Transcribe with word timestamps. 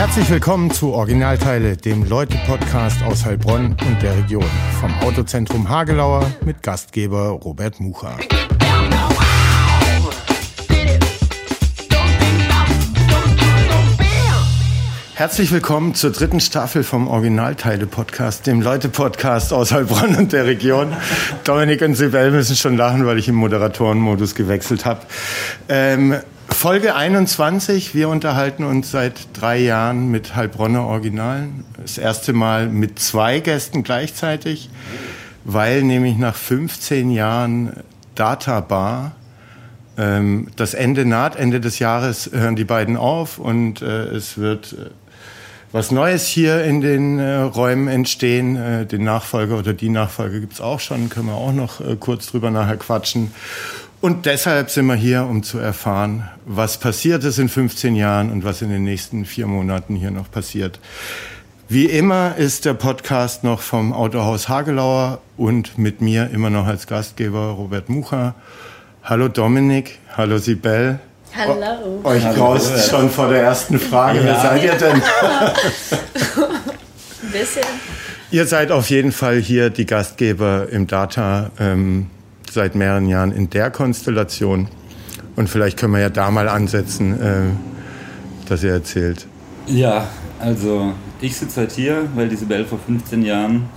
Herzlich 0.00 0.30
willkommen 0.30 0.70
zu 0.70 0.94
Originalteile, 0.94 1.76
dem 1.76 2.04
Leute-Podcast 2.04 3.02
aus 3.02 3.26
Heilbronn 3.26 3.76
und 3.86 4.02
der 4.02 4.16
Region. 4.16 4.46
Vom 4.80 4.94
Autozentrum 5.00 5.68
Hagelauer 5.68 6.26
mit 6.42 6.62
Gastgeber 6.62 7.28
Robert 7.28 7.80
Mucha. 7.80 8.16
Herzlich 15.12 15.52
willkommen 15.52 15.94
zur 15.94 16.12
dritten 16.12 16.40
Staffel 16.40 16.82
vom 16.82 17.06
Originalteile-Podcast, 17.06 18.46
dem 18.46 18.62
Leute-Podcast 18.62 19.52
aus 19.52 19.70
Heilbronn 19.70 20.16
und 20.16 20.32
der 20.32 20.46
Region. 20.46 20.96
Dominik 21.44 21.82
und 21.82 21.94
Sibel 21.94 22.30
müssen 22.30 22.56
schon 22.56 22.78
lachen, 22.78 23.04
weil 23.04 23.18
ich 23.18 23.28
im 23.28 23.34
Moderatorenmodus 23.34 24.34
gewechselt 24.34 24.86
habe. 24.86 25.02
Ähm, 25.68 26.16
Folge 26.60 26.94
21. 26.94 27.94
Wir 27.94 28.10
unterhalten 28.10 28.64
uns 28.64 28.90
seit 28.90 29.28
drei 29.32 29.56
Jahren 29.56 30.10
mit 30.10 30.36
Heilbronner 30.36 30.84
Originalen. 30.84 31.64
Das 31.80 31.96
erste 31.96 32.34
Mal 32.34 32.68
mit 32.68 32.98
zwei 32.98 33.40
Gästen 33.40 33.82
gleichzeitig, 33.82 34.68
weil 35.42 35.82
nämlich 35.82 36.18
nach 36.18 36.36
15 36.36 37.12
Jahren 37.12 37.72
Data 38.14 38.60
Bar 38.60 39.12
ähm, 39.96 40.48
das 40.56 40.74
Ende 40.74 41.06
naht. 41.06 41.34
Ende 41.34 41.60
des 41.60 41.78
Jahres 41.78 42.28
hören 42.30 42.56
die 42.56 42.64
beiden 42.64 42.98
auf 42.98 43.38
und 43.38 43.80
äh, 43.80 44.08
es 44.08 44.36
wird 44.36 44.74
äh, 44.74 44.90
was 45.72 45.90
Neues 45.90 46.26
hier 46.26 46.62
in 46.64 46.82
den 46.82 47.18
äh, 47.18 47.36
Räumen 47.36 47.88
entstehen. 47.88 48.56
Äh, 48.56 48.84
den 48.84 49.04
Nachfolger 49.04 49.56
oder 49.56 49.72
die 49.72 49.88
Nachfolger 49.88 50.40
gibt's 50.40 50.60
auch 50.60 50.80
schon, 50.80 51.08
können 51.08 51.28
wir 51.28 51.36
auch 51.36 51.54
noch 51.54 51.80
äh, 51.80 51.96
kurz 51.98 52.26
drüber 52.26 52.50
nachher 52.50 52.76
quatschen. 52.76 53.32
Und 54.00 54.24
deshalb 54.24 54.70
sind 54.70 54.86
wir 54.86 54.94
hier, 54.94 55.24
um 55.24 55.42
zu 55.42 55.58
erfahren, 55.58 56.26
was 56.46 56.78
passiert 56.78 57.22
ist 57.22 57.38
in 57.38 57.50
15 57.50 57.94
Jahren 57.94 58.32
und 58.32 58.44
was 58.44 58.62
in 58.62 58.70
den 58.70 58.82
nächsten 58.82 59.26
vier 59.26 59.46
Monaten 59.46 59.94
hier 59.94 60.10
noch 60.10 60.30
passiert. 60.30 60.80
Wie 61.68 61.84
immer 61.84 62.34
ist 62.36 62.64
der 62.64 62.72
Podcast 62.72 63.44
noch 63.44 63.60
vom 63.60 63.92
Autohaus 63.92 64.48
Hagelauer 64.48 65.20
und 65.36 65.76
mit 65.76 66.00
mir 66.00 66.30
immer 66.30 66.48
noch 66.48 66.66
als 66.66 66.86
Gastgeber 66.86 67.50
Robert 67.50 67.90
Mucha. 67.90 68.34
Hallo 69.04 69.28
Dominik, 69.28 69.98
hallo 70.16 70.38
Sibel. 70.38 70.98
Hallo. 71.36 72.00
Euch 72.02 72.24
graust 72.34 72.90
schon 72.90 73.10
vor 73.10 73.28
der 73.28 73.42
ersten 73.42 73.78
Frage. 73.78 74.20
Ja. 74.20 74.24
Wer 74.24 74.40
seid 74.40 74.64
ihr 74.64 74.74
denn? 74.76 75.02
Ein 75.02 75.52
bisschen. 77.32 77.62
Ihr 78.30 78.46
seid 78.46 78.72
auf 78.72 78.88
jeden 78.88 79.12
Fall 79.12 79.36
hier 79.36 79.68
die 79.68 79.84
Gastgeber 79.84 80.68
im 80.70 80.86
Data. 80.86 81.50
Ähm, 81.60 82.06
seit 82.50 82.74
mehreren 82.74 83.08
Jahren 83.08 83.32
in 83.32 83.50
der 83.50 83.70
Konstellation. 83.70 84.68
Und 85.36 85.48
vielleicht 85.48 85.78
können 85.78 85.92
wir 85.94 86.00
ja 86.00 86.10
da 86.10 86.30
mal 86.30 86.48
ansetzen, 86.48 87.20
äh, 87.20 88.48
dass 88.48 88.62
ihr 88.62 88.72
erzählt. 88.72 89.26
Ja, 89.66 90.08
also 90.38 90.92
ich 91.20 91.36
sitze 91.36 91.60
halt 91.60 91.72
hier, 91.72 92.08
weil 92.14 92.28
die 92.28 92.34
Isabel 92.34 92.64
vor 92.64 92.78
15 92.78 93.22
Jahren 93.22 93.68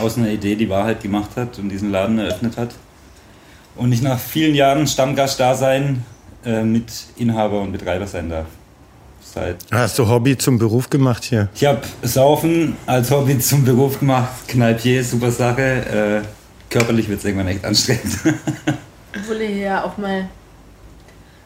aus 0.00 0.18
einer 0.18 0.28
Idee 0.28 0.56
die 0.56 0.68
Wahrheit 0.68 1.02
gemacht 1.02 1.30
hat 1.36 1.58
und 1.58 1.68
diesen 1.68 1.90
Laden 1.90 2.18
eröffnet 2.18 2.56
hat. 2.56 2.74
Und 3.76 3.92
ich 3.92 4.02
nach 4.02 4.18
vielen 4.18 4.54
Jahren 4.54 4.86
Stammgast-Dasein 4.86 6.04
äh, 6.44 6.62
mit 6.62 6.92
Inhaber 7.16 7.60
und 7.60 7.72
Betreiber 7.72 8.06
sein 8.06 8.28
darf. 8.28 8.46
Seit 9.20 9.56
Hast 9.72 9.98
du 9.98 10.08
Hobby 10.08 10.36
zum 10.36 10.58
Beruf 10.58 10.90
gemacht 10.90 11.24
hier? 11.24 11.48
Ich 11.54 11.64
habe 11.64 11.80
Saufen 12.02 12.76
als 12.86 13.10
Hobby 13.10 13.38
zum 13.38 13.64
Beruf 13.64 13.98
gemacht. 13.98 14.46
Kneipier, 14.46 15.02
super 15.02 15.30
Sache. 15.30 16.22
Äh, 16.22 16.43
körperlich 16.74 17.08
wird 17.08 17.20
es 17.20 17.24
irgendwann 17.24 17.46
echt 17.46 17.64
anstrengend. 17.64 18.18
Obwohl 19.16 19.40
ihr 19.42 19.56
ja 19.56 19.84
auch 19.84 19.96
mal 19.96 20.28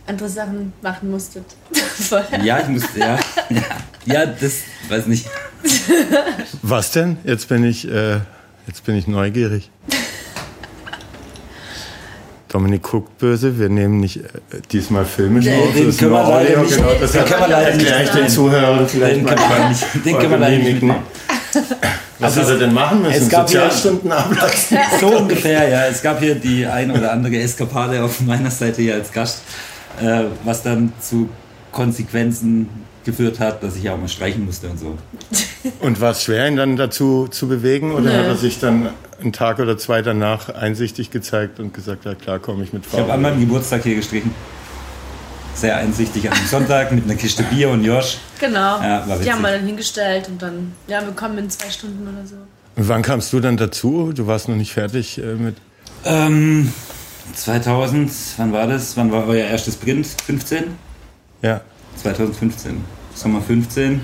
andere 0.07 0.29
Sachen 0.29 0.73
machen 0.81 1.11
musstet. 1.11 1.45
ja, 2.43 2.61
ich 2.61 2.69
musste, 2.69 2.99
ja, 2.99 3.19
ja. 3.51 3.63
Ja, 4.07 4.25
das 4.25 4.61
weiß 4.89 5.07
nicht. 5.07 5.27
Was 6.63 6.93
denn? 6.93 7.19
Jetzt 7.25 7.47
bin 7.51 7.63
ich, 7.63 7.87
äh, 7.87 8.21
jetzt 8.67 8.85
bin 8.87 8.97
ich 8.97 9.07
neugierig. 9.07 9.71
Dominik 12.49 12.83
guckt 12.83 13.19
böse, 13.19 13.59
wir 13.59 13.69
nehmen 13.69 14.01
nicht 14.01 14.17
äh, 14.17 14.23
diesmal 14.73 15.05
filmisch 15.05 15.45
nee, 15.45 15.59
auf, 15.59 15.75
das 15.75 15.83
ist 15.83 16.01
nur 16.01 16.25
Audio, 16.25 16.63
nicht, 16.63 16.75
genau, 16.75 16.95
das 16.99 17.13
den 17.13 17.21
erkläre 17.21 18.03
ich 18.05 18.11
den 18.11 18.29
Zuhörern 18.31 18.89
vielleicht 18.89 19.17
den 19.17 19.27
können 19.27 19.39
wir 19.39 19.69
nicht, 19.69 20.07
den 20.07 20.19
können 20.19 20.31
wir 20.31 20.39
leider 20.39 20.57
nicht. 20.57 20.83
Was 22.19 22.37
also, 22.37 22.51
hat 22.51 22.61
er 22.61 22.67
denn 22.67 22.75
machen 22.75 23.03
müssen? 23.03 23.23
Es 23.23 23.29
gab 23.29 23.49
Sozialstunden 23.49 24.11
ablassen? 24.11 24.79
So 25.01 25.07
ungefähr, 25.09 25.69
ja. 25.69 25.87
Es 25.87 26.03
gab 26.03 26.21
hier 26.21 26.35
die 26.35 26.67
ein 26.67 26.91
oder 26.91 27.13
andere 27.13 27.37
Eskapade 27.37 28.03
auf 28.03 28.21
meiner 28.21 28.51
Seite 28.51 28.83
hier 28.83 28.95
als 28.95 29.13
Gast, 29.13 29.43
äh, 30.01 30.25
was 30.45 30.63
dann 30.63 30.93
zu 31.01 31.29
Konsequenzen 31.71 32.69
geführt 33.05 33.41
hat, 33.41 33.63
dass 33.63 33.77
ich 33.77 33.89
auch 33.89 33.97
mal 33.97 34.09
streichen 34.09 34.45
musste 34.45 34.69
und 34.69 34.79
so. 34.79 34.99
Und 35.81 36.01
war 36.01 36.13
es 36.13 36.23
schwer, 36.23 36.47
ihn 36.47 36.57
dann 36.57 36.77
dazu 36.77 37.27
zu 37.29 37.49
bewegen 37.49 37.93
oder 37.93 38.11
nee. 38.11 38.17
hat 38.17 38.27
er 38.27 38.37
sich 38.37 38.61
dann 38.61 38.91
einen 39.21 39.33
Tag 39.33 39.59
oder 39.59 39.77
zwei 39.77 40.03
danach 40.03 40.49
einsichtig 40.49 41.11
gezeigt 41.11 41.59
und 41.59 41.75
gesagt, 41.75 42.05
ja 42.05 42.15
klar, 42.15 42.39
komme 42.39 42.63
ich 42.63 42.73
mit 42.73 42.87
Frau. 42.87 42.99
Ich 42.99 43.03
habe 43.03 43.13
an 43.15 43.23
meinem 43.23 43.41
Geburtstag 43.41 43.83
hier 43.83 43.97
gestrichen 43.97 44.33
sehr 45.61 45.77
einsichtig 45.77 46.31
am 46.31 46.47
Sonntag 46.47 46.93
mit 46.93 47.05
einer 47.05 47.17
Kiste 47.17 47.43
Bier 47.43 47.71
und 47.71 47.85
Josh. 47.85 48.19
Genau. 48.39 48.81
Ja, 48.81 49.05
die 49.23 49.33
haben 49.33 49.43
wir 49.43 49.51
dann 49.51 49.67
hingestellt 49.67 50.29
und 50.29 50.41
dann, 50.41 50.73
ja, 50.87 51.03
wir 51.03 51.13
kommen 51.13 51.39
in 51.39 51.51
zwei 51.51 51.71
Stunden 51.71 52.07
oder 52.07 52.27
so. 52.27 52.37
Und 52.77 52.89
wann 52.89 53.03
kamst 53.03 53.33
du 53.33 53.41
dann 53.41 53.57
dazu? 53.57 54.13
Du 54.15 54.27
warst 54.27 54.49
noch 54.49 54.55
nicht 54.55 54.73
fertig 54.73 55.19
äh, 55.19 55.35
mit. 55.35 55.57
Ähm, 56.05 56.73
2000, 57.35 58.11
wann 58.37 58.53
war 58.53 58.67
das? 58.69 58.97
Wann 58.97 59.11
war 59.11 59.27
euer 59.27 59.47
erstes 59.47 59.77
Print? 59.77 60.07
15? 60.07 60.65
Ja. 61.43 61.61
2015. 61.97 62.85
Sommer 63.15 63.43
15. 63.43 63.95
Mhm. 63.95 64.01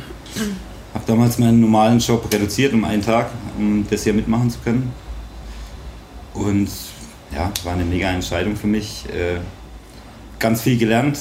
Habe 0.92 1.04
damals 1.06 1.38
meinen 1.38 1.60
normalen 1.60 2.00
Job 2.00 2.28
reduziert 2.32 2.72
um 2.72 2.84
einen 2.84 3.02
Tag, 3.02 3.30
um 3.56 3.86
das 3.88 4.02
hier 4.02 4.12
mitmachen 4.12 4.50
zu 4.50 4.58
können. 4.58 4.92
Und 6.34 6.68
ja, 7.32 7.52
war 7.62 7.74
eine 7.74 7.84
mega 7.84 8.10
Entscheidung 8.10 8.56
für 8.56 8.66
mich. 8.66 9.04
Äh, 9.08 9.38
ganz 10.38 10.62
viel 10.62 10.76
gelernt, 10.76 11.18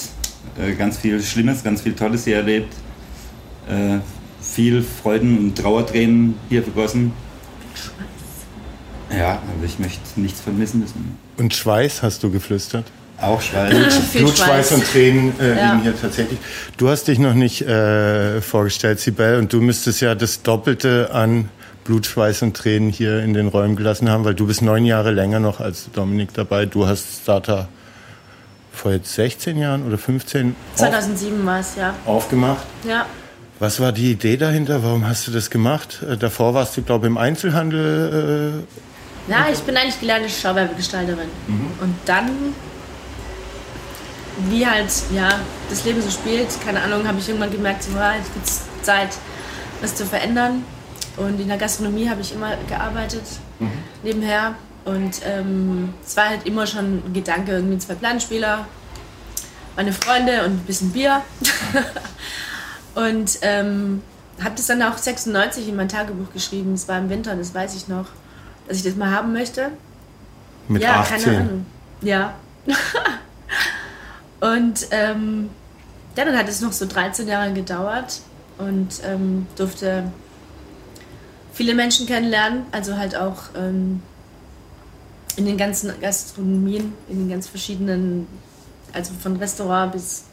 äh, 0.60 0.74
ganz 0.74 0.98
viel 0.98 1.22
Schlimmes, 1.22 1.64
ganz 1.64 1.82
viel 1.82 1.94
Tolles 1.94 2.26
hier 2.26 2.38
erlebt, 2.38 2.74
äh, 3.68 4.00
viel 4.42 4.84
Freuden 4.84 5.38
und 5.38 5.58
Trauertränen 5.58 6.36
hier 6.50 6.64
vergossen. 6.64 7.14
Ja, 9.12 9.34
aber 9.34 9.66
ich 9.66 9.80
möchte 9.80 10.20
nichts 10.20 10.42
vermissen 10.42 10.80
müssen. 10.80 11.18
Und 11.38 11.54
Schweiß 11.54 12.02
hast 12.02 12.24
du 12.24 12.32
geflüstert? 12.32 12.86
Auch 13.22 13.42
Schweiß. 13.42 13.70
Blut, 13.70 14.14
Blut 14.14 14.38
Schweiß 14.38 14.72
und 14.74 14.86
Tränen 14.86 15.40
äh, 15.40 15.56
ja. 15.56 15.72
liegen 15.72 15.84
hier 15.84 16.00
tatsächlich. 16.00 16.40
Du 16.78 16.90
hast 16.90 17.08
dich 17.08 17.20
noch 17.20 17.34
nicht 17.34 17.62
äh, 17.62 18.42
vorgestellt, 18.42 19.00
Sibel, 19.00 19.38
und 19.38 19.54
du 19.54 19.62
müsstest 19.62 20.02
ja 20.02 20.16
das 20.16 20.42
Doppelte 20.42 21.12
an 21.14 21.50
Blut, 21.84 22.06
Schweiß 22.06 22.42
und 22.42 22.56
Tränen 22.56 22.90
hier 22.90 23.24
in 23.24 23.34
den 23.34 23.48
Räumen 23.48 23.76
gelassen 23.76 24.10
haben, 24.10 24.26
weil 24.26 24.36
du 24.36 24.48
bist 24.48 24.62
neun 24.62 24.86
Jahre 24.86 25.12
länger 25.12 25.40
noch 25.40 25.60
als 25.60 25.90
Dominik 25.92 26.34
dabei. 26.34 26.66
Du 26.66 26.88
hast 26.88 27.22
Starter 27.24 27.68
vor 28.74 28.92
jetzt 28.92 29.14
16 29.14 29.58
Jahren 29.58 29.88
oder 29.88 29.98
15? 29.98 30.56
2007 30.76 31.46
war 31.46 31.60
es, 31.60 31.76
ja. 31.76 31.94
Aufgemacht? 32.06 32.66
Ja. 32.86 33.06
Was 33.60 33.80
war 33.80 33.92
die 33.92 34.12
Idee 34.12 34.36
dahinter? 34.36 34.84
Warum 34.84 35.08
hast 35.08 35.28
du 35.28 35.32
das 35.32 35.50
gemacht? 35.50 36.04
Äh, 36.04 36.18
davor 36.18 36.54
warst 36.54 36.76
du, 36.76 36.82
glaube 36.82 37.06
ich, 37.06 37.12
im 37.12 37.18
Einzelhandel. 37.18 38.66
Äh, 39.30 39.32
ja, 39.32 39.48
ich 39.52 39.60
bin 39.60 39.78
eigentlich 39.78 40.00
gelernte 40.00 40.28
Schauwerbegestalterin. 40.28 41.30
Mhm. 41.48 41.68
Und 41.80 41.96
dann, 42.06 42.30
wie 44.50 44.66
halt, 44.68 44.92
ja, 45.14 45.30
das 45.70 45.86
Leben 45.86 46.02
so 46.02 46.10
spielt, 46.10 46.50
keine 46.66 46.82
Ahnung, 46.82 47.08
habe 47.08 47.20
ich 47.20 47.30
irgendwann 47.30 47.52
gemerkt, 47.52 47.84
so, 47.84 47.92
ja, 47.96 48.16
jetzt 48.16 48.36
wird 48.36 48.86
Zeit, 48.86 49.10
was 49.82 49.96
zu 49.96 50.06
verändern. 50.06 50.66
Und 51.16 51.40
in 51.40 51.48
der 51.48 51.58
Gastronomie 51.58 52.10
habe 52.10 52.22
ich 52.22 52.34
immer 52.34 52.58
gearbeitet, 52.68 53.24
mhm. 53.60 53.72
nebenher. 54.02 54.56
Und 54.86 55.22
ähm, 55.26 55.94
es 56.06 56.18
war 56.18 56.30
halt 56.30 56.46
immer 56.46 56.68
schon 56.68 57.02
ein 57.06 57.14
Gedanke, 57.14 57.54
irgendwie 57.54 57.78
zwei 57.78 57.96
Planspieler, 57.96 58.68
meine 59.76 59.94
Freunde 59.94 60.44
und 60.46 60.52
ein 60.52 60.64
bisschen 60.66 60.92
Bier. 60.92 61.22
und 62.96 63.40
ähm, 63.42 64.02
habe 64.42 64.56
das 64.56 64.68
dann 64.68 64.82
auch 64.82 64.98
96 64.98 65.70
in 65.70 65.76
mein 65.76 65.88
Tagebuch 65.88 66.34
geschrieben. 66.34 66.74
Es 66.74 66.88
war 66.88 66.98
im 66.98 67.10
Winter, 67.10 67.36
das 67.36 67.54
weiß 67.54 67.76
ich 67.76 67.88
noch, 67.88 68.08
dass 68.68 68.78
ich 68.78 68.84
das 68.84 68.96
mal 68.96 69.12
haben 69.12 69.32
möchte. 69.32 69.72
Mit 70.68 70.82
ja, 70.82 71.02
18? 71.02 71.24
keine 71.24 71.38
Ahnung. 71.38 71.66
Ja. 72.02 72.34
und 74.42 74.88
ähm, 74.92 75.50
dann 76.16 76.38
hat 76.38 76.48
es 76.50 76.62
noch 76.62 76.74
so 76.74 76.86
13 76.86 77.28
Jahre 77.28 77.54
gedauert 77.54 78.22
und 78.58 79.02
ähm, 79.06 79.48
durfte 79.56 80.12
viele 81.54 81.74
Menschen 81.74 82.08
kennenlernen, 82.08 82.66
also 82.72 82.98
halt 82.98 83.16
auch 83.16 83.44
ähm, 83.56 84.02
in 85.36 85.46
den 85.46 85.58
ganzen 85.58 85.92
Gastronomien, 86.00 86.94
in 87.10 87.20
den 87.20 87.30
ganz 87.30 87.48
verschiedenen, 87.48 88.28
also 88.92 89.12
von 89.22 89.36
Restaurant 89.38 89.94
bis, 89.94 90.24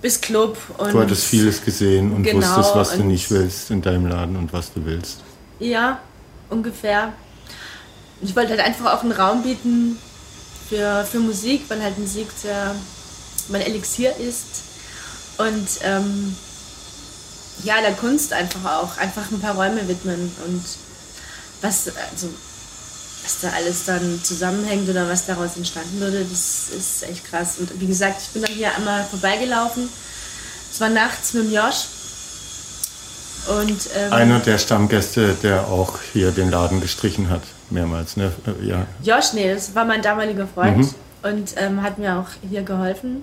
bis 0.00 0.20
Club. 0.20 0.56
Und 0.78 0.92
du 0.92 1.00
hattest 1.00 1.24
vieles 1.24 1.64
gesehen 1.64 2.12
und 2.12 2.22
genau, 2.22 2.46
wusstest, 2.46 2.74
was 2.74 2.96
du 2.96 3.04
nicht 3.04 3.30
willst 3.30 3.70
in 3.70 3.82
deinem 3.82 4.06
Laden 4.06 4.36
und 4.36 4.52
was 4.52 4.72
du 4.72 4.84
willst. 4.84 5.18
Ja, 5.58 6.00
ungefähr. 6.50 7.12
Ich 8.20 8.34
wollte 8.36 8.50
halt 8.50 8.60
einfach 8.60 8.92
auch 8.92 9.02
einen 9.02 9.12
Raum 9.12 9.42
bieten 9.42 9.98
für, 10.68 11.04
für 11.04 11.18
Musik, 11.18 11.64
weil 11.68 11.82
halt 11.82 11.98
Musik 11.98 12.28
sehr 12.36 12.74
mein 13.48 13.60
Elixier 13.60 14.16
ist. 14.16 14.62
Und 15.38 15.68
ähm, 15.82 16.34
ja, 17.62 17.80
der 17.80 17.92
Kunst 17.92 18.32
einfach 18.32 18.64
auch, 18.64 18.96
einfach 18.98 19.30
ein 19.30 19.40
paar 19.40 19.54
Räume 19.54 19.86
widmen 19.88 20.30
und 20.46 20.64
was, 21.60 21.88
also, 22.10 22.28
was 23.24 23.40
da 23.40 23.50
alles 23.50 23.84
dann 23.84 24.20
zusammenhängt 24.22 24.88
oder 24.88 25.08
was 25.08 25.26
daraus 25.26 25.56
entstanden 25.56 25.98
würde, 26.00 26.24
das 26.30 26.68
ist 26.76 27.02
echt 27.04 27.24
krass. 27.24 27.56
Und 27.58 27.80
wie 27.80 27.86
gesagt, 27.86 28.20
ich 28.22 28.28
bin 28.28 28.42
dann 28.42 28.52
hier 28.54 28.74
einmal 28.74 29.04
vorbeigelaufen. 29.04 29.88
Es 30.70 30.80
war 30.80 30.90
nachts 30.90 31.32
mit 31.34 31.44
dem 31.44 31.52
Josh. 31.54 31.86
Und, 33.46 33.88
ähm, 33.96 34.12
Einer 34.12 34.40
der 34.40 34.58
Stammgäste, 34.58 35.34
der 35.42 35.68
auch 35.68 35.98
hier 36.12 36.30
den 36.30 36.50
Laden 36.50 36.80
gestrichen 36.80 37.28
hat, 37.28 37.42
mehrmals, 37.70 38.16
ne? 38.16 38.32
Äh, 38.46 38.66
Ja. 38.66 38.86
Josh, 39.02 39.32
nee, 39.34 39.52
das 39.52 39.74
war 39.74 39.84
mein 39.84 40.00
damaliger 40.02 40.46
Freund 40.46 40.78
Mhm. 40.78 40.94
und 41.22 41.54
ähm, 41.56 41.82
hat 41.82 41.98
mir 41.98 42.16
auch 42.16 42.28
hier 42.48 42.62
geholfen. 42.62 43.22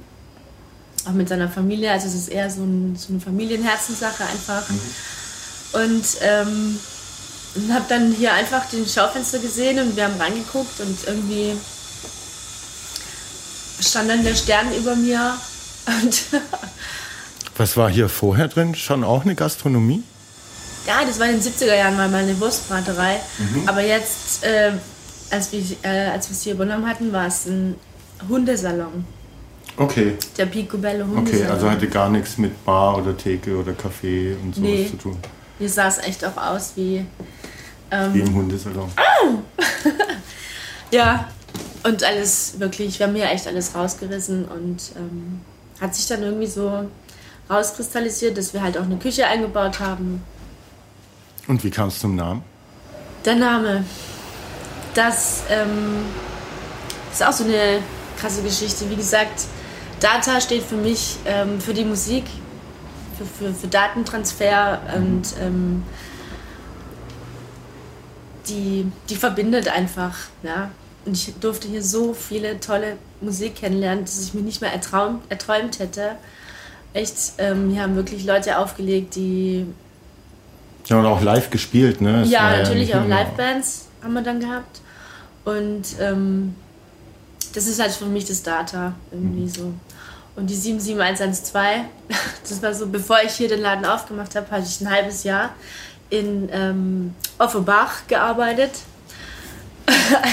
Auch 1.06 1.14
mit 1.14 1.28
seiner 1.30 1.50
Familie. 1.50 1.92
Also 1.92 2.08
es 2.08 2.14
ist 2.14 2.28
eher 2.30 2.50
so, 2.52 2.62
ein, 2.62 2.96
so 2.96 3.12
eine 3.14 3.20
Familienherzenssache 3.20 4.24
einfach. 4.24 4.64
Und 5.74 6.04
ähm, 6.22 6.78
und 7.56 7.74
habe 7.74 7.86
dann 7.90 8.12
hier 8.14 8.34
einfach 8.34 8.66
den 8.70 8.86
Schaufenster 8.88 9.40
gesehen 9.40 9.80
und 9.80 9.96
wir 9.96 10.06
haben 10.06 10.20
reingeguckt 10.20 10.80
und 10.80 10.98
irgendwie 11.08 11.54
stand 13.80 14.10
dann 14.10 14.24
der 14.24 14.36
Stern 14.36 14.74
über 14.76 14.96
mir 14.96 15.36
Was 17.58 17.76
war 17.78 17.90
hier 17.90 18.08
vorher 18.10 18.48
drin? 18.48 18.76
Schon 18.76 19.04
auch 19.04 19.24
eine 19.24 19.36
Gastronomie? 19.36 20.04
ja, 20.88 21.04
das 21.06 21.20
war 21.20 21.28
in 21.28 21.40
den 21.40 21.42
70er 21.42 21.76
Jahren 21.76 21.96
mal 21.98 22.10
meine 22.10 22.40
Wurstbraterei. 22.40 23.20
Aber 23.68 23.82
jetzt, 23.82 24.44
äh, 24.44 24.72
als 25.30 25.52
wir 25.52 25.62
äh, 25.84 26.08
als 26.10 26.28
wir 26.30 26.36
es 26.36 26.42
hier 26.44 26.54
übernommen 26.54 26.88
hatten, 26.88 27.12
war 27.12 27.28
es 27.28 27.46
ein 27.46 27.76
Hundesalon. 28.28 29.06
Okay. 29.78 30.16
Der 30.38 30.46
Picobello 30.48 31.06
Okay, 31.06 31.16
Hundesalon. 31.16 31.52
also 31.52 31.70
hatte 31.70 31.88
gar 31.88 32.10
nichts 32.10 32.38
mit 32.38 32.64
Bar 32.66 32.98
oder 32.98 33.16
Theke 33.16 33.58
oder 33.58 33.74
Café 33.74 34.36
und 34.42 34.56
sowas 34.56 34.70
Nee. 34.70 34.88
zu 34.90 34.98
tun. 34.98 35.18
Hier 35.60 35.70
sah 35.70 35.88
es 35.88 35.98
echt 36.00 36.24
auch 36.26 36.38
aus 36.38 36.72
wie. 36.76 37.06
Ähm, 37.92 38.14
Wie 38.14 38.22
im 38.22 38.34
Hundesalon. 38.34 38.90
Ja, 40.92 41.30
und 41.84 42.04
alles 42.04 42.60
wirklich, 42.60 43.00
wir 43.00 43.08
haben 43.08 43.16
hier 43.16 43.30
echt 43.30 43.48
alles 43.48 43.74
rausgerissen 43.74 44.46
und 44.46 44.92
ähm, 44.98 45.40
hat 45.80 45.96
sich 45.96 46.06
dann 46.06 46.22
irgendwie 46.22 46.48
so 46.48 46.90
rauskristallisiert, 47.50 48.38
dass 48.38 48.54
wir 48.54 48.62
halt 48.62 48.78
auch 48.78 48.84
eine 48.84 48.98
Küche 48.98 49.26
eingebaut 49.26 49.80
haben. 49.80 50.22
Und 51.48 51.64
wie 51.64 51.72
kam 51.72 51.88
es 51.88 52.00
zum 52.00 52.16
Namen? 52.16 52.44
Der 53.24 53.36
Name, 53.36 53.86
das 54.94 55.44
ähm, 55.50 56.04
ist 57.12 57.26
auch 57.26 57.32
so 57.32 57.46
eine 57.46 57.80
krasse 58.20 58.44
Geschichte. 58.44 58.90
Wie 58.90 58.96
gesagt, 58.96 59.46
Data 60.02 60.42
steht 60.42 60.64
für 60.64 60.76
mich 60.76 61.18
ähm, 61.26 61.62
für 61.62 61.74
die 61.74 61.86
Musik, 61.86 62.26
für, 63.18 63.26
für, 63.26 63.54
für 63.54 63.68
Datentransfer 63.68 64.82
und 64.96 65.24
ähm, 65.40 65.84
die, 68.48 68.92
die 69.10 69.16
verbindet 69.16 69.68
einfach. 69.68 70.16
Ja? 70.44 70.72
Und 71.06 71.14
ich 71.14 71.34
durfte 71.40 71.68
hier 71.68 71.84
so 71.84 72.14
viele 72.14 72.60
tolle 72.60 72.98
Musik 73.22 73.56
kennenlernen, 73.56 74.06
dass 74.06 74.22
ich 74.22 74.34
mir 74.34 74.42
nicht 74.42 74.62
mehr 74.62 74.72
ertraum, 74.72 75.22
erträumt 75.30 75.80
hätte. 75.80 76.12
Echt, 76.94 77.34
ähm, 77.38 77.72
hier 77.72 77.84
haben 77.84 77.96
wirklich 77.96 78.26
Leute 78.26 78.58
aufgelegt, 78.58 79.16
die 79.16 79.66
Ja, 80.88 81.00
und 81.00 81.06
auch 81.06 81.22
live 81.22 81.50
gespielt, 81.50 82.02
ne? 82.02 82.22
Es 82.22 82.30
ja, 82.30 82.58
natürlich 82.58 82.88
nicht 82.88 82.96
auch 82.96 83.08
Livebands 83.08 83.88
haben 84.04 84.14
wir 84.14 84.22
dann 84.22 84.40
gehabt. 84.40 84.82
Und 85.46 85.84
ähm, 86.00 86.56
das 87.54 87.68
ist 87.68 87.80
halt 87.82 87.92
für 87.92 88.06
mich 88.06 88.26
das 88.26 88.44
Data 88.44 88.94
irgendwie 89.12 89.50
so. 89.50 89.74
Und 90.36 90.50
die 90.50 90.56
77112, 90.56 91.86
das 92.50 92.62
war 92.62 92.74
so, 92.74 92.88
bevor 92.88 93.18
ich 93.26 93.34
hier 93.34 93.48
den 93.48 93.62
Laden 93.62 93.86
aufgemacht 93.86 94.36
habe, 94.36 94.50
hatte 94.52 94.66
ich 94.68 94.82
ein 94.82 94.90
halbes 94.90 95.24
Jahr 95.24 95.52
in 96.12 96.50
ähm, 96.52 97.16
Offenbach 97.40 98.08
gearbeitet. 98.08 98.72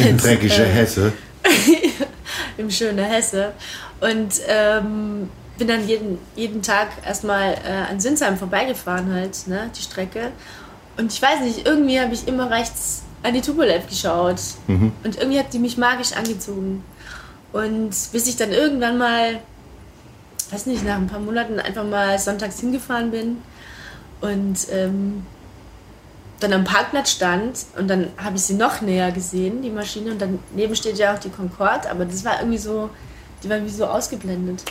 In 0.00 0.14
Als, 0.14 0.22
dreckige 0.22 0.54
äh, 0.54 0.66
Hesse. 0.66 1.12
im 2.58 2.70
schönen 2.70 3.04
Hesse. 3.04 3.52
Und 4.00 4.34
ähm, 4.46 5.30
bin 5.56 5.68
dann 5.68 5.88
jeden, 5.88 6.18
jeden 6.36 6.62
Tag 6.62 6.88
erstmal 7.04 7.54
äh, 7.54 7.90
an 7.90 7.98
Sinsheim 7.98 8.36
vorbeigefahren, 8.36 9.12
halt, 9.12 9.46
ne, 9.46 9.70
die 9.76 9.82
Strecke. 9.82 10.32
Und 10.96 11.12
ich 11.12 11.22
weiß 11.22 11.40
nicht, 11.40 11.66
irgendwie 11.66 12.00
habe 12.00 12.12
ich 12.12 12.28
immer 12.28 12.50
rechts 12.50 13.02
an 13.22 13.34
die 13.34 13.40
Tupolev 13.40 13.88
geschaut. 13.88 14.40
Mhm. 14.66 14.92
Und 15.04 15.16
irgendwie 15.16 15.38
hat 15.38 15.52
die 15.52 15.58
mich 15.58 15.78
magisch 15.78 16.12
angezogen. 16.12 16.84
Und 17.52 17.90
bis 18.12 18.26
ich 18.28 18.36
dann 18.36 18.50
irgendwann 18.50 18.98
mal, 18.98 19.40
weiß 20.50 20.66
nicht, 20.66 20.84
nach 20.84 20.96
ein 20.96 21.06
paar 21.06 21.20
Monaten 21.20 21.58
einfach 21.58 21.84
mal 21.84 22.18
sonntags 22.18 22.60
hingefahren 22.60 23.10
bin 23.10 23.38
und 24.20 24.66
ähm, 24.70 25.24
dann 26.40 26.52
am 26.52 26.64
Parkplatz 26.64 27.10
stand 27.10 27.66
und 27.76 27.88
dann 27.88 28.08
habe 28.16 28.36
ich 28.36 28.42
sie 28.42 28.54
noch 28.54 28.80
näher 28.80 29.10
gesehen, 29.10 29.62
die 29.62 29.70
Maschine. 29.70 30.12
Und 30.12 30.22
daneben 30.22 30.76
steht 30.76 30.98
ja 30.98 31.14
auch 31.14 31.18
die 31.18 31.30
Concorde, 31.30 31.90
aber 31.90 32.04
das 32.04 32.24
war 32.24 32.38
irgendwie 32.40 32.58
so, 32.58 32.90
die 33.42 33.50
war 33.50 33.62
wie 33.62 33.68
so 33.68 33.86
ausgeblendet. 33.86 34.64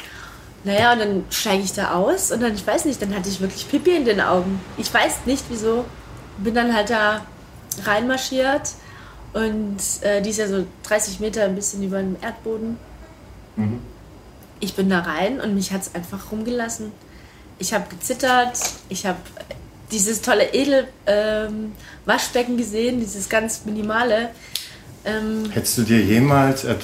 Naja, 0.63 0.93
und 0.93 0.99
dann 0.99 1.25
steige 1.29 1.63
ich 1.63 1.73
da 1.73 1.93
aus 1.93 2.31
und 2.31 2.41
dann, 2.41 2.53
ich 2.53 2.65
weiß 2.65 2.85
nicht, 2.85 3.01
dann 3.01 3.15
hatte 3.15 3.29
ich 3.29 3.41
wirklich 3.41 3.69
Pipi 3.69 3.95
in 3.95 4.05
den 4.05 4.21
Augen. 4.21 4.59
Ich 4.77 4.93
weiß 4.93 5.25
nicht 5.25 5.45
wieso. 5.49 5.85
Bin 6.37 6.53
dann 6.53 6.73
halt 6.73 6.89
da 6.89 7.25
reinmarschiert 7.83 8.71
und 9.33 9.77
äh, 10.01 10.21
die 10.21 10.29
ist 10.29 10.37
ja 10.37 10.47
so 10.47 10.65
30 10.83 11.19
Meter 11.19 11.43
ein 11.43 11.55
bisschen 11.55 11.83
über 11.83 11.99
dem 11.99 12.15
Erdboden. 12.21 12.77
Ich 14.59 14.75
bin 14.75 14.89
da 14.89 15.01
rein 15.01 15.39
und 15.39 15.53
mich 15.55 15.71
hat 15.71 15.81
es 15.81 15.95
einfach 15.95 16.31
rumgelassen. 16.31 16.91
Ich 17.59 17.73
habe 17.73 17.85
gezittert, 17.89 18.57
ich 18.89 19.05
habe 19.05 19.17
dieses 19.91 20.21
tolle 20.21 20.53
Edel-Waschbecken 20.53 22.57
gesehen, 22.57 22.99
dieses 22.99 23.29
ganz 23.29 23.61
minimale. 23.65 24.29
Ähm, 25.05 25.49
Hättest 25.51 25.77
du 25.77 25.83
dir 25.83 26.01
jemals 26.01 26.65
äh, 26.65 26.71
äh, 26.73 26.75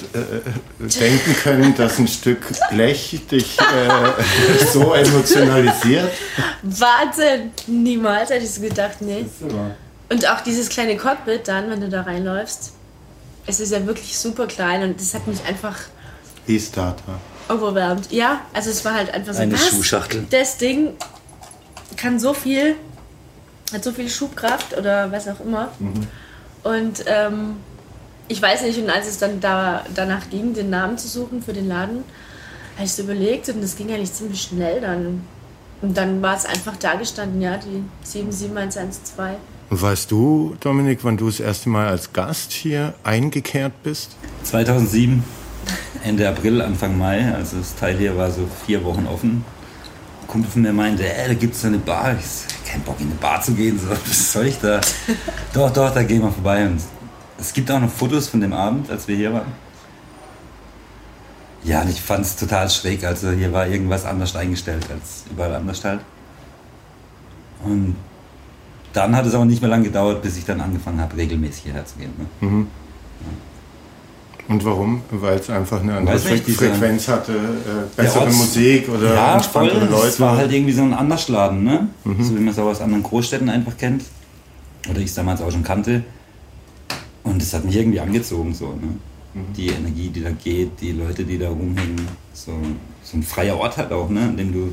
denken 0.80 1.36
können, 1.42 1.74
dass 1.76 1.98
ein 1.98 2.08
Stück 2.08 2.40
Blech 2.70 3.20
dich 3.30 3.58
äh, 3.60 4.64
so 4.72 4.94
emotionalisiert? 4.94 6.10
Wahnsinn! 6.62 7.50
Niemals 7.66 8.30
hätte 8.30 8.44
ich 8.44 8.50
so 8.52 8.62
gedacht, 8.62 8.96
nee. 9.00 9.26
Und 10.08 10.26
auch 10.28 10.40
dieses 10.40 10.70
kleine 10.70 10.96
Cockpit 10.96 11.46
dann, 11.48 11.68
wenn 11.70 11.80
du 11.82 11.88
da 11.90 12.00
reinläufst. 12.02 12.72
Es 13.46 13.60
ist 13.60 13.72
ja 13.72 13.84
wirklich 13.86 14.16
super 14.16 14.46
klein 14.46 14.82
und 14.82 14.98
das 14.98 15.12
hat 15.12 15.26
mich 15.26 15.44
einfach 15.46 15.76
E-Starter. 16.48 17.20
overwhelmed. 17.50 18.10
Ja, 18.10 18.40
also 18.54 18.70
es 18.70 18.82
war 18.86 18.94
halt 18.94 19.12
einfach 19.12 19.34
so, 19.34 19.42
Eine 19.42 19.52
was? 19.52 19.68
Schuhschachtel. 19.68 20.24
Das 20.30 20.56
Ding 20.56 20.94
kann 21.98 22.18
so 22.18 22.32
viel, 22.32 22.76
hat 23.74 23.84
so 23.84 23.92
viel 23.92 24.08
Schubkraft 24.08 24.76
oder 24.76 25.12
was 25.12 25.28
auch 25.28 25.40
immer. 25.40 25.70
Und 26.62 27.04
ähm, 27.06 27.56
ich 28.28 28.40
weiß 28.40 28.62
nicht, 28.62 28.78
und 28.78 28.88
als 28.88 29.06
es 29.06 29.18
dann 29.18 29.40
da, 29.40 29.84
danach 29.94 30.30
ging, 30.30 30.54
den 30.54 30.70
Namen 30.70 30.96
zu 30.96 31.08
suchen 31.08 31.42
für 31.42 31.52
den 31.52 31.68
Laden, 31.68 32.04
habe 32.76 32.86
ich 32.86 32.92
so 32.92 33.02
überlegt 33.02 33.48
und 33.50 33.62
das 33.62 33.76
ging 33.76 33.92
eigentlich 33.92 34.12
ziemlich 34.12 34.42
schnell 34.42 34.80
dann. 34.80 35.22
Und 35.82 35.96
dann 35.96 36.22
war 36.22 36.36
es 36.36 36.46
einfach 36.46 36.76
da 36.76 36.94
gestanden, 36.94 37.42
ja, 37.42 37.58
die 37.58 37.84
77112. 38.04 39.36
Und 39.70 39.82
weißt 39.82 40.10
du, 40.10 40.56
Dominik, 40.60 41.00
wann 41.02 41.16
du 41.16 41.26
das 41.26 41.40
erste 41.40 41.68
Mal 41.68 41.88
als 41.88 42.12
Gast 42.12 42.52
hier 42.52 42.94
eingekehrt 43.02 43.72
bist? 43.82 44.12
2007, 44.44 45.22
Ende 46.02 46.28
April, 46.28 46.62
Anfang 46.62 46.96
Mai, 46.96 47.34
also 47.34 47.58
das 47.58 47.74
Teil 47.74 47.96
hier 47.96 48.16
war 48.16 48.30
so 48.30 48.48
vier 48.64 48.84
Wochen 48.84 49.06
offen. 49.06 49.44
Ein 50.24 50.28
Kumpel 50.28 50.50
von 50.50 50.62
mir 50.62 50.72
meinte, 50.72 51.06
äh, 51.06 51.28
da 51.28 51.34
gibt 51.34 51.54
es 51.54 51.64
eine 51.64 51.78
Bar. 51.78 52.16
Ich 52.18 52.26
so, 52.26 52.46
kein 52.66 52.80
Bock 52.80 52.98
in 52.98 53.06
eine 53.06 53.14
Bar 53.16 53.42
zu 53.42 53.52
gehen, 53.52 53.78
so, 53.82 53.90
was 53.90 54.32
soll 54.32 54.46
ich 54.46 54.58
da? 54.58 54.80
doch, 55.52 55.70
doch, 55.70 55.92
da 55.92 56.02
gehen 56.02 56.22
wir 56.22 56.32
vorbei. 56.32 56.66
Und 56.66 56.80
es 57.38 57.52
gibt 57.52 57.70
auch 57.70 57.80
noch 57.80 57.90
Fotos 57.90 58.28
von 58.28 58.40
dem 58.40 58.52
Abend, 58.52 58.90
als 58.90 59.06
wir 59.06 59.16
hier 59.16 59.32
waren. 59.32 59.52
Ja, 61.62 61.82
und 61.82 61.90
ich 61.90 62.00
fand 62.00 62.24
es 62.24 62.36
total 62.36 62.70
schräg. 62.70 63.04
Also 63.04 63.30
hier 63.30 63.52
war 63.52 63.66
irgendwas 63.66 64.04
anders 64.04 64.34
eingestellt 64.36 64.86
als 64.90 65.24
überall 65.30 65.54
anders 65.54 65.84
halt. 65.84 66.00
Und 67.62 67.96
dann 68.92 69.16
hat 69.16 69.26
es 69.26 69.34
aber 69.34 69.44
nicht 69.44 69.60
mehr 69.60 69.70
lange 69.70 69.84
gedauert, 69.84 70.22
bis 70.22 70.36
ich 70.36 70.44
dann 70.44 70.60
angefangen 70.60 71.00
habe, 71.00 71.16
regelmäßig 71.16 71.64
hierher 71.64 71.84
zu 71.84 71.96
gehen. 71.96 72.12
Ne? 72.18 72.26
Und 74.46 74.64
warum? 74.64 75.00
Weil 75.10 75.38
es 75.38 75.48
einfach 75.48 75.80
eine 75.80 75.96
andere 75.96 76.18
Fre 76.18 76.36
Frequenz 76.36 77.08
hatte, 77.08 77.32
äh, 77.32 77.96
bessere 77.96 78.24
Orts- 78.24 78.36
Musik 78.36 78.88
oder 78.90 79.14
ja, 79.14 79.24
voll. 79.24 79.34
entspanntere 79.36 79.86
Leute. 79.86 80.08
Es 80.08 80.20
war 80.20 80.36
halt 80.36 80.52
irgendwie 80.52 80.72
so 80.72 80.82
ein 80.82 80.92
Andersladen, 80.92 81.64
ne? 81.64 81.88
So 82.04 82.36
wie 82.36 82.40
man 82.40 82.48
es 82.48 82.58
auch 82.58 82.66
aus 82.66 82.80
anderen 82.80 83.02
Großstädten 83.02 83.48
einfach 83.48 83.76
kennt. 83.76 84.04
Oder 84.90 84.98
ich 84.98 85.06
es 85.06 85.14
damals 85.14 85.40
auch 85.40 85.50
schon 85.50 85.62
kannte. 85.62 86.04
Und 87.22 87.40
es 87.40 87.54
hat 87.54 87.64
mich 87.64 87.74
irgendwie 87.74 88.00
angezogen, 88.00 88.52
so, 88.52 88.66
ne? 88.66 88.98
Die 89.56 89.68
Energie, 89.68 90.10
die 90.10 90.22
da 90.22 90.30
geht, 90.30 90.80
die 90.80 90.92
Leute, 90.92 91.24
die 91.24 91.38
da 91.38 91.48
rumhängen. 91.48 92.06
So, 92.34 92.52
so 93.02 93.16
ein 93.16 93.22
freier 93.22 93.56
Ort 93.56 93.78
halt 93.78 93.92
auch, 93.92 94.10
ne? 94.10 94.26
In 94.28 94.36
dem 94.36 94.52
du 94.52 94.68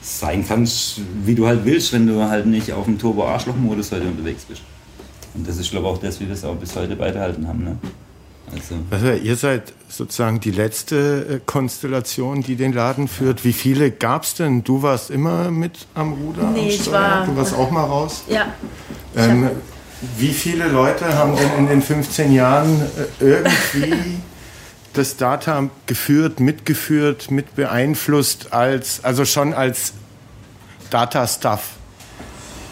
sein 0.00 0.44
kannst, 0.48 1.02
wie 1.24 1.34
du 1.34 1.46
halt 1.46 1.64
willst, 1.64 1.92
wenn 1.92 2.06
du 2.06 2.22
halt 2.22 2.46
nicht 2.46 2.72
auf 2.72 2.86
dem 2.86 2.98
Turbo-Arschloch-Modus 2.98 3.92
heute 3.92 4.06
unterwegs 4.06 4.44
bist. 4.44 4.62
Und 5.34 5.46
das 5.46 5.58
ist, 5.58 5.70
glaube 5.70 5.86
ich, 5.86 5.92
auch 5.92 5.98
das, 5.98 6.18
wie 6.20 6.26
wir 6.26 6.32
es 6.32 6.44
auch 6.44 6.56
bis 6.56 6.74
heute 6.74 6.96
beibehalten 6.96 7.46
haben, 7.46 7.64
ne? 7.64 7.76
Also, 8.52 8.74
Also 8.90 9.22
ihr 9.22 9.36
seid 9.36 9.72
sozusagen 9.88 10.40
die 10.40 10.50
letzte 10.50 10.96
äh, 11.28 11.40
Konstellation, 11.44 12.42
die 12.42 12.56
den 12.56 12.72
Laden 12.72 13.08
führt. 13.08 13.44
Wie 13.44 13.52
viele 13.52 13.90
gab 13.90 14.24
es 14.24 14.34
denn? 14.34 14.64
Du 14.64 14.82
warst 14.82 15.10
immer 15.10 15.50
mit 15.50 15.86
am 15.94 16.12
Ruder? 16.14 16.42
am 16.48 16.52
Nee, 16.54 16.68
ich 16.68 16.82
Steuer? 16.82 16.92
war- 16.94 17.26
Du 17.26 17.36
warst 17.36 17.54
auch 17.54 17.70
mal 17.70 17.84
raus? 17.84 18.22
Ja, 18.28 18.46
Ähm, 19.16 19.50
wie 20.16 20.32
viele 20.32 20.68
Leute 20.68 21.12
haben 21.16 21.34
denn 21.36 21.58
in 21.58 21.66
den 21.68 21.82
15 21.82 22.32
Jahren 22.32 22.80
äh, 23.20 23.24
irgendwie 23.24 23.94
das 24.92 25.16
Data 25.16 25.68
geführt, 25.86 26.40
mitgeführt, 26.40 27.30
mit 27.30 27.54
beeinflusst, 27.56 28.52
als, 28.52 29.04
also 29.04 29.24
schon 29.24 29.52
als 29.54 29.92
Data-Stuff? 30.90 31.60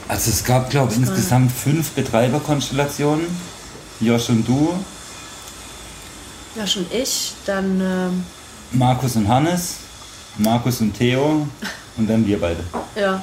also 0.09 0.31
es 0.31 0.45
gab, 0.45 0.71
glaube 0.71 0.93
ich, 0.93 0.99
insgesamt 0.99 1.51
fünf 1.51 1.91
Betreiberkonstellationen. 1.91 3.27
Josh 4.01 4.29
und 4.29 4.47
du, 4.47 4.73
ja 6.57 6.67
schon 6.67 6.87
ich. 6.91 7.35
Dann 7.45 7.81
ähm, 7.81 8.25
Markus 8.73 9.17
und 9.17 9.29
Hannes, 9.29 9.77
Markus 10.39 10.81
und 10.81 10.95
Theo 10.95 11.47
und 11.97 12.11
dann 12.11 12.27
wir 12.27 12.41
beide. 12.41 12.61
ja, 12.95 13.23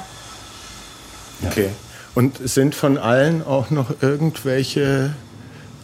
Ja. 1.42 1.50
Okay. 1.50 1.68
Und 2.14 2.38
sind 2.48 2.74
von 2.74 2.96
allen 2.96 3.42
auch 3.44 3.70
noch 3.70 3.90
irgendwelche 4.00 5.14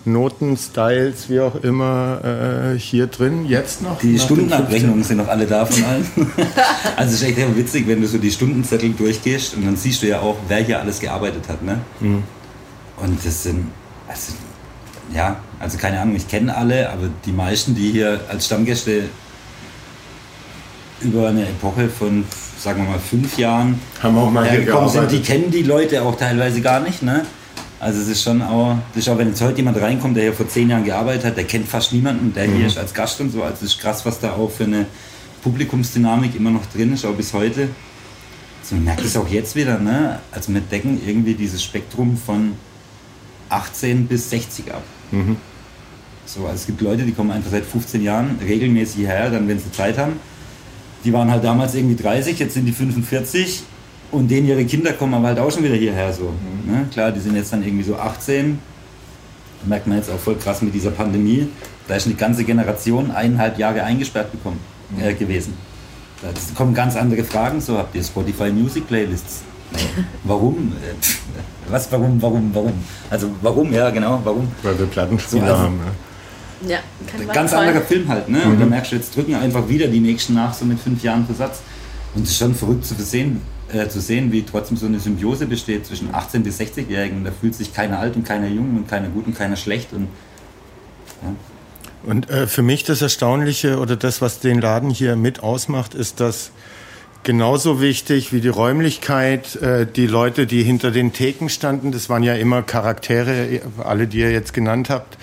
Noten, 0.04 0.56
Styles, 0.56 1.28
wie 1.28 1.40
auch 1.40 1.56
immer, 1.56 2.72
äh, 2.74 2.78
hier 2.78 3.06
drin 3.06 3.44
jetzt 3.46 3.82
noch? 3.82 3.98
Die 3.98 4.18
Stundenabrechnungen 4.18 5.04
sind 5.04 5.18
noch 5.18 5.28
alle 5.28 5.46
da 5.46 5.66
von 5.66 5.84
allen. 5.84 6.06
also 6.96 7.14
es 7.14 7.20
ist 7.20 7.22
echt 7.22 7.36
sehr 7.36 7.54
witzig, 7.56 7.86
wenn 7.86 8.00
du 8.00 8.06
so 8.06 8.16
die 8.16 8.30
Stundenzettel 8.30 8.92
durchgehst 8.92 9.54
und 9.54 9.66
dann 9.66 9.76
siehst 9.76 10.02
du 10.02 10.06
ja 10.06 10.20
auch, 10.20 10.36
wer 10.48 10.58
hier 10.58 10.80
alles 10.80 11.00
gearbeitet 11.00 11.48
hat. 11.48 11.62
Ne? 11.62 11.80
Und 12.00 13.26
das 13.26 13.42
sind, 13.42 13.70
also, 14.08 14.32
ja, 15.14 15.36
also 15.58 15.78
keine 15.78 16.00
Ahnung, 16.00 16.16
ich 16.16 16.28
kenne 16.28 16.56
alle, 16.56 16.90
aber 16.90 17.08
die 17.24 17.32
meisten, 17.32 17.74
die 17.74 17.90
hier 17.90 18.20
als 18.28 18.46
Stammgäste 18.46 19.04
über 21.00 21.28
eine 21.28 21.42
Epoche 21.42 21.88
von, 21.88 22.24
sagen 22.58 22.84
wir 22.84 22.90
mal, 22.90 22.98
fünf 22.98 23.38
Jahren 23.38 23.80
Haben 24.02 24.18
auch 24.18 24.30
mal 24.30 24.44
hier 24.44 24.60
hergekommen 24.60 24.88
sind, 24.88 25.10
die 25.10 25.20
kennen 25.20 25.50
die 25.50 25.62
Leute 25.62 26.02
auch 26.02 26.16
teilweise 26.16 26.60
gar 26.60 26.80
nicht. 26.80 27.02
Ne? 27.02 27.24
Also 27.78 28.00
es 28.02 28.08
ist 28.08 28.22
schon 28.22 28.42
auch, 28.42 28.76
das 28.94 29.04
ist 29.04 29.08
auch, 29.08 29.16
wenn 29.16 29.28
jetzt 29.28 29.40
heute 29.40 29.56
jemand 29.56 29.80
reinkommt, 29.80 30.14
der 30.16 30.24
hier 30.24 30.32
vor 30.34 30.46
zehn 30.48 30.68
Jahren 30.68 30.84
gearbeitet 30.84 31.24
hat, 31.24 31.36
der 31.38 31.44
kennt 31.44 31.66
fast 31.66 31.92
niemanden, 31.92 32.34
der 32.34 32.46
Mhm. 32.48 32.56
hier 32.56 32.66
ist 32.66 32.76
als 32.76 32.92
Gast 32.92 33.20
und 33.20 33.30
so. 33.30 33.42
Also 33.42 33.56
es 33.64 33.74
ist 33.74 33.78
krass, 33.80 34.04
was 34.04 34.20
da 34.20 34.32
auch 34.32 34.50
für 34.50 34.64
eine 34.64 34.84
Publikumsdynamik 35.42 36.36
immer 36.36 36.50
noch 36.50 36.66
drin 36.66 36.92
ist, 36.92 37.06
auch 37.06 37.14
bis 37.14 37.32
heute. 37.32 37.68
Also 38.62 38.74
man 38.74 38.84
merkt 38.84 39.02
es 39.02 39.16
auch 39.16 39.26
jetzt 39.28 39.56
wieder, 39.56 39.78
ne? 39.78 40.18
Also 40.32 40.52
wir 40.52 40.60
decken 40.60 41.00
irgendwie 41.06 41.32
dieses 41.32 41.62
Spektrum 41.64 42.18
von 42.18 42.52
18 43.48 44.06
bis 44.06 44.28
60 44.28 44.72
ab. 44.74 44.82
Mhm. 45.12 45.36
So, 46.26 46.44
also 46.44 46.54
es 46.54 46.66
gibt 46.66 46.80
Leute, 46.80 47.04
die 47.04 47.12
kommen 47.12 47.30
einfach 47.30 47.50
seit 47.50 47.64
15 47.64 48.02
Jahren 48.02 48.38
regelmäßig 48.46 48.96
hierher, 48.98 49.30
dann 49.30 49.48
wenn 49.48 49.58
sie 49.58 49.72
Zeit 49.72 49.98
haben. 49.98 50.12
Die 51.04 51.12
waren 51.12 51.30
halt 51.30 51.42
damals 51.42 51.74
irgendwie 51.74 52.00
30, 52.00 52.38
jetzt 52.38 52.54
sind 52.54 52.66
die 52.66 52.72
45 52.72 53.62
und 54.12 54.30
denen 54.30 54.46
ihre 54.46 54.64
Kinder 54.64 54.92
kommen 54.92 55.14
aber 55.14 55.28
halt 55.28 55.38
auch 55.38 55.50
schon 55.50 55.64
wieder 55.64 55.74
hierher 55.74 56.12
so. 56.12 56.32
Ne? 56.66 56.86
Klar, 56.92 57.10
die 57.10 57.20
sind 57.20 57.36
jetzt 57.36 57.52
dann 57.52 57.64
irgendwie 57.64 57.84
so 57.84 57.96
18. 57.96 58.58
Merkt 59.66 59.86
man 59.86 59.98
jetzt 59.98 60.10
auch 60.10 60.18
voll 60.18 60.36
krass 60.36 60.62
mit 60.62 60.74
dieser 60.74 60.90
Pandemie. 60.90 61.48
Da 61.88 61.96
ist 61.96 62.06
eine 62.06 62.14
ganze 62.14 62.44
Generation 62.44 63.10
eineinhalb 63.10 63.58
Jahre 63.58 63.82
eingesperrt 63.82 64.30
bekommen, 64.32 64.60
äh, 65.00 65.14
gewesen. 65.14 65.54
Da 66.22 66.28
kommen 66.54 66.74
ganz 66.74 66.96
andere 66.96 67.24
Fragen. 67.24 67.60
So, 67.60 67.78
habt 67.78 67.94
ihr 67.94 68.04
Spotify 68.04 68.50
Music 68.50 68.86
Playlists? 68.86 69.42
Warum? 70.24 70.72
Was, 71.68 71.90
warum, 71.92 72.20
warum, 72.20 72.50
warum? 72.54 72.72
Also 73.10 73.30
warum, 73.42 73.72
ja 73.72 73.90
genau, 73.90 74.20
warum? 74.24 74.48
Weil 74.62 74.78
wir 74.78 74.86
Plattenspieler 74.86 75.46
So, 75.46 75.52
also- 75.52 75.62
haben. 75.64 75.80
Ja. 76.66 76.70
ja, 76.70 76.78
kein 77.06 77.28
Ganz 77.28 77.52
anderer 77.54 77.80
Film 77.80 78.08
halt, 78.08 78.28
ne? 78.28 78.42
Und 78.44 78.60
da 78.60 78.66
merkst 78.66 78.92
du, 78.92 78.96
jetzt 78.96 79.16
drücken 79.16 79.34
einfach 79.34 79.68
wieder 79.68 79.86
die 79.86 80.00
nächsten 80.00 80.34
nach, 80.34 80.52
so 80.52 80.64
mit 80.66 80.78
fünf 80.78 81.02
Jahren 81.02 81.24
Versatz. 81.24 81.60
Und 82.14 82.24
es 82.24 82.30
ist 82.30 82.38
schon 82.38 82.54
verrückt 82.54 82.84
zu 82.84 82.94
sehen, 82.96 83.40
äh, 83.72 83.88
zu 83.88 84.00
sehen, 84.00 84.30
wie 84.32 84.42
trotzdem 84.42 84.76
so 84.76 84.84
eine 84.86 84.98
Symbiose 85.00 85.46
besteht 85.46 85.86
zwischen 85.86 86.12
18- 86.12 86.40
bis 86.40 86.58
60-Jährigen. 86.60 87.24
Da 87.24 87.30
fühlt 87.30 87.54
sich 87.54 87.72
keiner 87.72 87.98
alt 88.00 88.16
und 88.16 88.24
keiner 88.24 88.48
jung 88.48 88.76
und 88.76 88.88
keiner 88.88 89.08
gut 89.08 89.26
und 89.26 89.34
keiner 89.38 89.56
schlecht. 89.56 89.92
Und 89.92 90.08
Und 92.04 92.28
äh, 92.30 92.46
für 92.46 92.62
mich 92.62 92.84
das 92.84 93.00
Erstaunliche 93.02 93.78
oder 93.78 93.96
das, 93.96 94.20
was 94.20 94.40
den 94.40 94.60
Laden 94.60 94.90
hier 94.90 95.16
mit 95.16 95.42
ausmacht, 95.42 95.94
ist, 95.94 96.20
dass 96.20 96.50
genauso 97.22 97.80
wichtig 97.80 98.32
wie 98.32 98.40
die 98.40 98.48
Räumlichkeit, 98.48 99.56
äh, 99.56 99.86
die 99.86 100.06
Leute, 100.06 100.46
die 100.46 100.62
hinter 100.62 100.90
den 100.90 101.12
Theken 101.12 101.48
standen, 101.48 101.92
das 101.92 102.08
waren 102.08 102.22
ja 102.22 102.34
immer 102.34 102.62
Charaktere, 102.62 103.60
alle, 103.82 104.06
die 104.06 104.18
ihr 104.18 104.30
jetzt 104.30 104.54
genannt 104.54 104.90
habt, 104.90 105.18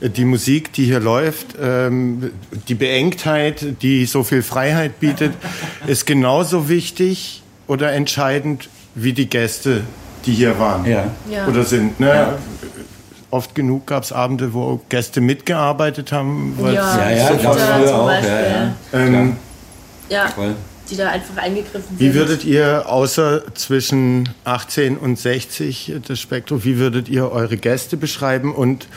äh, 0.00 0.08
die 0.10 0.24
Musik, 0.24 0.72
die 0.72 0.84
hier 0.84 1.00
läuft, 1.00 1.48
ähm, 1.60 2.30
die 2.68 2.74
Beengtheit, 2.74 3.82
die 3.82 4.06
so 4.06 4.22
viel 4.22 4.42
Freiheit 4.42 5.00
bietet, 5.00 5.32
ist 5.86 6.06
genauso 6.06 6.68
wichtig 6.68 7.42
oder 7.66 7.92
entscheidend 7.92 8.68
wie 8.94 9.12
die 9.12 9.28
Gäste, 9.28 9.82
die 10.26 10.32
hier 10.32 10.58
waren 10.58 10.84
ja. 10.86 11.10
Ja. 11.30 11.46
oder 11.46 11.64
sind. 11.64 12.00
Ne? 12.00 12.08
Ja. 12.08 12.38
Oft 13.30 13.54
genug 13.56 13.86
gab 13.86 14.04
es 14.04 14.12
Abende, 14.12 14.54
wo 14.54 14.80
Gäste 14.88 15.20
mitgearbeitet 15.20 16.12
haben. 16.12 16.56
Ja, 16.62 16.72
Ja, 16.72 17.10
ja, 17.10 17.92
auch, 17.92 18.06
Beispiel. 18.06 18.30
ja, 18.30 18.40
ja. 18.40 18.74
Ähm, 18.92 19.36
Ja, 20.08 20.28
Voll. 20.28 20.54
Die 20.90 20.96
da 20.96 21.08
einfach 21.10 21.36
eingegriffen 21.36 21.98
Wie 21.98 22.04
sind. 22.04 22.14
würdet 22.14 22.44
ihr 22.44 22.88
außer 22.88 23.42
zwischen 23.54 24.28
18 24.44 24.96
und 24.96 25.18
60 25.18 25.94
das 26.06 26.20
Spektrum, 26.20 26.64
wie 26.64 26.78
würdet 26.78 27.08
ihr 27.08 27.30
eure 27.30 27.56
Gäste 27.56 27.96
beschreiben 27.96 28.54
und 28.54 28.88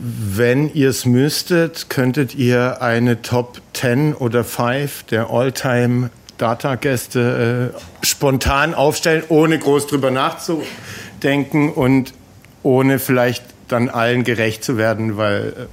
wenn 0.00 0.72
ihr 0.72 0.90
es 0.90 1.06
müsstet, 1.06 1.90
könntet 1.90 2.34
ihr 2.34 2.82
eine 2.82 3.22
Top 3.22 3.60
10 3.72 4.14
oder 4.14 4.44
5 4.44 5.04
der 5.04 5.30
All-Time 5.30 6.10
Data-Gäste 6.36 7.72
äh, 7.74 8.06
spontan 8.06 8.74
aufstellen, 8.74 9.24
ohne 9.28 9.58
groß 9.58 9.88
drüber 9.88 10.10
nachzudenken 10.10 11.72
und 11.72 12.14
ohne 12.62 12.98
vielleicht 12.98 13.44
dann 13.66 13.88
allen 13.88 14.24
gerecht 14.24 14.64
zu 14.64 14.76
werden, 14.76 15.16
weil 15.16 15.48
äh, 15.48 15.66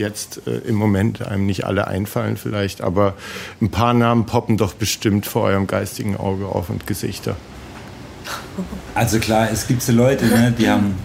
jetzt 0.00 0.46
äh, 0.48 0.58
im 0.58 0.74
Moment 0.74 1.22
einem 1.22 1.46
nicht 1.46 1.64
alle 1.64 1.86
einfallen 1.86 2.36
vielleicht, 2.36 2.80
aber 2.80 3.14
ein 3.60 3.70
paar 3.70 3.94
Namen 3.94 4.26
poppen 4.26 4.56
doch 4.56 4.74
bestimmt 4.74 5.26
vor 5.26 5.42
eurem 5.42 5.68
geistigen 5.68 6.16
Auge 6.16 6.46
auf 6.46 6.70
und 6.70 6.88
Gesichter. 6.88 7.36
Also 8.94 9.20
klar, 9.20 9.48
es 9.52 9.68
gibt 9.68 9.82
so 9.82 9.92
Leute, 9.92 10.26
ne, 10.26 10.52
die 10.58 10.68
haben 10.68 10.96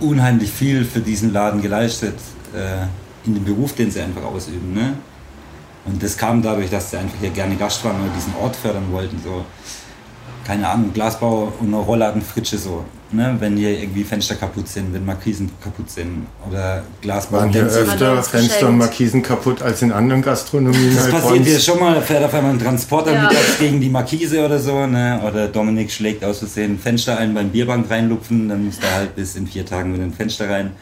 unheimlich 0.00 0.50
viel 0.50 0.84
für 0.84 1.00
diesen 1.00 1.32
Laden 1.32 1.60
geleistet, 1.60 2.14
äh, 2.54 2.86
in 3.26 3.34
dem 3.34 3.44
Beruf, 3.44 3.74
den 3.74 3.90
sie 3.90 4.00
einfach 4.00 4.22
ausüben. 4.22 4.72
Ne? 4.72 4.94
Und 5.84 6.02
das 6.02 6.16
kam 6.16 6.42
dadurch, 6.42 6.70
dass 6.70 6.90
sie 6.90 6.98
einfach 6.98 7.18
hier 7.20 7.30
gerne 7.30 7.56
Gast 7.56 7.84
waren 7.84 8.00
und 8.00 8.14
diesen 8.14 8.34
Ort 8.36 8.56
fördern 8.56 8.92
wollten. 8.92 9.18
So, 9.22 9.44
keine 10.46 10.68
Ahnung, 10.68 10.92
Glasbau 10.92 11.52
und 11.58 11.68
eine 11.68 11.76
Rollladenfritsche 11.76 12.58
so. 12.58 12.84
Ne? 13.10 13.36
Wenn 13.38 13.56
hier 13.56 13.70
irgendwie 13.80 14.04
Fenster 14.04 14.34
kaputt 14.34 14.68
sind, 14.68 14.92
wenn 14.92 15.06
Markisen 15.06 15.50
kaputt 15.62 15.90
sind 15.90 16.26
oder 16.48 16.82
Glasbau. 17.00 17.38
Waren 17.38 17.50
hier 17.50 17.62
er 17.62 17.68
öfter 17.68 18.22
Fenster 18.22 18.68
und 18.68 18.76
Markisen 18.76 19.22
kaputt 19.22 19.62
als 19.62 19.80
in 19.80 19.92
anderen 19.92 20.20
Gastronomien? 20.20 20.94
Das 20.94 21.10
passiert 21.10 21.46
hier 21.46 21.58
schon 21.58 21.80
mal, 21.80 22.02
fährt 22.02 22.24
auf 22.24 22.34
einmal 22.34 22.52
ein 22.52 22.58
Transporter 22.58 23.14
Ja. 23.14 23.22
mittags 23.22 23.58
gegen 23.58 23.80
die 23.80 23.88
Markise 23.88 24.44
oder 24.44 24.58
so, 24.58 24.86
ne? 24.86 25.20
Oder 25.26 25.48
Dominik 25.48 25.90
schlägt 25.90 26.22
aus 26.22 26.40
Versehen 26.40 26.74
ein 26.74 26.78
Fenster 26.78 27.16
ein 27.16 27.32
beim 27.32 27.48
Bierbank 27.48 27.90
reinlupfen, 27.90 28.50
dann 28.50 28.66
muss 28.66 28.78
da 28.78 28.90
halt 28.90 29.16
bis 29.16 29.36
in 29.36 29.46
vier 29.46 29.64
Tagen 29.64 29.94
wieder 29.94 30.04
ein 30.04 30.12
Fenster 30.12 30.50
rein. 30.50 30.72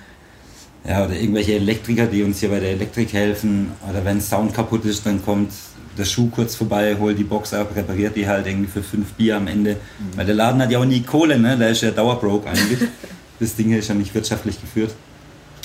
Ja, 0.88 1.04
oder 1.04 1.14
irgendwelche 1.14 1.54
Elektriker, 1.54 2.06
die 2.06 2.22
uns 2.22 2.40
hier 2.40 2.48
bei 2.48 2.60
der 2.60 2.70
Elektrik 2.70 3.12
helfen. 3.12 3.72
Oder 3.88 4.04
wenn 4.04 4.20
Sound 4.20 4.54
kaputt 4.54 4.84
ist, 4.84 5.04
dann 5.06 5.24
kommt 5.24 5.52
der 5.96 6.04
Schuh 6.04 6.28
kurz 6.28 6.54
vorbei, 6.54 6.96
holt 6.98 7.18
die 7.18 7.24
Box 7.24 7.54
ab, 7.54 7.74
repariert 7.74 8.16
die 8.16 8.28
halt 8.28 8.46
irgendwie 8.46 8.70
für 8.70 8.82
fünf 8.82 9.12
Bier 9.14 9.36
am 9.36 9.46
Ende. 9.46 9.76
Weil 10.14 10.26
der 10.26 10.34
Laden 10.34 10.60
hat 10.60 10.70
ja 10.70 10.78
auch 10.78 10.84
nie 10.84 11.02
Kohle, 11.02 11.38
ne? 11.38 11.56
Der 11.56 11.70
ist 11.70 11.82
ja 11.82 11.90
dauerbroke 11.90 12.48
eigentlich. 12.48 12.80
das 13.40 13.56
Ding 13.56 13.68
hier 13.68 13.78
ist 13.78 13.88
ja 13.88 13.94
nicht 13.94 14.14
wirtschaftlich 14.14 14.60
geführt. 14.60 14.94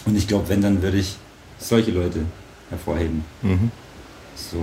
Und 0.05 0.17
ich 0.17 0.27
glaube, 0.27 0.49
wenn, 0.49 0.61
dann 0.61 0.81
würde 0.81 0.97
ich 0.97 1.17
solche 1.59 1.91
Leute 1.91 2.19
hervorheben. 2.69 3.23
Mhm. 3.41 3.71
So. 4.35 4.57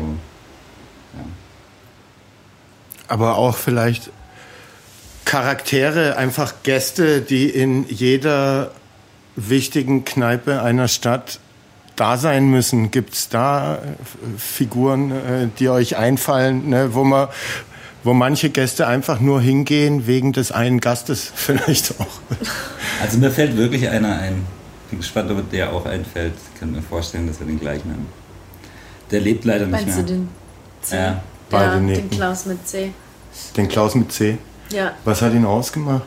Ja. 1.14 1.24
aber 3.08 3.36
auch 3.36 3.56
vielleicht 3.56 4.10
Charaktere, 5.24 6.16
einfach 6.16 6.54
Gäste, 6.62 7.20
die 7.20 7.48
in 7.50 7.86
jeder 7.88 8.70
wichtigen 9.36 10.04
Kneipe 10.04 10.62
einer 10.62 10.88
Stadt 10.88 11.38
da 12.00 12.16
sein 12.16 12.48
müssen. 12.50 12.90
Gibt 12.90 13.14
es 13.14 13.28
da 13.28 13.76
äh, 13.76 13.78
Figuren, 14.38 15.10
äh, 15.10 15.48
die 15.58 15.68
euch 15.68 15.96
einfallen, 15.96 16.68
ne, 16.70 16.94
wo 16.94 17.04
man 17.04 17.28
wo 18.04 18.14
manche 18.14 18.48
Gäste 18.50 18.86
einfach 18.86 19.20
nur 19.20 19.40
hingehen 19.40 20.06
wegen 20.06 20.32
des 20.32 20.52
einen 20.52 20.80
Gastes 20.80 21.30
vielleicht 21.34 22.00
auch. 22.00 22.06
Also 23.02 23.18
mir 23.18 23.30
fällt 23.30 23.56
wirklich 23.56 23.88
einer 23.88 24.18
ein. 24.18 24.46
Bin 24.90 25.00
gespannt, 25.00 25.30
ob 25.30 25.50
der 25.50 25.72
auch 25.72 25.84
einfällt. 25.84 26.32
Ich 26.54 26.60
kann 26.60 26.72
mir 26.72 26.80
vorstellen, 26.80 27.26
dass 27.26 27.40
wir 27.40 27.46
den 27.46 27.60
gleichen 27.60 27.90
haben. 27.90 28.06
Der 29.10 29.20
lebt 29.20 29.44
leider 29.44 29.66
nicht 29.66 29.72
Meinst 29.72 29.98
du 29.98 30.02
mehr. 30.02 30.04
den 30.04 30.28
C? 30.82 30.96
Ja. 30.96 31.22
Beide 31.50 31.64
Ja, 31.74 31.94
den. 31.96 32.10
Klaus 32.10 32.46
mit 32.46 32.66
C. 32.66 32.92
Den 33.56 33.68
Klaus 33.68 33.94
mit 33.94 34.12
C. 34.12 34.38
Ja, 34.70 34.92
Was 35.04 35.20
hat 35.22 35.32
ihn 35.34 35.44
ausgemacht? 35.44 36.04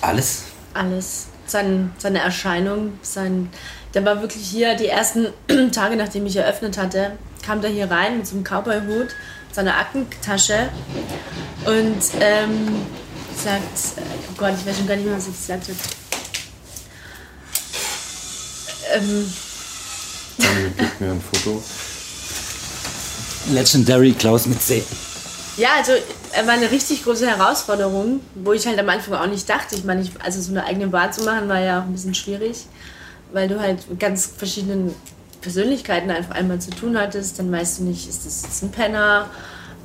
Alles? 0.00 0.44
alles. 0.72 1.26
Sein, 1.46 1.92
seine 1.98 2.20
Erscheinung, 2.20 2.98
sein, 3.02 3.50
der 3.94 4.04
war 4.04 4.20
wirklich 4.20 4.44
hier 4.44 4.74
die 4.74 4.88
ersten 4.88 5.28
Tage, 5.72 5.96
nachdem 5.96 6.26
ich 6.26 6.36
eröffnet 6.36 6.78
hatte, 6.78 7.12
kam 7.44 7.60
der 7.60 7.70
hier 7.70 7.90
rein 7.90 8.18
mit 8.18 8.26
so 8.26 8.34
einem 8.34 8.44
Cowboy-Hut, 8.44 9.08
seiner 9.52 9.76
Aktentasche 9.78 10.68
und 11.64 12.02
ähm, 12.20 12.82
sagt, 13.36 14.02
oh 14.30 14.34
Gott, 14.36 14.54
ich 14.58 14.66
weiß 14.66 14.78
schon 14.78 14.86
gar 14.86 14.96
nicht 14.96 15.06
mehr, 15.06 15.16
was 15.16 15.26
er 15.26 15.32
gesagt 15.32 15.68
hat. 15.68 15.76
Ähm, 18.96 19.32
Gib 20.76 21.00
mir 21.00 21.12
ein 21.12 21.20
Foto. 21.20 21.62
Legendary 23.52 24.12
Klaus 24.12 24.46
mit 24.46 24.60
C. 24.62 24.82
Ja, 25.56 25.68
also 25.76 25.92
er 26.32 26.46
war 26.48 26.54
eine 26.54 26.70
richtig 26.70 27.04
große 27.04 27.28
Herausforderung, 27.28 28.20
wo 28.34 28.52
ich 28.52 28.66
halt 28.66 28.78
am 28.78 28.88
Anfang 28.88 29.14
auch 29.14 29.26
nicht 29.26 29.48
dachte. 29.48 29.76
Ich 29.76 29.84
meine, 29.84 30.02
ich, 30.02 30.10
also 30.20 30.40
so 30.40 30.50
eine 30.50 30.64
eigene 30.64 30.88
Bar 30.88 31.12
zu 31.12 31.22
machen, 31.22 31.48
war 31.48 31.60
ja 31.60 31.78
auch 31.78 31.84
ein 31.84 31.92
bisschen 31.92 32.14
schwierig, 32.14 32.66
weil 33.32 33.46
du 33.46 33.60
halt 33.60 33.86
ganz 34.00 34.26
verschiedenen 34.26 34.92
Persönlichkeiten 35.42 36.10
einfach 36.10 36.34
einmal 36.34 36.58
zu 36.58 36.70
tun 36.70 36.98
hattest. 36.98 37.38
Dann 37.38 37.52
weißt 37.52 37.78
du 37.78 37.84
nicht, 37.84 38.08
ist 38.08 38.26
das 38.26 38.42
jetzt 38.42 38.62
ein 38.64 38.72
Penner 38.72 39.30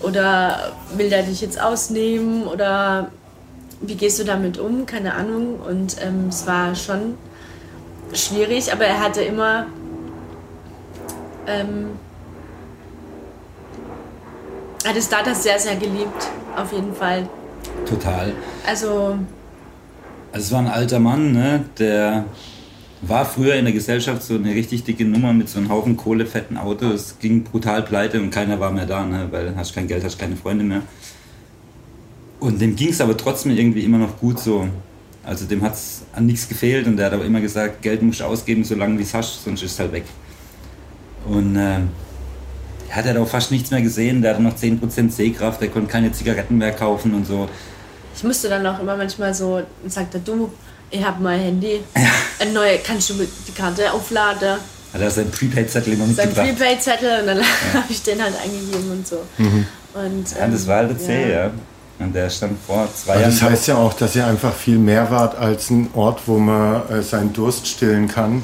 oder 0.02 0.74
will 0.96 1.10
der 1.10 1.22
dich 1.22 1.42
jetzt 1.42 1.62
ausnehmen 1.62 2.48
oder 2.48 3.12
wie 3.82 3.96
gehst 3.96 4.18
du 4.18 4.24
damit 4.24 4.58
um? 4.58 4.88
Keine 4.88 5.14
Ahnung. 5.14 5.60
Und 5.60 5.98
ähm, 6.02 6.30
es 6.30 6.48
war 6.48 6.74
schon 6.76 7.16
schwierig, 8.14 8.74
aber 8.74 8.86
er 8.86 9.00
hatte 9.00 9.22
immer 9.22 9.68
ähm, 11.46 11.92
hat 14.86 14.96
es 14.96 15.06
Stardust 15.06 15.44
sehr, 15.44 15.60
sehr 15.60 15.76
geliebt, 15.76 16.30
auf 16.56 16.72
jeden 16.72 16.94
Fall. 16.94 17.28
Total. 17.86 18.34
Also. 18.66 19.18
Also 20.32 20.46
es 20.46 20.52
war 20.52 20.60
ein 20.60 20.68
alter 20.68 21.00
Mann, 21.00 21.32
ne, 21.34 21.66
der 21.78 22.26
war 23.02 23.26
früher 23.26 23.56
in 23.56 23.66
der 23.66 23.74
Gesellschaft 23.74 24.22
so 24.24 24.36
eine 24.36 24.52
richtig 24.52 24.84
dicke 24.84 25.06
Nummer 25.06 25.34
mit 25.34 25.50
so 25.50 25.58
einem 25.58 25.70
Haufen 25.70 25.98
kohlefetten 25.98 26.58
Autos. 26.58 26.94
Es 26.94 27.20
ging 27.20 27.44
brutal 27.44 27.82
pleite 27.84 28.20
und 28.22 28.30
keiner 28.30 28.60
war 28.60 28.72
mehr 28.72 28.86
da, 28.86 29.06
ne, 29.06 29.28
weil 29.32 29.56
hast 29.56 29.74
kein 29.74 29.88
Geld, 29.88 30.04
hast 30.04 30.20
keine 30.20 30.36
Freunde 30.36 30.64
mehr. 30.64 30.82
Und 32.40 32.62
dem 32.62 32.76
ging 32.76 32.90
es 32.90 33.02
aber 33.02 33.18
trotzdem 33.18 33.56
irgendwie 33.58 33.84
immer 33.84 33.98
noch 33.98 34.18
gut 34.20 34.40
so. 34.40 34.68
Also 35.24 35.46
dem 35.46 35.62
hat 35.62 35.74
es 35.74 36.04
an 36.14 36.26
nichts 36.26 36.48
gefehlt 36.48 36.88
und 36.88 36.98
der 36.98 37.08
hat 37.08 37.14
aber 37.14 37.26
immer 37.26 37.42
gesagt, 37.42 37.82
Geld 37.82 38.02
musst 38.02 38.22
du 38.22 38.24
ausgeben, 38.24 38.64
solange 38.64 38.98
wie 38.98 39.04
es 39.04 39.14
hast, 39.14 39.44
sonst 39.44 39.64
ist 39.64 39.74
es 39.74 39.80
halt 39.80 39.92
weg. 39.92 40.06
Und 41.28 41.56
äh, 41.56 41.80
hat 42.92 43.06
halt 43.06 43.18
auch 43.18 43.28
fast 43.28 43.52
nichts 43.52 43.72
mehr 43.72 43.82
gesehen, 43.82 44.22
der 44.22 44.32
hatte 44.32 44.42
noch 44.42 44.56
10% 44.56 45.12
Sehkraft, 45.12 45.62
der 45.62 45.70
konnte 45.70 45.92
keine 45.92 46.12
Zigaretten 46.12 46.58
mehr 46.58 46.72
kaufen 46.72 47.14
und 47.14 47.26
so. 47.26 47.48
Ich 48.16 48.24
musste 48.24 48.50
dann 48.50 48.66
auch 48.66 48.80
immer 48.80 48.98
manchmal 48.98 49.34
so, 49.34 49.62
sagt 49.88 50.14
er, 50.16 50.20
du, 50.20 50.52
ich 50.90 51.04
habe 51.04 51.22
mein 51.22 51.40
Handy, 51.40 51.82
ja. 51.96 52.02
eine 52.40 52.52
neue, 52.52 52.80
kannst 52.80 53.10
du 53.10 53.14
die 53.14 53.52
Karte 53.52 53.92
aufladen? 53.92 54.58
Hat 54.92 55.02
er 55.02 55.12
seinen 55.12 55.32
Prepaid-Zettel 55.32 55.94
immer 55.94 56.08
mitgebracht. 56.08 56.36
Sein 56.36 56.56
Prepaid-Zettel 56.56 57.22
und 57.22 57.28
dann 57.28 57.38
ja. 57.38 57.44
habe 57.74 57.86
ich 57.90 58.02
den 58.02 58.22
halt 58.22 58.34
eingegeben 58.44 58.92
und 58.92 59.08
so. 59.08 59.18
Mhm. 59.38 59.66
Und, 59.94 60.04
ähm, 60.06 60.38
ja, 60.40 60.48
das 60.48 60.68
war 60.68 60.78
halt 60.78 60.90
der 60.92 61.00
C, 61.00 61.32
ja. 61.32 61.52
Und 62.00 62.16
der 62.16 62.30
stand 62.30 62.58
vor 62.66 62.88
zwei 62.96 63.14
Aber 63.14 63.22
Jahren. 63.22 63.32
Das 63.32 63.42
heißt 63.42 63.68
ja 63.68 63.76
auch, 63.76 63.94
dass 63.94 64.16
ihr 64.16 64.26
einfach 64.26 64.56
viel 64.56 64.78
mehr 64.78 65.12
wart 65.12 65.38
als 65.38 65.70
ein 65.70 65.90
Ort, 65.94 66.22
wo 66.26 66.38
man 66.38 66.90
äh, 66.90 67.02
seinen 67.04 67.34
Durst 67.34 67.68
stillen 67.68 68.08
kann. 68.08 68.42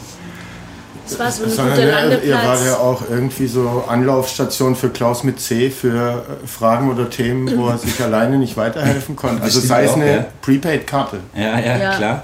Das 1.07 1.19
war 1.19 1.31
so 1.31 1.43
ein 1.43 1.49
guter 1.49 1.85
Landeplatz. 1.85 2.23
Ihr 2.25 2.35
war 2.35 2.65
ja 2.65 2.77
auch 2.77 3.03
irgendwie 3.09 3.47
so 3.47 3.83
Anlaufstation 3.87 4.75
für 4.75 4.89
Klaus 4.89 5.23
mit 5.23 5.39
C 5.39 5.69
für 5.69 6.25
äh, 6.43 6.47
Fragen 6.47 6.89
oder 6.89 7.09
Themen, 7.09 7.57
wo 7.57 7.67
er 7.67 7.77
sich 7.77 8.01
alleine 8.01 8.37
nicht 8.37 8.57
weiterhelfen 8.57 9.15
konnte. 9.15 9.43
Also 9.43 9.59
sei 9.59 9.85
es 9.85 9.93
eine 9.93 10.15
ja. 10.15 10.25
Prepaid-Karte. 10.41 11.19
Ja, 11.35 11.59
ja, 11.59 11.77
ja, 11.77 11.95
klar. 11.95 12.23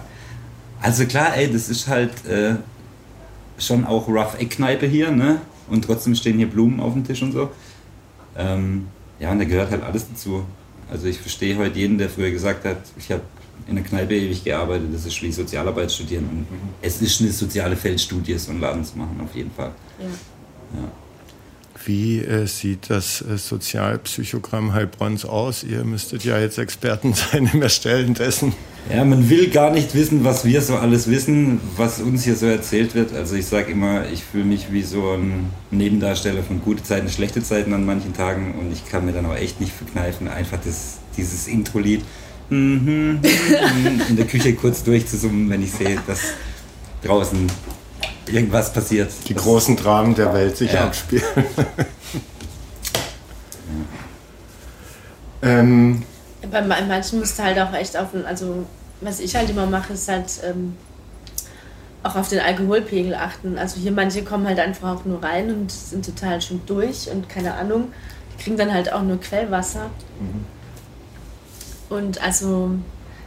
Also 0.82 1.06
klar, 1.06 1.38
ey, 1.38 1.52
das 1.52 1.70
ist 1.70 1.88
halt 1.88 2.12
äh, 2.28 2.56
schon 3.60 3.86
auch 3.86 4.08
rough 4.08 4.40
Eckkneipe 4.40 4.88
hier, 4.88 5.12
ne? 5.12 5.38
Und 5.70 5.86
trotzdem 5.86 6.16
stehen 6.16 6.38
hier 6.38 6.50
Blumen 6.50 6.80
auf 6.80 6.94
dem 6.94 7.06
Tisch 7.06 7.22
und 7.22 7.34
so. 7.34 7.52
Ähm, 8.36 8.88
ja, 9.20 9.32
und 9.32 9.40
da 9.40 9.46
gehört 9.46 9.70
halt 9.70 9.84
alles 9.84 10.08
dazu. 10.10 10.44
Also 10.92 11.06
ich 11.06 11.20
verstehe 11.20 11.56
heute 11.58 11.78
jeden, 11.78 11.98
der 11.98 12.10
früher 12.10 12.32
gesagt 12.32 12.66
hat, 12.66 12.77
ich 12.98 13.12
habe 13.12 13.22
in 13.68 13.76
der 13.76 13.84
Kneipe 13.84 14.16
ewig 14.16 14.44
gearbeitet, 14.44 14.88
das 14.94 15.06
ist 15.06 15.22
wie 15.22 15.32
Sozialarbeit 15.32 15.92
studieren. 15.92 16.26
Und 16.30 16.40
mhm. 16.52 16.70
es 16.82 17.02
ist 17.02 17.22
eine 17.22 17.32
soziale 17.32 17.76
Feldstudie, 17.76 18.38
so 18.38 18.52
einen 18.52 18.62
Laden 18.62 18.84
zu 18.84 18.98
machen, 18.98 19.20
auf 19.24 19.36
jeden 19.36 19.52
Fall. 19.52 19.72
Ja. 20.00 20.06
ja. 20.82 20.92
Wie 21.86 22.20
äh, 22.20 22.46
sieht 22.46 22.90
das 22.90 23.22
äh, 23.22 23.38
Sozialpsychogramm 23.38 24.74
Heilbronns 24.74 25.26
aus? 25.26 25.64
Ihr 25.64 25.84
müsstet 25.84 26.24
ja 26.24 26.40
jetzt 26.40 26.58
Experten 26.58 27.14
sein 27.32 27.50
im 27.52 27.62
Erstellen 27.62 28.14
dessen. 28.14 28.54
Ja, 28.90 29.06
man 29.06 29.30
will 29.30 29.50
gar 29.50 29.72
nicht 29.72 29.94
wissen, 29.94 30.24
was 30.24 30.44
wir 30.44 30.62
so 30.62 30.76
alles 30.76 31.10
wissen, 31.10 31.62
was 31.78 32.02
uns 32.02 32.24
hier 32.24 32.36
so 32.36 32.48
erzählt 32.48 32.96
wird. 32.96 33.14
Also 33.14 33.36
ich 33.36 33.46
sage 33.46 33.72
immer, 33.72 34.10
ich 34.10 34.24
fühle 34.24 34.46
mich 34.46 34.72
wie 34.72 34.82
so 34.82 35.12
ein 35.12 35.50
Nebendarsteller 35.70 36.42
von 36.42 36.62
gute 36.62 36.82
Zeiten, 36.82 37.08
schlechte 37.10 37.44
Zeiten 37.44 37.74
an 37.74 37.86
manchen 37.86 38.14
Tagen 38.14 38.56
und 38.60 38.72
ich 38.72 38.86
kann 38.90 39.06
mir 39.06 39.14
dann 39.14 39.28
auch 39.28 39.36
echt 39.36 39.62
nicht 39.62 39.72
verkneifen, 39.72 40.28
einfach 40.28 40.58
das, 40.64 40.98
dieses 41.16 41.48
Intro-Lied 41.48 42.02
Mhm. 42.51 43.22
in 44.09 44.18
der 44.18 44.27
Küche 44.27 44.53
kurz 44.55 44.83
durchzusummen, 44.83 45.50
wenn 45.50 45.64
ich 45.64 45.72
sehe, 45.72 45.98
dass 46.05 46.20
draußen 47.01 47.50
irgendwas 48.27 48.74
passiert. 48.74 49.09
Die 49.27 49.35
großen 49.35 49.77
Dramen 49.77 50.16
der 50.16 50.33
Welt 50.33 50.57
sich 50.57 50.74
ja. 50.74 50.83
abspielen. 50.83 51.24
ähm, 55.42 56.03
Bei 56.51 56.61
manchen 56.61 57.20
musst 57.20 57.40
du 57.40 57.44
halt 57.44 57.57
auch 57.57 57.74
echt 57.74 57.96
auf, 57.96 58.09
also 58.25 58.66
was 59.00 59.22
ich 59.22 59.33
halt 59.33 59.50
immer 59.50 59.66
mache, 59.66 59.94
ist 59.94 60.09
halt 60.09 60.27
ähm, 60.44 60.75
auch 62.03 62.18
auf 62.18 62.27
den 62.27 62.40
Alkoholpegel 62.40 63.16
achten. 63.16 63.57
Also 63.57 63.79
hier 63.79 63.94
manche 63.94 64.24
kommen 64.24 64.46
halt 64.46 64.59
einfach 64.59 64.98
auch 64.98 65.05
nur 65.05 65.24
rein 65.24 65.50
und 65.53 65.72
sind 65.72 66.05
total 66.05 66.42
schon 66.42 66.59
durch 66.66 67.09
und 67.09 67.29
keine 67.29 67.53
Ahnung. 67.53 67.94
Die 68.33 68.44
kriegen 68.44 68.57
dann 68.57 68.74
halt 68.74 68.92
auch 68.92 69.03
nur 69.03 69.22
Quellwasser. 69.22 69.85
Mhm. 70.20 70.46
Und 71.92 72.24
also, 72.24 72.72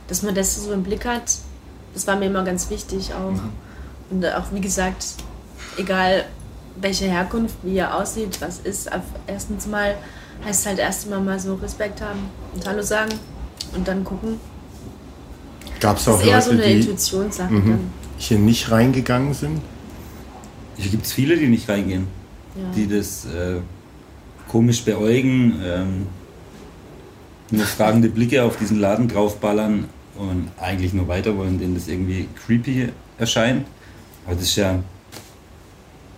dass 0.09 0.23
man 0.23 0.35
das 0.35 0.65
so 0.65 0.73
im 0.73 0.83
Blick 0.83 1.05
hat, 1.05 1.37
das 1.93 2.07
war 2.07 2.17
mir 2.17 2.27
immer 2.27 2.45
ganz 2.45 2.71
wichtig 2.71 3.13
auch. 3.13 3.33
Mhm. 3.33 3.51
Und 4.11 4.27
auch, 4.27 4.47
wie 4.53 4.61
gesagt, 4.61 5.05
egal 5.77 6.25
welche 6.81 7.05
Herkunft, 7.05 7.57
wie 7.63 7.77
er 7.77 7.95
aussieht, 7.95 8.41
was 8.41 8.59
ist, 8.59 8.91
erstens 9.27 9.67
mal 9.67 9.95
heißt 10.45 10.67
halt 10.67 10.79
erst 10.79 11.09
mal 11.09 11.21
mal 11.21 11.39
so 11.39 11.55
Respekt 11.55 12.01
haben 12.01 12.19
und 12.55 12.67
Hallo 12.67 12.83
sagen 12.83 13.13
und 13.77 13.87
dann 13.87 14.03
gucken. 14.03 14.41
Gab 15.79 15.99
es 15.99 16.09
auch 16.09 16.15
das 16.15 16.23
ist 16.23 16.27
eher 16.27 16.37
Leute, 16.37 16.45
so 16.45 16.51
eine 16.51 16.65
Intuitionssache 16.65 17.55
die 17.55 17.69
dann. 17.69 17.93
hier 18.17 18.39
nicht 18.39 18.71
reingegangen 18.71 19.35
sind? 19.35 19.61
Hier 20.77 20.91
gibt 20.91 21.07
es 21.07 21.13
viele, 21.13 21.37
die 21.37 21.47
nicht 21.49 21.69
reingehen. 21.69 22.09
Ja. 22.57 22.63
Die 22.75 22.89
das 22.89 23.27
äh, 23.27 23.61
komisch 24.49 24.83
beäugen. 24.85 25.61
Ähm, 25.63 26.07
nur 27.51 27.65
fragende 27.65 28.09
Blicke 28.09 28.43
auf 28.43 28.57
diesen 28.57 28.81
Laden 28.81 29.09
draufballern 29.09 29.87
und 30.17 30.51
eigentlich 30.61 30.93
nur 30.93 31.09
weiter 31.09 31.37
wollen, 31.37 31.59
denen 31.59 31.75
das 31.75 31.89
irgendwie 31.89 32.29
creepy 32.47 32.89
erscheint. 33.19 33.67
Aber 34.25 34.35
das 34.35 34.45
ist 34.45 34.57
ja, 34.57 34.83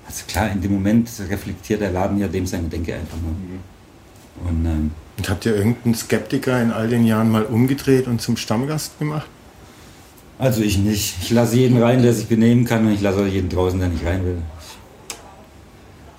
also 0.06 0.24
klar, 0.28 0.50
in 0.50 0.60
dem 0.60 0.72
Moment 0.72 1.08
reflektiert 1.28 1.80
der 1.80 1.90
Laden 1.90 2.18
ja 2.18 2.28
dem 2.28 2.46
seine 2.46 2.68
Denke 2.68 2.94
einfach 2.94 3.16
nur. 3.20 3.32
Mhm. 3.32 3.60
Und, 4.48 4.66
ähm, 4.66 4.90
und 5.16 5.28
habt 5.28 5.46
ihr 5.46 5.56
irgendeinen 5.56 5.94
Skeptiker 5.94 6.60
in 6.60 6.70
all 6.70 6.88
den 6.88 7.04
Jahren 7.06 7.30
mal 7.30 7.44
umgedreht 7.44 8.06
und 8.06 8.20
zum 8.20 8.36
Stammgast 8.36 8.98
gemacht? 8.98 9.26
Also 10.38 10.60
ich 10.60 10.76
nicht. 10.76 11.16
Ich 11.22 11.30
lasse 11.30 11.56
jeden 11.56 11.82
rein, 11.82 12.02
der 12.02 12.12
sich 12.12 12.26
benehmen 12.26 12.66
kann 12.66 12.86
und 12.86 12.92
ich 12.92 13.00
lasse 13.00 13.22
auch 13.22 13.26
jeden 13.26 13.48
draußen, 13.48 13.80
der 13.80 13.88
nicht 13.88 14.04
rein 14.04 14.24
will. 14.24 14.36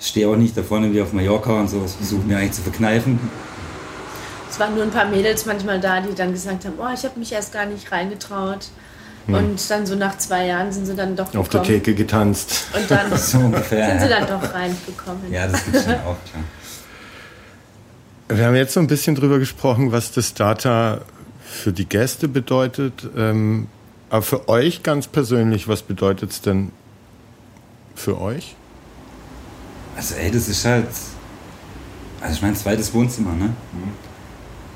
Ich 0.00 0.08
stehe 0.08 0.28
auch 0.28 0.36
nicht 0.36 0.56
da 0.56 0.64
vorne 0.64 0.92
wie 0.92 1.00
auf 1.00 1.12
Mallorca 1.12 1.60
und 1.60 1.70
so. 1.70 1.84
Ich 1.86 1.92
versuche 1.92 2.26
mir 2.26 2.38
eigentlich 2.38 2.52
zu 2.52 2.62
verkneifen 2.62 3.20
es 4.50 4.58
waren 4.58 4.74
nur 4.74 4.84
ein 4.84 4.90
paar 4.90 5.06
Mädels 5.06 5.46
manchmal 5.46 5.80
da, 5.80 6.00
die 6.00 6.14
dann 6.14 6.32
gesagt 6.32 6.64
haben, 6.64 6.74
oh, 6.78 6.88
ich 6.92 7.04
habe 7.04 7.18
mich 7.18 7.32
erst 7.32 7.52
gar 7.52 7.66
nicht 7.66 7.90
reingetraut. 7.90 8.68
Hm. 9.26 9.34
Und 9.34 9.70
dann 9.70 9.86
so 9.86 9.94
nach 9.94 10.16
zwei 10.18 10.46
Jahren 10.46 10.72
sind 10.72 10.86
sie 10.86 10.94
dann 10.94 11.14
doch 11.14 11.34
Auf 11.34 11.48
der 11.50 11.62
Theke 11.62 11.94
getanzt. 11.94 12.66
Und 12.74 12.90
dann 12.90 13.16
so 13.16 13.38
ungefähr, 13.38 13.90
sind 13.90 14.00
sie 14.00 14.08
dann 14.08 14.26
doch 14.26 14.54
reingekommen. 14.54 15.30
Ja, 15.30 15.46
das 15.46 15.66
ist 15.68 15.84
schon 15.84 15.94
auch 15.94 16.16
klar. 16.24 16.44
Wir 18.30 18.46
haben 18.46 18.56
jetzt 18.56 18.74
so 18.74 18.80
ein 18.80 18.86
bisschen 18.86 19.14
drüber 19.14 19.38
gesprochen, 19.38 19.92
was 19.92 20.12
das 20.12 20.34
Data 20.34 21.00
für 21.42 21.72
die 21.72 21.86
Gäste 21.86 22.28
bedeutet. 22.28 23.06
Ähm, 23.16 23.68
aber 24.10 24.22
für 24.22 24.48
euch 24.48 24.82
ganz 24.82 25.06
persönlich, 25.06 25.68
was 25.68 25.82
bedeutet 25.82 26.30
es 26.30 26.40
denn 26.40 26.72
für 27.94 28.20
euch? 28.20 28.56
Also 29.96 30.14
ey, 30.14 30.30
das 30.30 30.48
ist 30.48 30.64
halt, 30.64 30.86
also 32.20 32.34
ich 32.34 32.42
mein 32.42 32.56
zweites 32.56 32.92
Wohnzimmer, 32.94 33.32
ne? 33.32 33.46
Mhm. 33.72 34.07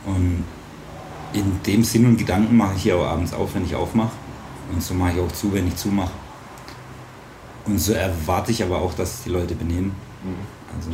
Und 0.07 0.45
in 1.33 1.61
dem 1.67 1.85
Sinn 1.85 2.07
und 2.07 2.17
Gedanken 2.17 2.57
mache 2.57 2.75
ich 2.77 2.83
hier 2.83 2.97
auch 2.97 3.07
abends 3.07 3.33
auf, 3.33 3.55
wenn 3.55 3.65
ich 3.65 3.75
aufmache. 3.75 4.12
Und 4.73 4.83
so 4.83 4.95
mache 4.95 5.12
ich 5.12 5.21
auch 5.21 5.33
zu, 5.33 5.53
wenn 5.53 5.69
ich 5.69 5.77
zumache. 5.77 6.12
Und 7.65 7.79
so 7.79 7.93
erwarte 7.93 8.51
ich 8.51 8.62
aber 8.62 8.79
auch, 8.79 8.95
dass 8.95 9.23
die 9.23 9.31
Leute 9.31 9.55
benehmen. 9.55 9.95
Mhm. 10.25 10.77
Also 10.77 10.91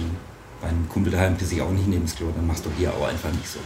bei 0.61 0.69
einem 0.69 0.89
Kumpel 0.89 1.13
daheim 1.13 1.37
pisse 1.37 1.55
ich 1.55 1.63
auch 1.63 1.71
nicht 1.71 1.87
neben 1.87 2.03
das 2.05 2.17
Klo, 2.17 2.27
dann 2.35 2.47
machst 2.47 2.65
du 2.65 2.71
hier 2.77 2.93
auch 2.93 3.09
einfach 3.09 3.31
nicht 3.31 3.49
so. 3.49 3.61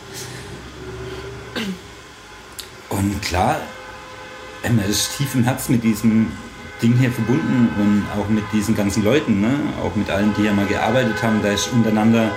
Und 2.90 3.22
klar, 3.22 3.56
man 4.62 4.78
ist 4.88 5.16
tief 5.16 5.34
im 5.34 5.44
Herz 5.44 5.68
mit 5.68 5.82
diesem 5.82 6.30
Ding 6.82 6.94
hier 6.98 7.10
verbunden 7.10 7.68
und 7.78 8.04
auch 8.20 8.28
mit 8.28 8.44
diesen 8.52 8.74
ganzen 8.74 9.04
Leuten, 9.04 9.40
ne? 9.40 9.54
auch 9.82 9.94
mit 9.96 10.10
allen, 10.10 10.34
die 10.36 10.42
ja 10.42 10.52
mal 10.52 10.66
gearbeitet 10.66 11.22
haben. 11.22 11.40
Da 11.42 11.52
ist 11.52 11.72
untereinander 11.72 12.32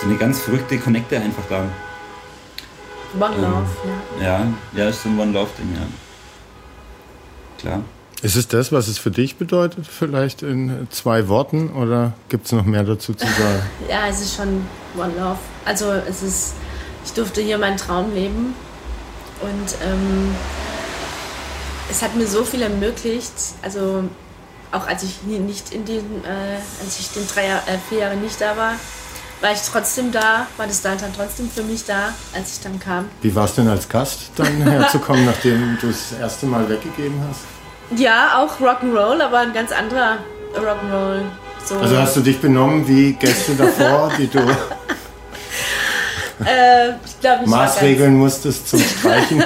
so 0.00 0.08
eine 0.08 0.16
ganz 0.16 0.40
verrückte 0.40 0.78
Connecte 0.78 1.20
einfach 1.20 1.44
da. 1.48 1.64
One 3.18 3.34
Ähm, 3.36 3.42
Love, 3.42 3.66
ja. 4.20 4.24
Ja, 4.26 4.46
ja, 4.74 4.88
ist 4.88 5.02
so 5.02 5.08
ein 5.08 5.18
One-Love-Ding, 5.18 5.74
ja. 5.74 5.86
Klar. 7.58 7.82
Ist 8.22 8.36
es 8.36 8.46
das, 8.46 8.70
was 8.70 8.86
es 8.86 8.98
für 8.98 9.10
dich 9.10 9.36
bedeutet, 9.36 9.84
vielleicht 9.86 10.42
in 10.42 10.86
zwei 10.90 11.26
Worten 11.28 11.70
oder 11.70 12.12
gibt 12.28 12.46
es 12.46 12.52
noch 12.52 12.64
mehr 12.64 12.84
dazu 12.84 13.14
zu 13.14 13.26
sagen? 13.26 13.62
Ja, 13.88 14.06
es 14.08 14.20
ist 14.20 14.36
schon 14.36 14.64
One 14.96 15.12
Love. 15.18 15.38
Also 15.64 15.90
es 15.90 16.22
ist, 16.22 16.54
ich 17.04 17.12
durfte 17.12 17.40
hier 17.40 17.58
meinen 17.58 17.76
Traum 17.76 18.14
leben 18.14 18.54
und 19.40 19.74
ähm, 19.84 20.34
es 21.90 22.00
hat 22.00 22.14
mir 22.14 22.26
so 22.28 22.44
viel 22.44 22.62
ermöglicht. 22.62 23.32
Also 23.60 24.04
auch 24.70 24.86
als 24.86 25.02
ich 25.02 25.22
nicht 25.24 25.72
in 25.72 25.84
den, 25.84 26.24
äh, 26.24 26.58
als 26.84 27.00
ich 27.00 27.10
den 27.10 27.26
drei, 27.26 27.46
äh, 27.46 27.78
vier 27.88 27.98
Jahre 27.98 28.16
nicht 28.16 28.40
da 28.40 28.56
war, 28.56 28.74
war 29.42 29.52
ich 29.52 29.60
trotzdem 29.60 30.12
da, 30.12 30.46
war 30.56 30.66
das 30.66 30.82
Land 30.84 31.02
dann 31.02 31.12
trotzdem 31.12 31.50
für 31.50 31.64
mich 31.64 31.84
da, 31.84 32.14
als 32.34 32.54
ich 32.54 32.60
dann 32.60 32.78
kam. 32.78 33.10
Wie 33.20 33.34
war 33.34 33.44
es 33.44 33.54
denn 33.54 33.68
als 33.68 33.88
Gast 33.88 34.30
dann 34.36 34.62
herzukommen, 34.62 35.26
nachdem 35.26 35.76
du 35.80 35.88
es 35.88 36.10
das 36.10 36.20
erste 36.20 36.46
Mal 36.46 36.68
weggegeben 36.68 37.20
hast? 37.28 37.40
Ja, 37.98 38.38
auch 38.38 38.60
Rock'n'Roll, 38.60 39.20
aber 39.20 39.40
ein 39.40 39.52
ganz 39.52 39.72
anderer 39.72 40.18
Rock'n'Roll. 40.54 41.22
So, 41.64 41.76
Also 41.76 41.98
hast 41.98 42.16
du 42.16 42.20
dich 42.20 42.40
benommen 42.40 42.86
wie 42.86 43.12
Gäste 43.14 43.54
davor, 43.54 44.12
die 44.16 44.28
du 44.28 44.38
äh, 46.46 46.90
ich 47.04 47.20
glaube, 47.20 47.44
ich 47.44 47.50
maßregeln 47.50 48.14
musstest 48.14 48.68
zum 48.68 48.80
Streichen? 48.80 49.42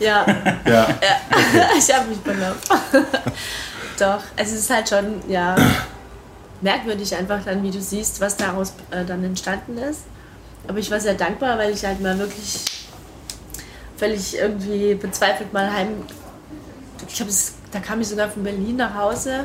Ja, 0.00 0.24
ja. 0.64 0.86
ich 1.76 1.92
habe 1.92 2.08
mich 2.08 2.20
benommen. 2.20 2.54
Doch, 3.98 4.20
es 4.36 4.52
ist 4.52 4.70
halt 4.70 4.88
schon, 4.88 5.20
ja, 5.28 5.56
merkwürdig 6.60 7.14
einfach 7.14 7.44
dann, 7.44 7.62
wie 7.62 7.70
du 7.70 7.80
siehst, 7.80 8.20
was 8.20 8.36
daraus 8.36 8.72
äh, 8.90 9.04
dann 9.04 9.24
entstanden 9.24 9.78
ist. 9.78 10.02
Aber 10.66 10.78
ich 10.78 10.90
war 10.90 11.00
sehr 11.00 11.14
dankbar, 11.14 11.56
weil 11.58 11.72
ich 11.72 11.84
halt 11.84 12.00
mal 12.00 12.18
wirklich 12.18 12.64
völlig 13.96 14.36
irgendwie 14.36 14.94
bezweifelt 14.94 15.52
mal 15.52 15.72
heim. 15.72 15.88
Ich 17.06 17.14
glaube, 17.14 17.32
da 17.72 17.80
kam 17.80 18.00
ich 18.00 18.08
sogar 18.08 18.28
von 18.28 18.42
Berlin 18.42 18.76
nach 18.76 18.94
Hause 18.94 19.44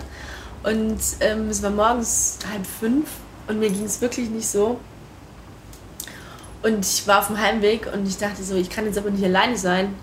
und 0.64 1.00
ähm, 1.20 1.50
es 1.50 1.62
war 1.62 1.70
morgens 1.70 2.40
halb 2.52 2.66
fünf 2.66 3.10
und 3.48 3.60
mir 3.60 3.70
ging 3.70 3.86
es 3.86 4.02
wirklich 4.02 4.30
nicht 4.30 4.48
so. 4.48 4.80
Und 6.62 6.86
ich 6.86 7.06
war 7.08 7.20
auf 7.20 7.28
dem 7.28 7.40
Heimweg 7.40 7.88
und 7.94 8.08
ich 8.08 8.18
dachte 8.18 8.42
so, 8.44 8.56
ich 8.56 8.70
kann 8.70 8.86
jetzt 8.86 8.98
aber 8.98 9.12
nicht 9.12 9.24
alleine 9.24 9.58
sein. 9.58 9.94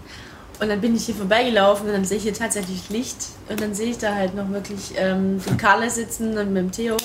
Und 0.61 0.69
dann 0.69 0.81
bin 0.83 0.95
ich 0.95 1.07
hier 1.07 1.15
vorbeigelaufen 1.15 1.87
und 1.87 1.93
dann 1.93 2.05
sehe 2.05 2.19
ich 2.19 2.25
hier 2.25 2.35
tatsächlich 2.35 2.91
Licht. 2.91 3.17
Und 3.49 3.61
dann 3.61 3.75
sehe 3.75 3.91
ich 3.91 3.99
da 3.99 4.15
halt 4.15 4.35
noch 4.35 4.51
wirklich 4.51 4.93
ähm, 4.97 5.41
den 5.43 5.57
Carla 5.59 5.89
sitzen 5.89 6.37
und 6.37 6.53
mit 6.53 6.63
dem 6.65 6.71
Theo. 6.71 6.97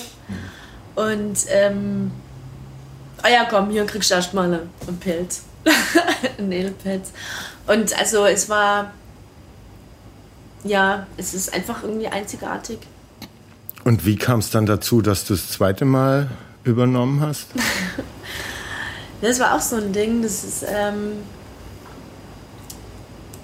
Und, 0.94 1.38
ähm, 1.48 2.10
oh 3.24 3.28
ja, 3.28 3.46
komm, 3.48 3.70
hier 3.70 3.86
kriegst 3.86 4.10
du 4.10 4.14
erstmal 4.14 4.52
einen 4.52 4.98
Pilz. 5.00 5.42
einen 6.38 6.52
Edelpilz. 6.52 7.12
Und 7.66 7.98
also 7.98 8.26
es 8.26 8.48
war, 8.48 8.92
ja, 10.64 11.06
es 11.16 11.32
ist 11.32 11.52
einfach 11.52 11.82
irgendwie 11.82 12.08
einzigartig. 12.08 12.78
Und 13.84 14.04
wie 14.04 14.16
kam 14.16 14.40
es 14.40 14.50
dann 14.50 14.66
dazu, 14.66 15.00
dass 15.00 15.24
du 15.24 15.34
das 15.34 15.48
zweite 15.48 15.84
Mal 15.84 16.28
übernommen 16.64 17.20
hast? 17.20 17.48
Das 19.22 19.40
war 19.40 19.54
auch 19.54 19.60
so 19.60 19.76
ein 19.76 19.94
Ding, 19.94 20.20
das 20.20 20.44
ist, 20.44 20.62
ähm, 20.68 21.12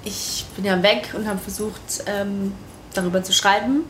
ich 0.04 0.44
bin 0.56 0.64
ja 0.64 0.82
weg 0.82 1.14
und 1.16 1.26
habe 1.26 1.38
versucht, 1.38 2.04
ähm, 2.06 2.52
darüber 2.94 3.22
zu 3.22 3.32
schreiben 3.32 3.84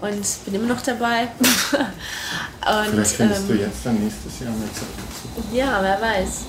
und 0.00 0.44
bin 0.44 0.54
immer 0.54 0.74
noch 0.74 0.82
dabei. 0.82 1.22
und, 1.72 2.90
Vielleicht 2.90 3.12
findest 3.12 3.48
du 3.48 3.54
ähm, 3.54 3.60
jetzt 3.60 3.84
dann 3.84 4.02
nächstes 4.02 4.40
Jahr 4.40 4.50
eine 4.50 4.72
Zeit 4.72 4.88
dazu. 4.96 5.54
Ja, 5.54 5.78
wer 5.82 6.00
weiß. 6.00 6.44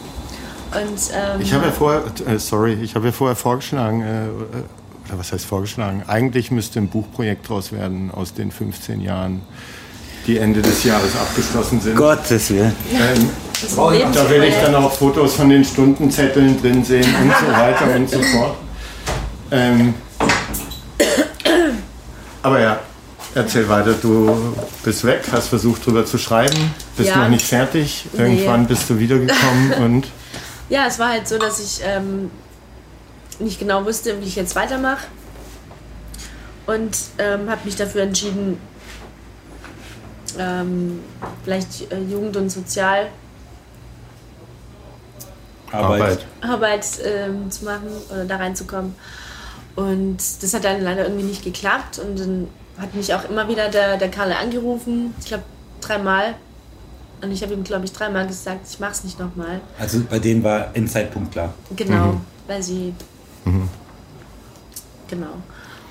Und, 0.71 0.99
ähm, 1.13 1.41
Ich 1.41 1.53
habe 1.53 1.65
ja 1.65 1.71
vorher, 1.71 2.03
äh, 2.27 2.37
sorry, 2.37 2.73
ich 2.73 2.95
habe 2.95 3.07
ja 3.07 3.11
vorher 3.11 3.35
vorgeschlagen, 3.35 4.01
äh, 4.01 4.27
oder 5.07 5.17
was 5.17 5.31
heißt 5.31 5.45
vorgeschlagen? 5.45 6.03
Eigentlich 6.07 6.51
müsste 6.51 6.79
ein 6.79 6.87
Buchprojekt 6.87 7.49
draus 7.49 7.71
werden 7.71 8.11
aus 8.11 8.33
den 8.33 8.51
15 8.51 9.01
Jahren, 9.01 9.41
die 10.29 10.37
Ende 10.37 10.61
des 10.61 10.83
Jahres 10.83 11.15
abgeschlossen 11.15 11.81
sind. 11.81 11.95
Gottes 11.95 12.51
Willen. 12.51 12.75
Ähm, 12.93 13.29
da 14.13 14.29
will 14.29 14.43
ich 14.43 14.53
dann 14.55 14.75
auch 14.75 14.93
Fotos 14.93 15.33
von 15.33 15.49
den 15.49 15.65
Stundenzetteln 15.65 16.61
drin 16.61 16.83
sehen 16.83 17.07
und 17.21 17.33
so 17.35 17.51
weiter 17.51 17.95
und 17.95 18.07
so 18.09 18.21
fort. 18.21 18.55
Ähm, 19.51 19.95
aber 22.43 22.59
ja, 22.59 22.79
erzähl 23.33 23.67
weiter. 23.67 23.93
Du 23.93 24.53
bist 24.83 25.03
weg, 25.03 25.23
hast 25.31 25.47
versucht 25.47 25.83
drüber 25.85 26.05
zu 26.05 26.19
schreiben, 26.19 26.73
bist 26.95 27.09
Ja. 27.09 27.17
noch 27.23 27.29
nicht 27.29 27.45
fertig. 27.45 28.05
Nee. 28.13 28.21
Irgendwann 28.21 28.67
bist 28.67 28.87
du 28.87 28.99
wiedergekommen 28.99 29.73
und 29.79 30.07
Ja, 30.69 30.85
es 30.87 30.99
war 30.99 31.09
halt 31.09 31.27
so, 31.27 31.39
dass 31.39 31.59
ich 31.59 31.81
ähm, 31.83 32.29
nicht 33.39 33.59
genau 33.59 33.83
wusste, 33.83 34.21
wie 34.21 34.25
ich 34.25 34.35
jetzt 34.35 34.55
weitermache. 34.55 35.07
Und 36.67 36.95
ähm, 37.17 37.49
habe 37.49 37.61
mich 37.65 37.75
dafür 37.75 38.03
entschieden, 38.03 38.59
ähm, 40.37 40.99
vielleicht 41.43 41.91
äh, 41.91 41.99
Jugend 41.99 42.35
und 42.37 42.49
Sozialarbeit 42.49 43.11
Arbeit. 45.71 46.25
Arbeit. 46.41 46.85
ähm, 47.05 47.51
zu 47.51 47.65
machen 47.65 47.87
oder 48.11 48.25
da 48.25 48.37
reinzukommen. 48.37 48.95
Und 49.75 50.17
das 50.41 50.53
hat 50.53 50.63
dann 50.65 50.81
leider 50.81 51.03
irgendwie 51.03 51.25
nicht 51.25 51.43
geklappt. 51.43 51.99
Und 51.99 52.19
dann 52.19 52.47
hat 52.77 52.93
mich 52.95 53.13
auch 53.13 53.29
immer 53.29 53.47
wieder 53.47 53.69
der, 53.69 53.97
der 53.97 54.09
Karl 54.09 54.31
angerufen, 54.33 55.13
ich 55.19 55.25
glaube 55.27 55.43
dreimal. 55.81 56.35
Und 57.21 57.31
ich 57.31 57.43
habe 57.43 57.53
ihm, 57.53 57.63
glaube 57.63 57.85
ich, 57.85 57.91
dreimal 57.91 58.25
gesagt, 58.25 58.65
ich 58.69 58.79
mache 58.79 58.93
es 58.93 59.03
nicht 59.03 59.19
nochmal. 59.19 59.59
Also 59.77 60.01
bei 60.09 60.19
denen 60.19 60.43
war 60.43 60.69
ein 60.73 60.87
Zeitpunkt 60.87 61.33
klar. 61.33 61.53
Genau, 61.75 62.13
Mhm. 62.13 62.21
weil 62.47 62.63
sie. 62.63 62.93
Genau. 65.07 65.27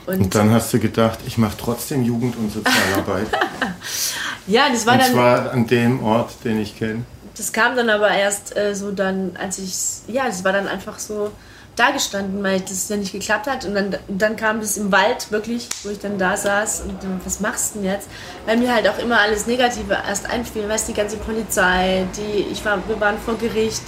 Und, 0.07 0.21
Und 0.23 0.35
dann 0.35 0.51
hast 0.51 0.73
du 0.73 0.79
gedacht, 0.79 1.19
ich 1.27 1.37
mache 1.39 1.57
trotzdem 1.61 2.03
Jugend- 2.03 2.37
und 2.37 2.51
Sozialarbeit. 2.53 3.27
ja, 4.49 4.69
das 4.71 4.87
war 4.87 4.95
und 4.95 5.03
dann. 5.03 5.13
zwar 5.13 5.53
an 5.53 5.67
dem 5.67 6.03
Ort, 6.03 6.33
den 6.45 6.61
ich 6.61 6.77
kenne. 6.77 7.05
Das 7.37 7.53
kam 7.53 7.77
dann 7.77 7.89
aber 7.89 8.11
erst 8.11 8.57
äh, 8.57 8.75
so 8.75 8.91
dann, 8.91 9.37
als 9.41 9.59
ich. 9.59 10.13
Ja, 10.13 10.27
das 10.27 10.43
war 10.43 10.53
dann 10.53 10.67
einfach 10.67 10.99
so 10.99 11.31
dagestanden, 11.77 12.43
weil 12.43 12.61
das 12.61 12.89
ja 12.89 12.97
nicht 12.97 13.13
geklappt 13.13 13.47
hat. 13.47 13.65
Und 13.65 13.75
dann, 13.75 13.97
dann 14.09 14.37
kam 14.37 14.61
das 14.61 14.77
im 14.77 14.91
Wald 14.91 15.31
wirklich, 15.31 15.69
wo 15.85 15.91
ich 15.91 16.01
dann 16.01 16.19
da 16.19 16.37
saß 16.37 16.83
und 16.83 17.03
dann, 17.03 17.21
was 17.25 17.41
machst 17.41 17.75
du 17.75 17.81
denn 17.81 17.89
jetzt? 17.89 18.09
Weil 18.47 18.57
mir 18.57 18.75
halt 18.75 18.89
auch 18.89 18.99
immer 18.99 19.21
alles 19.21 19.47
Negative 19.47 19.97
erst 20.07 20.29
einfiel. 20.29 20.69
Weißt 20.69 20.89
du, 20.89 20.93
die 20.93 20.99
ganze 20.99 21.17
Polizei, 21.19 22.07
die, 22.17 22.47
ich 22.51 22.65
war, 22.65 22.83
wir 22.89 22.99
waren 23.01 23.19
vor 23.19 23.39
Gericht 23.39 23.83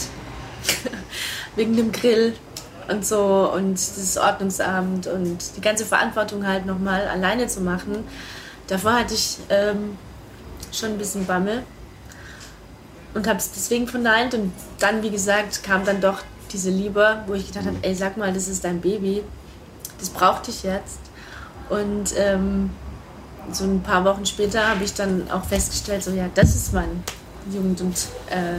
wegen 1.56 1.76
dem 1.76 1.90
Grill 1.90 2.34
und 2.88 3.04
so 3.04 3.50
und 3.52 3.74
das 3.74 4.16
Ordnungsamt 4.16 5.06
und 5.06 5.38
die 5.56 5.60
ganze 5.60 5.84
Verantwortung 5.84 6.46
halt 6.46 6.66
nochmal 6.66 7.08
alleine 7.08 7.46
zu 7.46 7.60
machen. 7.60 8.04
Davor 8.68 8.92
hatte 8.92 9.14
ich 9.14 9.38
ähm, 9.48 9.98
schon 10.72 10.90
ein 10.90 10.98
bisschen 10.98 11.26
Bammel 11.26 11.62
und 13.14 13.26
habe 13.26 13.38
es 13.38 13.50
deswegen 13.52 13.86
verneint 13.86 14.34
und 14.34 14.52
dann, 14.78 15.02
wie 15.02 15.10
gesagt, 15.10 15.62
kam 15.62 15.84
dann 15.84 16.00
doch 16.00 16.18
diese 16.52 16.70
Liebe, 16.70 17.22
wo 17.26 17.34
ich 17.34 17.48
gedacht 17.48 17.66
habe, 17.66 17.76
ey, 17.82 17.94
sag 17.94 18.16
mal, 18.16 18.32
das 18.32 18.48
ist 18.48 18.64
dein 18.64 18.80
Baby, 18.80 19.22
das 19.98 20.10
braucht 20.10 20.46
dich 20.46 20.62
jetzt. 20.62 20.98
Und 21.68 22.14
ähm, 22.16 22.70
so 23.52 23.64
ein 23.64 23.82
paar 23.82 24.04
Wochen 24.04 24.26
später 24.26 24.68
habe 24.68 24.84
ich 24.84 24.94
dann 24.94 25.30
auch 25.30 25.44
festgestellt, 25.44 26.02
so 26.02 26.10
ja, 26.10 26.26
das 26.34 26.54
ist 26.54 26.72
mein 26.72 27.02
Jugend- 27.52 27.80
und 27.80 27.96
äh, 28.28 28.58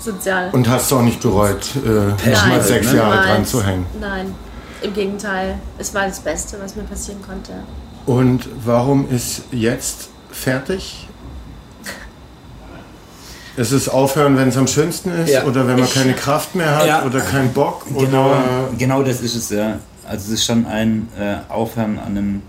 Sozial. 0.00 0.50
Und 0.52 0.68
hast 0.68 0.90
du 0.90 0.98
auch 0.98 1.02
nicht 1.02 1.20
bereut, 1.20 1.68
äh, 1.76 2.30
noch 2.30 2.46
mal 2.46 2.62
sechs 2.62 2.92
ne? 2.92 2.98
Jahre 2.98 3.16
dran 3.16 3.28
Nein, 3.28 3.46
zu 3.46 3.64
hängen. 3.64 3.86
Nein, 4.00 4.34
im 4.82 4.92
Gegenteil, 4.92 5.58
es 5.78 5.94
war 5.94 6.06
das 6.06 6.20
Beste, 6.20 6.58
was 6.60 6.76
mir 6.76 6.84
passieren 6.84 7.20
konnte. 7.22 7.52
Und 8.06 8.48
warum 8.64 9.08
ist 9.10 9.42
jetzt 9.50 10.10
fertig? 10.36 11.08
Ist 13.56 13.72
es 13.72 13.88
aufhören, 13.88 14.36
wenn 14.36 14.48
es 14.48 14.56
am 14.56 14.66
schönsten 14.66 15.10
ist? 15.10 15.30
Ja. 15.30 15.44
Oder 15.44 15.66
wenn 15.66 15.78
man 15.78 15.88
keine 15.88 16.12
Kraft 16.12 16.54
mehr 16.54 16.76
hat? 16.76 16.86
Ja. 16.86 17.04
Oder 17.04 17.20
keinen 17.20 17.52
Bock? 17.52 17.86
Genau, 17.86 18.26
Oder 18.28 18.68
genau 18.76 19.02
das 19.02 19.22
ist 19.22 19.34
es 19.34 19.50
ja. 19.50 19.78
Also 20.04 20.26
es 20.26 20.40
ist 20.40 20.44
schon 20.44 20.66
ein 20.66 21.08
äh, 21.18 21.36
Aufhören 21.50 21.98
an 21.98 22.16
einem 22.16 22.42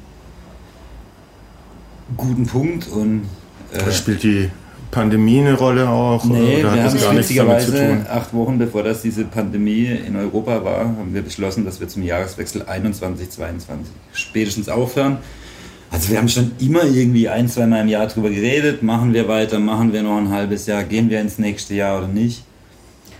guten 2.16 2.46
Punkt 2.46 2.88
und 2.88 3.24
äh, 3.72 3.92
spielt 3.92 4.24
die 4.24 4.50
Pandemie 4.92 5.40
eine 5.40 5.54
Rolle 5.54 5.90
auch? 5.90 6.24
nee, 6.26 6.60
oder 6.60 6.64
wir 6.64 6.72
hat 6.72 6.80
haben 6.80 6.94
das 6.94 7.04
gar 7.04 7.14
nichts 7.14 7.36
damit 7.36 7.62
zu 7.62 7.68
witzigerweise 7.72 8.04
tun? 8.04 8.06
acht 8.10 8.34
Wochen 8.34 8.58
bevor 8.58 8.84
das 8.84 9.02
diese 9.02 9.26
Pandemie 9.26 9.86
in 9.86 10.16
Europa 10.16 10.64
war, 10.64 10.80
haben 10.80 11.14
wir 11.14 11.22
beschlossen, 11.22 11.66
dass 11.66 11.80
wir 11.80 11.88
zum 11.88 12.04
Jahreswechsel 12.04 12.64
21, 12.64 13.30
22 13.30 13.94
spätestens 14.14 14.70
aufhören. 14.70 15.18
Also 15.90 16.10
wir 16.10 16.18
haben 16.18 16.28
schon 16.28 16.52
immer 16.60 16.84
irgendwie 16.84 17.30
ein, 17.30 17.48
zwei 17.48 17.66
Mal 17.66 17.82
im 17.82 17.88
Jahr 17.88 18.08
drüber 18.08 18.30
geredet, 18.30 18.84
machen 18.84 19.14
wir 19.14 19.28
weiter, 19.28 19.60
machen 19.60 19.94
wir 19.94 20.04
noch 20.04 20.18
ein 20.18 20.30
halbes 20.30 20.66
Jahr, 20.66 20.84
gehen 20.84 21.10
wir 21.10 21.22
ins 21.22 21.38
nächste 21.38 21.76
Jahr 21.76 22.00
oder 22.00 22.08
nicht. 22.08 22.44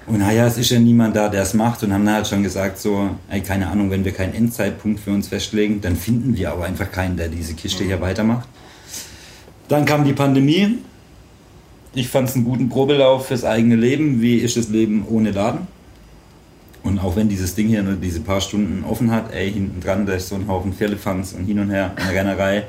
Und 0.06 0.20
naja, 0.20 0.48
es 0.48 0.58
ist 0.58 0.70
ja 0.70 0.80
niemand 0.80 1.16
da, 1.16 1.28
der 1.28 1.44
es 1.44 1.54
macht 1.54 1.84
und 1.84 1.94
haben 1.94 2.06
dann 2.06 2.16
halt 2.16 2.28
schon 2.28 2.42
gesagt, 2.42 2.78
so, 2.78 3.10
ey, 3.30 3.42
keine 3.42 3.68
Ahnung, 3.68 3.92
wenn 3.92 4.06
wir 4.06 4.14
keinen 4.14 4.34
Endzeitpunkt 4.34 5.02
für 5.02 5.12
uns 5.12 5.28
festlegen, 5.28 5.82
dann 5.82 5.98
finden 5.98 6.38
wir 6.38 6.52
aber 6.52 6.66
einfach 6.66 6.90
keinen, 6.90 7.18
der 7.18 7.28
diese 7.28 7.54
Kiste 7.56 7.84
hier 7.84 8.00
weitermacht. 8.00 8.48
Dann 9.68 9.84
kam 9.84 10.06
die 10.06 10.14
Pandemie. 10.14 10.78
Ich 11.94 12.08
fand 12.08 12.30
es 12.30 12.36
einen 12.36 12.46
guten 12.46 12.70
Probelauf 12.70 13.28
fürs 13.28 13.44
eigene 13.44 13.76
Leben. 13.76 14.22
Wie 14.22 14.38
ist 14.38 14.56
das 14.56 14.70
Leben 14.70 15.06
ohne 15.10 15.32
Laden? 15.32 15.68
Und 16.88 17.00
auch 17.00 17.18
wenn 17.18 17.28
dieses 17.28 17.54
Ding 17.54 17.68
hier 17.68 17.84
nur 17.84 17.96
diese 17.96 18.22
paar 18.22 18.40
Stunden 18.40 18.86
offen 18.86 19.12
hat, 19.12 19.34
ey, 19.34 19.52
hinten 19.52 19.82
dran, 19.82 20.06
da 20.06 20.14
ist 20.14 20.30
so 20.30 20.36
ein 20.36 20.48
Haufen 20.48 20.72
Firlefanz 20.72 21.34
und 21.34 21.44
hin 21.44 21.60
und 21.60 21.70
her, 21.70 21.92
eine 21.98 22.12
Rennerei. 22.12 22.64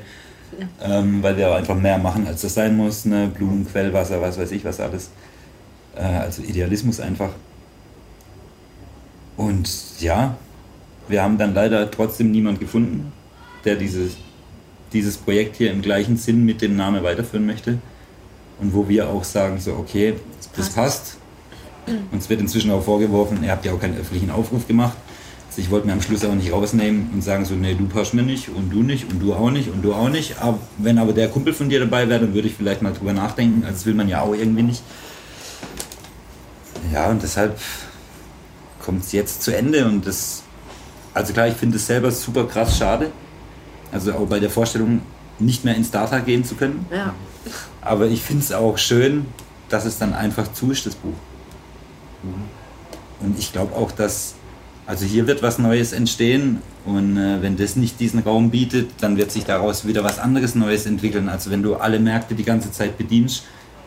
Ja. 0.59 0.99
Ähm, 0.99 1.23
weil 1.23 1.37
wir 1.37 1.55
einfach 1.55 1.77
mehr 1.77 1.97
machen, 1.97 2.27
als 2.27 2.41
das 2.41 2.53
sein 2.53 2.75
muss. 2.75 3.05
Ne? 3.05 3.31
Blumen, 3.33 3.65
Quellwasser, 3.65 4.21
was 4.21 4.37
weiß 4.37 4.51
ich, 4.51 4.65
was 4.65 4.81
alles. 4.81 5.11
Äh, 5.95 6.01
also 6.01 6.41
Idealismus 6.41 6.99
einfach. 6.99 7.29
Und 9.37 9.69
ja, 10.01 10.35
wir 11.07 11.23
haben 11.23 11.37
dann 11.37 11.53
leider 11.53 11.89
trotzdem 11.89 12.29
niemand 12.29 12.59
gefunden, 12.59 13.13
der 13.63 13.77
dieses, 13.77 14.17
dieses 14.91 15.15
Projekt 15.15 15.55
hier 15.55 15.71
im 15.71 15.81
gleichen 15.81 16.17
Sinn 16.17 16.43
mit 16.43 16.61
dem 16.61 16.75
Namen 16.75 17.03
weiterführen 17.03 17.45
möchte. 17.45 17.77
Und 18.59 18.73
wo 18.73 18.89
wir 18.89 19.07
auch 19.07 19.23
sagen, 19.23 19.61
so, 19.61 19.75
okay, 19.75 20.15
das 20.35 20.47
passt. 20.47 20.57
Das 20.57 20.69
passt. 20.75 21.18
Uns 22.11 22.29
wird 22.29 22.39
inzwischen 22.41 22.71
auch 22.71 22.83
vorgeworfen, 22.83 23.43
ihr 23.43 23.51
habt 23.51 23.65
ja 23.65 23.73
auch 23.73 23.79
keinen 23.79 23.97
öffentlichen 23.97 24.31
Aufruf 24.31 24.67
gemacht. 24.67 24.97
Also 25.49 25.61
ich 25.61 25.71
wollte 25.71 25.87
mir 25.87 25.93
am 25.93 26.01
Schluss 26.01 26.23
auch 26.25 26.35
nicht 26.35 26.51
rausnehmen 26.51 27.09
und 27.13 27.23
sagen 27.23 27.45
so, 27.45 27.55
nee, 27.55 27.73
du 27.73 27.87
passt 27.87 28.13
mir 28.13 28.21
nicht 28.21 28.49
und 28.49 28.69
du 28.71 28.83
nicht 28.83 29.11
und 29.11 29.19
du 29.19 29.33
auch 29.33 29.49
nicht 29.49 29.69
und 29.69 29.81
du 29.81 29.93
auch 29.93 30.09
nicht. 30.09 30.39
Aber 30.39 30.59
wenn 30.77 30.97
aber 30.99 31.13
der 31.13 31.27
Kumpel 31.29 31.53
von 31.53 31.69
dir 31.69 31.79
dabei 31.79 32.07
wäre, 32.07 32.21
dann 32.21 32.33
würde 32.33 32.47
ich 32.47 32.55
vielleicht 32.55 32.81
mal 32.81 32.93
drüber 32.93 33.13
nachdenken. 33.13 33.63
Also 33.63 33.73
das 33.73 33.85
will 33.85 33.95
man 33.95 34.07
ja 34.07 34.21
auch 34.21 34.33
irgendwie 34.33 34.63
nicht. 34.63 34.83
Ja, 36.93 37.09
und 37.09 37.23
deshalb 37.23 37.59
kommt 38.79 39.03
es 39.03 39.11
jetzt 39.11 39.41
zu 39.43 39.55
Ende 39.55 39.85
und 39.85 40.05
das, 40.07 40.43
also 41.13 41.33
klar, 41.33 41.47
ich 41.47 41.55
finde 41.55 41.77
es 41.77 41.87
selber 41.87 42.11
super 42.11 42.45
krass 42.45 42.77
schade. 42.77 43.11
Also 43.91 44.13
auch 44.13 44.27
bei 44.27 44.39
der 44.39 44.49
Vorstellung, 44.49 45.01
nicht 45.39 45.65
mehr 45.65 45.75
ins 45.75 45.91
Data 45.91 46.19
gehen 46.19 46.43
zu 46.43 46.55
können. 46.55 46.85
Ja. 46.91 47.13
Aber 47.81 48.07
ich 48.07 48.21
finde 48.21 48.43
es 48.43 48.51
auch 48.51 48.77
schön, 48.77 49.25
dass 49.69 49.85
es 49.85 49.97
dann 49.97 50.13
einfach 50.13 50.51
zu 50.53 50.71
ist, 50.71 50.85
das 50.85 50.95
Buch. 50.95 51.13
Und 53.21 53.37
ich 53.37 53.51
glaube 53.51 53.75
auch, 53.75 53.91
dass, 53.91 54.35
also 54.85 55.05
hier 55.05 55.27
wird 55.27 55.41
was 55.41 55.59
Neues 55.59 55.93
entstehen 55.93 56.61
und 56.85 57.17
äh, 57.17 57.41
wenn 57.41 57.57
das 57.57 57.75
nicht 57.75 57.99
diesen 57.99 58.21
Raum 58.21 58.49
bietet, 58.49 58.91
dann 59.01 59.17
wird 59.17 59.31
sich 59.31 59.45
daraus 59.45 59.85
wieder 59.85 60.03
was 60.03 60.19
anderes 60.19 60.55
Neues 60.55 60.85
entwickeln. 60.85 61.29
Also 61.29 61.51
wenn 61.51 61.61
du 61.61 61.75
alle 61.75 61.99
Märkte 61.99 62.35
die 62.35 62.43
ganze 62.43 62.71
Zeit 62.71 62.97
bedienst, 62.97 63.43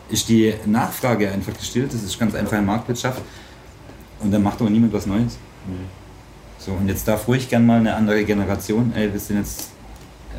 ist 0.09 0.29
die 0.29 0.53
Nachfrage 0.65 1.31
einfach 1.31 1.53
gestillt. 1.53 1.93
Das 1.93 2.03
ist 2.03 2.19
ganz 2.19 2.35
einfach 2.35 2.57
in 2.57 2.65
Marktwirtschaft. 2.65 3.21
Und 4.19 4.31
dann 4.31 4.43
macht 4.43 4.61
aber 4.61 4.69
niemand 4.69 4.93
was 4.93 5.05
Neues. 5.05 5.37
So, 6.59 6.71
und 6.71 6.87
jetzt 6.87 7.07
darf 7.07 7.27
ruhig 7.27 7.49
gern 7.49 7.65
mal 7.65 7.79
eine 7.79 7.93
andere 7.95 8.23
Generation, 8.23 8.93
ey, 8.95 9.11
wir 9.11 9.19
sind 9.19 9.37
jetzt, 9.37 9.71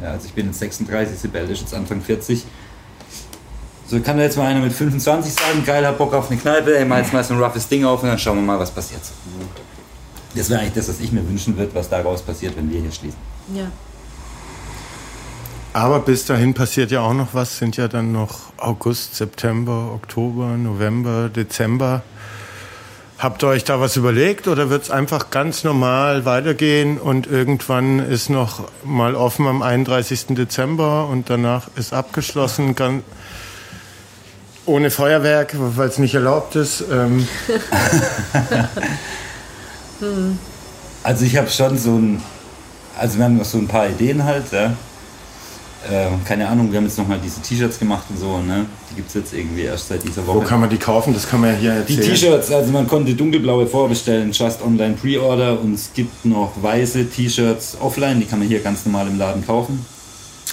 also 0.03 0.27
ich 0.27 0.33
bin 0.33 0.47
jetzt 0.47 0.59
36, 0.59 1.19
Sibel 1.19 1.51
ist 1.51 1.61
jetzt 1.61 1.75
Anfang 1.75 2.01
40. 2.01 2.45
So 3.95 4.01
kann 4.01 4.17
da 4.17 4.25
jetzt 4.25 4.37
mal 4.37 4.47
einer 4.47 4.59
mit 4.59 4.73
25 4.73 5.33
sagen, 5.33 5.65
geil, 5.65 5.87
hab 5.87 5.99
Bock 5.99 6.13
auf 6.15 6.29
eine 6.29 6.41
Kneipe, 6.41 6.77
ey, 6.77 6.85
mal 6.85 7.01
jetzt 7.01 7.13
mal 7.13 7.23
so 7.23 7.35
ein 7.35 7.41
roughes 7.41 7.69
Ding 7.69 7.85
auf 7.85 8.03
und 8.03 8.09
dann 8.09 8.19
schauen 8.19 8.39
wir 8.39 8.43
mal, 8.43 8.59
was 8.59 8.73
passiert. 8.73 9.01
Das 10.35 10.51
wäre 10.51 10.63
eigentlich 10.63 10.75
das, 10.75 10.89
was 10.89 10.99
ich 10.99 11.13
mir 11.13 11.25
wünschen 11.29 11.57
würde, 11.57 11.73
was 11.77 11.89
daraus 11.89 12.21
passiert, 12.21 12.57
wenn 12.57 12.69
wir 12.73 12.81
hier 12.81 12.91
schließen. 12.91 13.21
Ja. 13.55 13.71
Aber 15.75 16.01
bis 16.01 16.27
dahin 16.27 16.55
passiert 16.55 16.91
ja 16.91 17.03
auch 17.03 17.15
noch 17.15 17.35
was, 17.35 17.59
sind 17.59 17.77
ja 17.77 17.87
dann 17.87 18.11
noch 18.11 18.53
August, 18.57 19.15
September, 19.15 19.93
Oktober, 19.95 20.57
November, 20.57 21.29
Dezember. 21.29 22.03
Habt 23.21 23.45
ihr 23.45 23.47
euch 23.47 23.63
da 23.63 23.79
was 23.79 23.97
überlegt 23.97 24.49
oder 24.49 24.71
wird 24.71 24.83
es 24.83 24.91
einfach 24.91 25.31
ganz 25.31 25.63
normal 25.63 26.25
weitergehen 26.25 26.99
und 26.99 27.29
irgendwann 27.29 28.01
ist 28.01 28.29
noch 28.29 28.65
mal 28.83 29.15
offen 29.15 29.47
am 29.47 29.63
31. 29.63 30.35
Dezember 30.35 31.07
und 31.07 31.31
danach 31.31 31.69
ist 31.77 31.93
abgeschlossen, 31.93 32.75
ganz 32.75 33.05
ohne 34.67 34.91
Feuerwerk, 34.91 35.55
weil 35.59 35.89
es 35.89 35.99
nicht 35.99 36.15
erlaubt 36.15 36.57
ist? 36.57 36.85
Ähm. 36.91 37.27
also 41.03 41.25
ich 41.25 41.37
habe 41.37 41.49
schon 41.49 41.79
so 41.79 41.93
ein, 41.93 42.23
also 42.99 43.19
wir 43.19 43.25
haben 43.25 43.37
noch 43.37 43.45
so 43.45 43.59
ein 43.59 43.69
paar 43.69 43.89
Ideen 43.89 44.25
halt, 44.25 44.53
ja 44.53 44.75
äh, 45.91 46.09
keine 46.27 46.49
Ahnung, 46.49 46.71
wir 46.71 46.79
haben 46.79 46.87
jetzt 46.87 46.99
nochmal 46.99 47.19
diese 47.23 47.41
T-Shirts 47.41 47.79
gemacht 47.79 48.05
und 48.09 48.19
so, 48.19 48.39
ne? 48.39 48.67
Die 48.91 48.97
gibt 48.97 49.09
es 49.09 49.15
jetzt 49.15 49.35
irgendwie 49.35 49.63
erst 49.63 49.89
seit 49.89 50.03
dieser 50.03 50.27
Woche. 50.27 50.39
Wo 50.39 50.43
kann 50.43 50.61
man 50.61 50.71
die 50.71 50.77
kaufen? 50.77 51.13
Das 51.13 51.29
kann 51.29 51.41
man 51.41 51.51
ja 51.51 51.57
hier 51.57 51.73
erzählen. 51.73 52.01
Die 52.01 52.09
T-Shirts, 52.09 52.51
also 52.51 52.73
man 52.73 52.87
konnte 52.87 53.15
dunkelblaue 53.15 53.67
vorbestellen, 53.67 54.33
just 54.33 54.63
online 54.63 54.95
Pre-Order 54.95 55.61
und 55.61 55.75
es 55.75 55.91
gibt 55.93 56.25
noch 56.25 56.53
weiße 56.61 57.09
T-Shirts 57.11 57.79
offline, 57.81 58.21
die 58.21 58.27
kann 58.27 58.39
man 58.39 58.49
hier 58.49 58.61
ganz 58.61 58.85
normal 58.87 59.09
im 59.09 59.19
Laden 59.19 59.45
kaufen. 59.47 59.85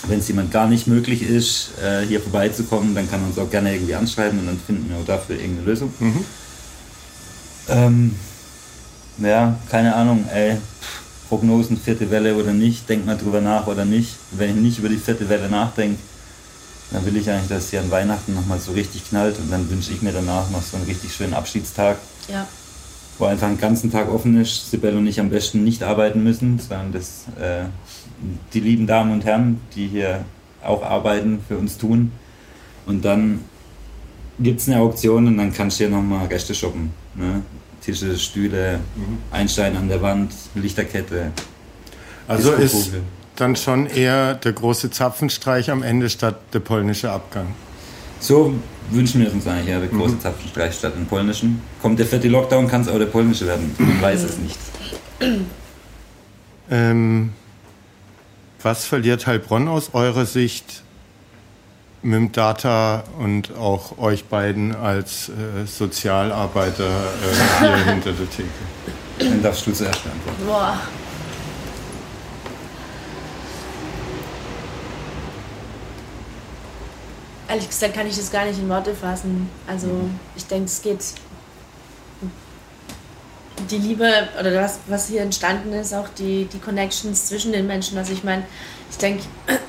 Wenn 0.07 0.19
es 0.19 0.27
jemand 0.27 0.51
gar 0.51 0.67
nicht 0.67 0.87
möglich 0.87 1.21
ist, 1.21 1.71
äh, 1.83 2.05
hier 2.05 2.21
vorbeizukommen, 2.21 2.95
dann 2.95 3.09
kann 3.09 3.21
man 3.21 3.29
uns 3.29 3.39
auch 3.39 3.49
gerne 3.49 3.73
irgendwie 3.73 3.95
anschreiben 3.95 4.39
und 4.39 4.47
dann 4.47 4.59
finden 4.59 4.89
wir 4.89 4.97
auch 4.97 5.05
dafür 5.05 5.35
irgendeine 5.35 5.67
Lösung. 5.67 5.93
Mhm. 5.99 6.25
Ähm, 7.69 8.15
ja, 9.19 9.59
keine 9.69 9.95
Ahnung, 9.95 10.27
ey. 10.33 10.57
Prognosen, 11.29 11.77
vierte 11.77 12.11
Welle 12.11 12.35
oder 12.35 12.51
nicht, 12.51 12.89
denkt 12.89 13.05
mal 13.05 13.17
drüber 13.17 13.39
nach 13.39 13.67
oder 13.67 13.85
nicht. 13.85 14.15
Wenn 14.31 14.49
ich 14.49 14.55
nicht 14.55 14.79
über 14.79 14.89
die 14.89 14.97
vierte 14.97 15.29
Welle 15.29 15.49
nachdenke, 15.49 15.97
dann 16.91 17.05
will 17.05 17.15
ich 17.15 17.29
eigentlich, 17.29 17.47
dass 17.47 17.65
es 17.65 17.69
hier 17.69 17.79
an 17.79 17.89
Weihnachten 17.89 18.33
nochmal 18.33 18.59
so 18.59 18.73
richtig 18.73 19.07
knallt 19.07 19.37
und 19.39 19.49
dann 19.49 19.69
wünsche 19.69 19.93
ich 19.93 20.01
mir 20.01 20.11
danach 20.11 20.49
noch 20.49 20.61
so 20.61 20.75
einen 20.75 20.85
richtig 20.85 21.13
schönen 21.15 21.33
Abschiedstag. 21.33 21.97
Ja. 22.27 22.47
Wo 23.21 23.25
einfach 23.25 23.45
einen 23.45 23.59
ganzen 23.59 23.91
Tag 23.91 24.11
offen 24.11 24.41
ist, 24.41 24.71
Sibel 24.71 24.97
und 24.97 25.05
ich 25.05 25.19
am 25.19 25.29
besten 25.29 25.63
nicht 25.63 25.83
arbeiten 25.83 26.23
müssen, 26.23 26.57
sondern 26.57 26.91
das 26.91 27.25
äh, 27.39 27.65
die 28.51 28.59
lieben 28.59 28.87
Damen 28.87 29.11
und 29.11 29.25
Herren, 29.25 29.61
die 29.75 29.85
hier 29.85 30.25
auch 30.63 30.81
arbeiten, 30.81 31.39
für 31.47 31.55
uns 31.55 31.77
tun. 31.77 32.11
Und 32.87 33.05
dann 33.05 33.41
gibt 34.39 34.61
es 34.61 34.67
eine 34.67 34.79
Auktion 34.79 35.27
und 35.27 35.37
dann 35.37 35.53
kannst 35.53 35.79
du 35.79 35.83
hier 35.83 35.95
nochmal 35.95 36.25
Reste 36.25 36.55
shoppen. 36.55 36.93
Ne? 37.13 37.43
Tische, 37.81 38.17
Stühle, 38.17 38.79
mhm. 38.95 39.19
Einstein 39.29 39.77
an 39.77 39.87
der 39.87 40.01
Wand, 40.01 40.33
Lichterkette. 40.55 41.31
Also 42.27 42.53
ist 42.53 42.93
dann 43.35 43.55
schon 43.55 43.85
eher 43.85 44.33
der 44.33 44.53
große 44.53 44.89
Zapfenstreich 44.89 45.69
am 45.69 45.83
Ende 45.83 46.09
statt 46.09 46.37
der 46.53 46.59
polnische 46.61 47.11
Abgang. 47.11 47.53
So 48.19 48.55
wünschen 48.91 49.21
wir 49.21 49.31
uns 49.31 49.47
eigentlich 49.47 49.69
ja, 49.69 49.79
der 49.79 49.89
große 49.89 50.15
mhm. 50.15 50.21
Zapfenstreich 50.21 50.73
statt 50.73 50.95
dem 50.95 51.05
polnischen. 51.05 51.61
Kommt 51.81 51.99
der 51.99 52.05
vierte 52.05 52.27
Lockdown, 52.27 52.67
kann 52.67 52.81
es 52.81 52.87
auch 52.87 52.97
der 52.97 53.05
polnische 53.05 53.47
werden. 53.47 53.73
Man 53.77 54.01
weiß 54.01 54.23
es 54.23 54.37
nicht. 54.37 54.57
Ähm, 56.69 57.33
was 58.61 58.85
verliert 58.85 59.27
Heilbronn 59.27 59.67
aus 59.67 59.93
eurer 59.93 60.25
Sicht 60.25 60.83
mit 62.03 62.15
dem 62.15 62.31
Data 62.31 63.03
und 63.19 63.55
auch 63.55 63.97
euch 63.97 64.25
beiden 64.25 64.75
als 64.75 65.29
äh, 65.29 65.65
Sozialarbeiter 65.65 66.87
äh, 66.89 67.59
hier 67.59 67.85
hinter 67.85 68.11
der 68.13 68.29
Theke? 68.29 68.49
Dann 69.19 69.43
darfst 69.43 69.67
du 69.67 69.71
zuerst 69.71 70.03
beantworten. 70.03 70.45
Boah. 70.45 70.79
Ehrlich 77.51 77.69
gesagt 77.69 77.93
kann 77.93 78.07
ich 78.07 78.15
das 78.15 78.31
gar 78.31 78.45
nicht 78.45 78.57
in 78.59 78.69
Worte 78.69 78.95
fassen. 78.95 79.49
Also 79.67 79.87
ich 80.37 80.45
denke, 80.45 80.65
es 80.65 80.81
geht 80.81 80.99
die 83.69 83.77
Liebe 83.77 84.09
oder 84.39 84.51
das, 84.51 84.79
was 84.87 85.09
hier 85.09 85.21
entstanden 85.21 85.73
ist, 85.73 85.93
auch 85.93 86.07
die, 86.17 86.45
die 86.45 86.59
Connections 86.59 87.25
zwischen 87.25 87.51
den 87.51 87.67
Menschen. 87.67 87.97
Also 87.97 88.13
ich 88.13 88.23
meine, 88.23 88.43
ich 88.89 88.97
denke, 88.97 89.23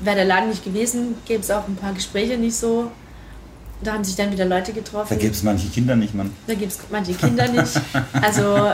wäre 0.00 0.16
der 0.16 0.24
Laden 0.24 0.48
nicht 0.48 0.64
gewesen, 0.64 1.16
gäbe 1.26 1.42
es 1.42 1.50
auch 1.50 1.68
ein 1.68 1.76
paar 1.76 1.92
Gespräche 1.92 2.38
nicht 2.38 2.56
so. 2.56 2.90
Da 3.82 3.92
haben 3.92 4.04
sich 4.04 4.16
dann 4.16 4.32
wieder 4.32 4.46
Leute 4.46 4.72
getroffen. 4.72 5.08
Da 5.10 5.16
gibt 5.16 5.34
es 5.34 5.42
manche 5.42 5.68
Kinder 5.68 5.96
nicht, 5.96 6.14
Mann. 6.14 6.32
Da 6.46 6.54
gibt 6.54 6.72
es 6.72 6.78
manche 6.90 7.12
Kinder 7.12 7.46
nicht. 7.46 7.78
Also 8.22 8.72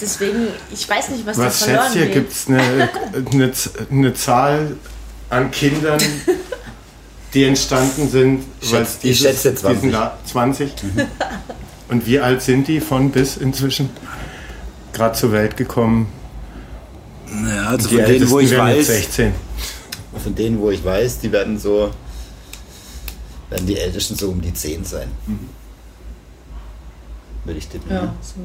deswegen, 0.00 0.46
ich 0.72 0.88
weiß 0.88 1.08
nicht, 1.10 1.26
was, 1.26 1.38
was 1.38 1.58
da 1.58 1.66
verloren 1.66 1.92
geht. 1.92 2.12
Gibt 2.12 2.32
es 2.32 2.46
eine, 2.46 2.88
eine, 3.32 3.52
eine 3.90 4.14
Zahl 4.14 4.76
an 5.28 5.50
Kindern, 5.50 6.00
die 7.34 7.44
entstanden 7.44 8.08
sind? 8.08 8.44
Schätz, 8.62 8.98
dieses, 8.98 9.20
ich 9.20 9.28
schätze 9.28 9.54
20. 9.54 9.94
20? 10.24 10.72
Mhm. 10.82 11.02
Und 11.88 12.06
wie 12.06 12.20
alt 12.20 12.42
sind 12.42 12.68
die 12.68 12.80
von 12.80 13.10
bis 13.10 13.36
inzwischen? 13.36 13.90
Gerade 14.92 15.16
zur 15.16 15.32
Welt 15.32 15.56
gekommen? 15.56 16.08
Naja, 17.30 17.68
also 17.68 17.88
von 17.88 17.98
denen, 17.98 18.30
wo 18.30 18.40
ich 18.40 18.56
weiß. 18.56 18.86
16 18.86 19.32
von 20.18 20.34
denen, 20.34 20.60
wo 20.60 20.70
ich 20.70 20.84
weiß, 20.84 21.20
die 21.20 21.32
werden 21.32 21.58
so, 21.58 21.90
werden 23.50 23.66
die 23.66 23.78
Ältesten 23.78 24.16
so 24.16 24.30
um 24.30 24.40
die 24.40 24.52
10 24.52 24.84
sein. 24.84 25.08
Mhm. 25.26 25.48
Würde 27.44 27.58
ich 27.58 27.68
tippen. 27.68 27.90
Ja, 27.90 28.14
so. 28.20 28.40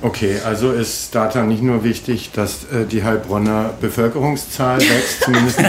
Okay, 0.00 0.40
also 0.44 0.72
ist 0.72 1.14
Data 1.14 1.44
nicht 1.44 1.62
nur 1.62 1.84
wichtig, 1.84 2.30
dass 2.32 2.64
äh, 2.64 2.86
die 2.86 3.04
Heilbronner 3.04 3.74
Bevölkerungszahl 3.80 4.80
wächst, 4.80 5.22
zumindest 5.22 5.60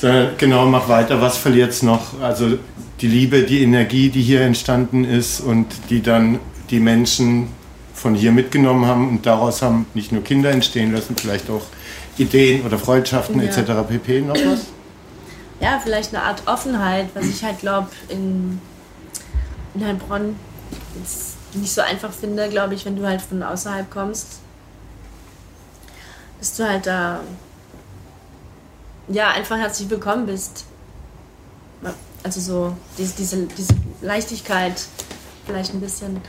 Sondern 0.00 0.30
genau, 0.38 0.66
mach 0.66 0.88
weiter. 0.88 1.20
Was 1.20 1.36
verliert 1.36 1.70
es 1.70 1.82
noch? 1.82 2.20
Also 2.20 2.58
die 3.00 3.06
Liebe, 3.08 3.42
die 3.42 3.62
Energie, 3.62 4.08
die 4.08 4.22
hier 4.22 4.40
entstanden 4.42 5.04
ist 5.04 5.40
und 5.40 5.66
die 5.90 6.02
dann 6.02 6.38
die 6.70 6.80
Menschen 6.80 7.48
von 7.94 8.14
hier 8.14 8.32
mitgenommen 8.32 8.86
haben 8.86 9.08
und 9.10 9.26
daraus 9.26 9.60
haben 9.60 9.84
nicht 9.92 10.10
nur 10.10 10.24
Kinder 10.24 10.50
entstehen 10.50 10.94
lassen, 10.94 11.16
vielleicht 11.16 11.50
auch 11.50 11.62
Ideen 12.16 12.64
oder 12.64 12.78
Freundschaften 12.78 13.40
Ja. 13.42 13.48
etc. 13.48 13.72
pp. 13.88 14.22
Noch 14.22 14.34
was? 14.34 14.60
Ja, 15.62 15.78
vielleicht 15.78 16.14
eine 16.14 16.24
Art 16.24 16.42
Offenheit, 16.46 17.08
was 17.12 17.26
ich 17.26 17.44
halt 17.44 17.58
glaube 17.58 17.88
in, 18.08 18.58
in 19.74 19.84
Heilbronn 19.86 20.34
jetzt 20.98 21.36
nicht 21.52 21.70
so 21.70 21.82
einfach 21.82 22.10
finde, 22.10 22.48
glaube 22.48 22.72
ich, 22.72 22.86
wenn 22.86 22.96
du 22.96 23.06
halt 23.06 23.20
von 23.20 23.42
außerhalb 23.42 23.90
kommst. 23.90 24.38
Dass 26.38 26.56
du 26.56 26.66
halt 26.66 26.86
da 26.86 27.20
ja 29.12 29.30
einfach 29.30 29.58
herzlich 29.58 29.88
willkommen 29.90 30.26
bist. 30.26 30.64
Also 32.22 32.40
so 32.40 32.76
diese, 32.98 33.14
diese, 33.16 33.46
diese 33.46 33.74
Leichtigkeit 34.02 34.74
vielleicht 35.46 35.72
ein 35.72 35.80
bisschen. 35.80 36.20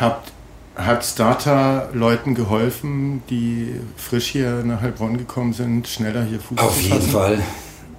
Habt, 0.00 0.32
hat 0.74 1.04
Starter 1.04 1.88
Leuten 1.92 2.34
geholfen, 2.34 3.22
die 3.30 3.76
frisch 3.96 4.26
hier 4.26 4.64
nach 4.64 4.80
Heilbronn 4.80 5.16
gekommen 5.18 5.52
sind, 5.52 5.86
schneller 5.86 6.24
hier 6.24 6.40
Fuß 6.40 6.58
Auf 6.58 6.74
zu 6.74 6.80
jeden 6.80 6.96
fassen? 6.96 7.10
Fall. 7.12 7.38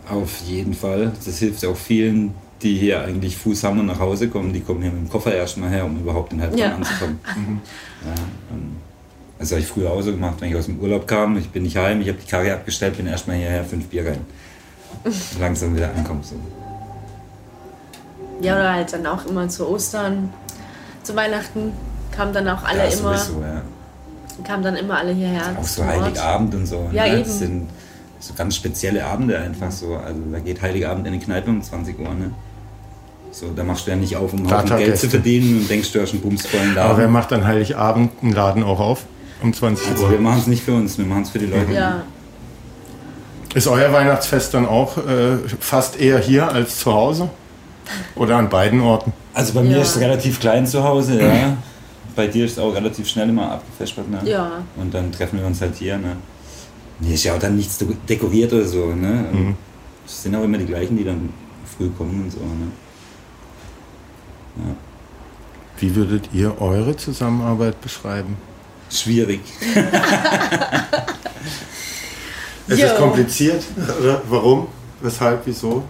Auf 0.09 0.39
jeden 0.41 0.73
Fall. 0.73 1.13
Das 1.23 1.37
hilft 1.37 1.63
auch 1.65 1.77
vielen, 1.77 2.33
die 2.61 2.77
hier 2.77 3.01
eigentlich 3.01 3.37
Fuß 3.37 3.63
haben 3.63 3.79
und 3.79 3.85
nach 3.85 3.99
Hause 3.99 4.27
kommen. 4.27 4.51
Die 4.51 4.59
kommen 4.59 4.81
hier 4.81 4.91
mit 4.91 5.03
dem 5.03 5.09
Koffer 5.09 5.33
erstmal 5.33 5.69
her, 5.69 5.85
um 5.85 5.97
überhaupt 5.97 6.33
in 6.33 6.41
Heilbronn 6.41 6.59
Ja. 6.59 6.75
anzukommen. 6.75 7.19
Ja, 7.25 8.23
und 8.53 8.75
das 9.41 9.51
habe 9.51 9.61
ich 9.61 9.67
früher 9.67 9.91
auch 9.91 10.01
so 10.01 10.11
gemacht, 10.11 10.35
wenn 10.39 10.51
ich 10.51 10.55
aus 10.55 10.67
dem 10.67 10.79
Urlaub 10.79 11.07
kam. 11.07 11.35
Ich 11.37 11.49
bin 11.49 11.63
nicht 11.63 11.75
heim, 11.75 11.99
ich 12.01 12.07
habe 12.07 12.19
die 12.19 12.29
Karre 12.29 12.53
abgestellt, 12.53 12.97
bin 12.97 13.07
erstmal 13.07 13.37
hierher, 13.37 13.63
fünf 13.63 13.87
Bier 13.87 14.05
rein. 14.05 14.25
Langsam 15.39 15.75
wieder 15.75 15.89
ankommen. 15.93 16.21
So. 16.21 16.35
Ja, 18.39 18.55
oder 18.55 18.73
halt 18.73 18.93
dann 18.93 19.05
auch 19.07 19.25
immer 19.25 19.49
zu 19.49 19.67
Ostern, 19.67 20.31
zu 21.01 21.15
Weihnachten 21.15 21.73
kamen 22.11 22.33
dann 22.33 22.47
auch 22.49 22.63
alle 22.63 22.89
ja, 22.89 22.97
immer, 22.97 23.17
sowieso, 23.17 23.41
ja. 23.41 23.61
kamen 24.43 24.63
dann 24.63 24.75
immer 24.75 24.99
alle 24.99 25.13
hierher. 25.13 25.55
Auch 25.59 25.63
so. 25.63 25.83
Heiligabend 25.83 26.53
und 26.53 26.65
so. 26.67 26.89
Ja, 26.91 27.07
ne? 27.07 27.13
eben. 27.13 27.23
Das 27.23 27.39
sind 27.39 27.69
so 28.19 28.33
ganz 28.35 28.55
spezielle 28.55 29.03
Abende 29.03 29.39
einfach 29.39 29.71
so. 29.71 29.95
Also 29.95 30.19
da 30.31 30.39
geht 30.39 30.61
Heiligabend 30.61 31.07
in 31.07 31.13
die 31.13 31.19
Kneipe 31.19 31.49
um 31.49 31.63
20 31.63 31.97
Uhr. 31.97 32.13
Ne? 32.13 32.31
So, 33.31 33.47
da 33.55 33.63
machst 33.63 33.87
du 33.87 33.91
ja 33.91 33.97
nicht 33.97 34.15
auf, 34.15 34.33
um 34.33 34.45
Geld 34.45 34.97
zu 34.99 35.09
verdienen 35.09 35.61
und 35.61 35.69
denkst, 35.69 35.91
du 35.93 36.01
hast 36.01 36.11
einen 36.11 36.21
bumsvollen 36.21 36.77
Aber 36.77 36.89
wer 36.89 37.05
Laden. 37.05 37.11
macht 37.11 37.31
dann 37.31 37.47
Heiligabend 37.47 38.11
einen 38.21 38.33
Laden 38.33 38.61
auch 38.61 38.79
auf? 38.79 39.05
Um 39.41 39.53
20 39.53 39.89
Also 39.89 40.03
Uhr. 40.05 40.11
wir 40.11 40.19
machen 40.19 40.39
es 40.39 40.47
nicht 40.47 40.63
für 40.63 40.73
uns, 40.73 40.97
wir 40.97 41.05
machen 41.05 41.23
es 41.23 41.29
für 41.31 41.39
die 41.39 41.47
Leute. 41.47 41.71
Ja, 41.73 42.03
Ist 43.53 43.67
euer 43.67 43.91
Weihnachtsfest 43.91 44.53
dann 44.53 44.65
auch 44.65 44.97
äh, 44.97 45.37
fast 45.59 45.99
eher 45.99 46.19
hier 46.19 46.49
als 46.51 46.79
zu 46.79 46.93
Hause? 46.93 47.29
Oder 48.15 48.37
an 48.37 48.47
beiden 48.49 48.79
Orten? 48.81 49.11
Also 49.33 49.53
bei 49.53 49.63
mir 49.63 49.77
Ja. 49.77 49.81
ist 49.81 49.95
es 49.95 49.99
relativ 50.01 50.39
klein 50.39 50.65
zu 50.65 50.83
Hause, 50.83 51.21
ja. 51.21 51.57
Bei 52.15 52.27
dir 52.27 52.45
ist 52.45 52.53
es 52.53 52.59
auch 52.59 52.73
relativ 52.75 53.07
schnell 53.07 53.29
immer 53.29 53.51
abgefespert, 53.53 54.09
ne? 54.09 54.19
ja. 54.25 54.51
Und 54.77 54.93
dann 54.93 55.11
treffen 55.11 55.39
wir 55.39 55.45
uns 55.45 55.59
halt 55.61 55.75
hier, 55.75 55.97
ne? 55.97 56.17
Hier 57.01 57.15
ist 57.15 57.23
ja 57.23 57.33
auch 57.35 57.39
dann 57.39 57.55
nichts 57.55 57.77
de- 57.79 57.95
dekoriert 58.07 58.53
oder 58.53 58.65
so, 58.65 58.87
ne? 58.93 59.25
Mhm. 59.31 59.55
Es 60.05 60.23
sind 60.23 60.35
auch 60.35 60.43
immer 60.43 60.57
die 60.57 60.65
gleichen, 60.65 60.97
die 60.97 61.03
dann 61.05 61.29
früh 61.77 61.89
kommen 61.89 62.23
und 62.23 62.31
so, 62.31 62.39
ne? 62.39 62.71
Ja. 64.57 64.75
Wie 65.79 65.95
würdet 65.95 66.29
ihr 66.33 66.61
eure 66.61 66.95
Zusammenarbeit 66.95 67.79
beschreiben? 67.81 68.35
Schwierig. 68.91 69.39
Es 72.67 72.79
Jo. 72.79 72.85
ist 72.87 72.95
kompliziert. 72.97 73.63
Oder 73.99 74.21
warum? 74.29 74.67
Weshalb? 75.01 75.41
Wieso? 75.45 75.83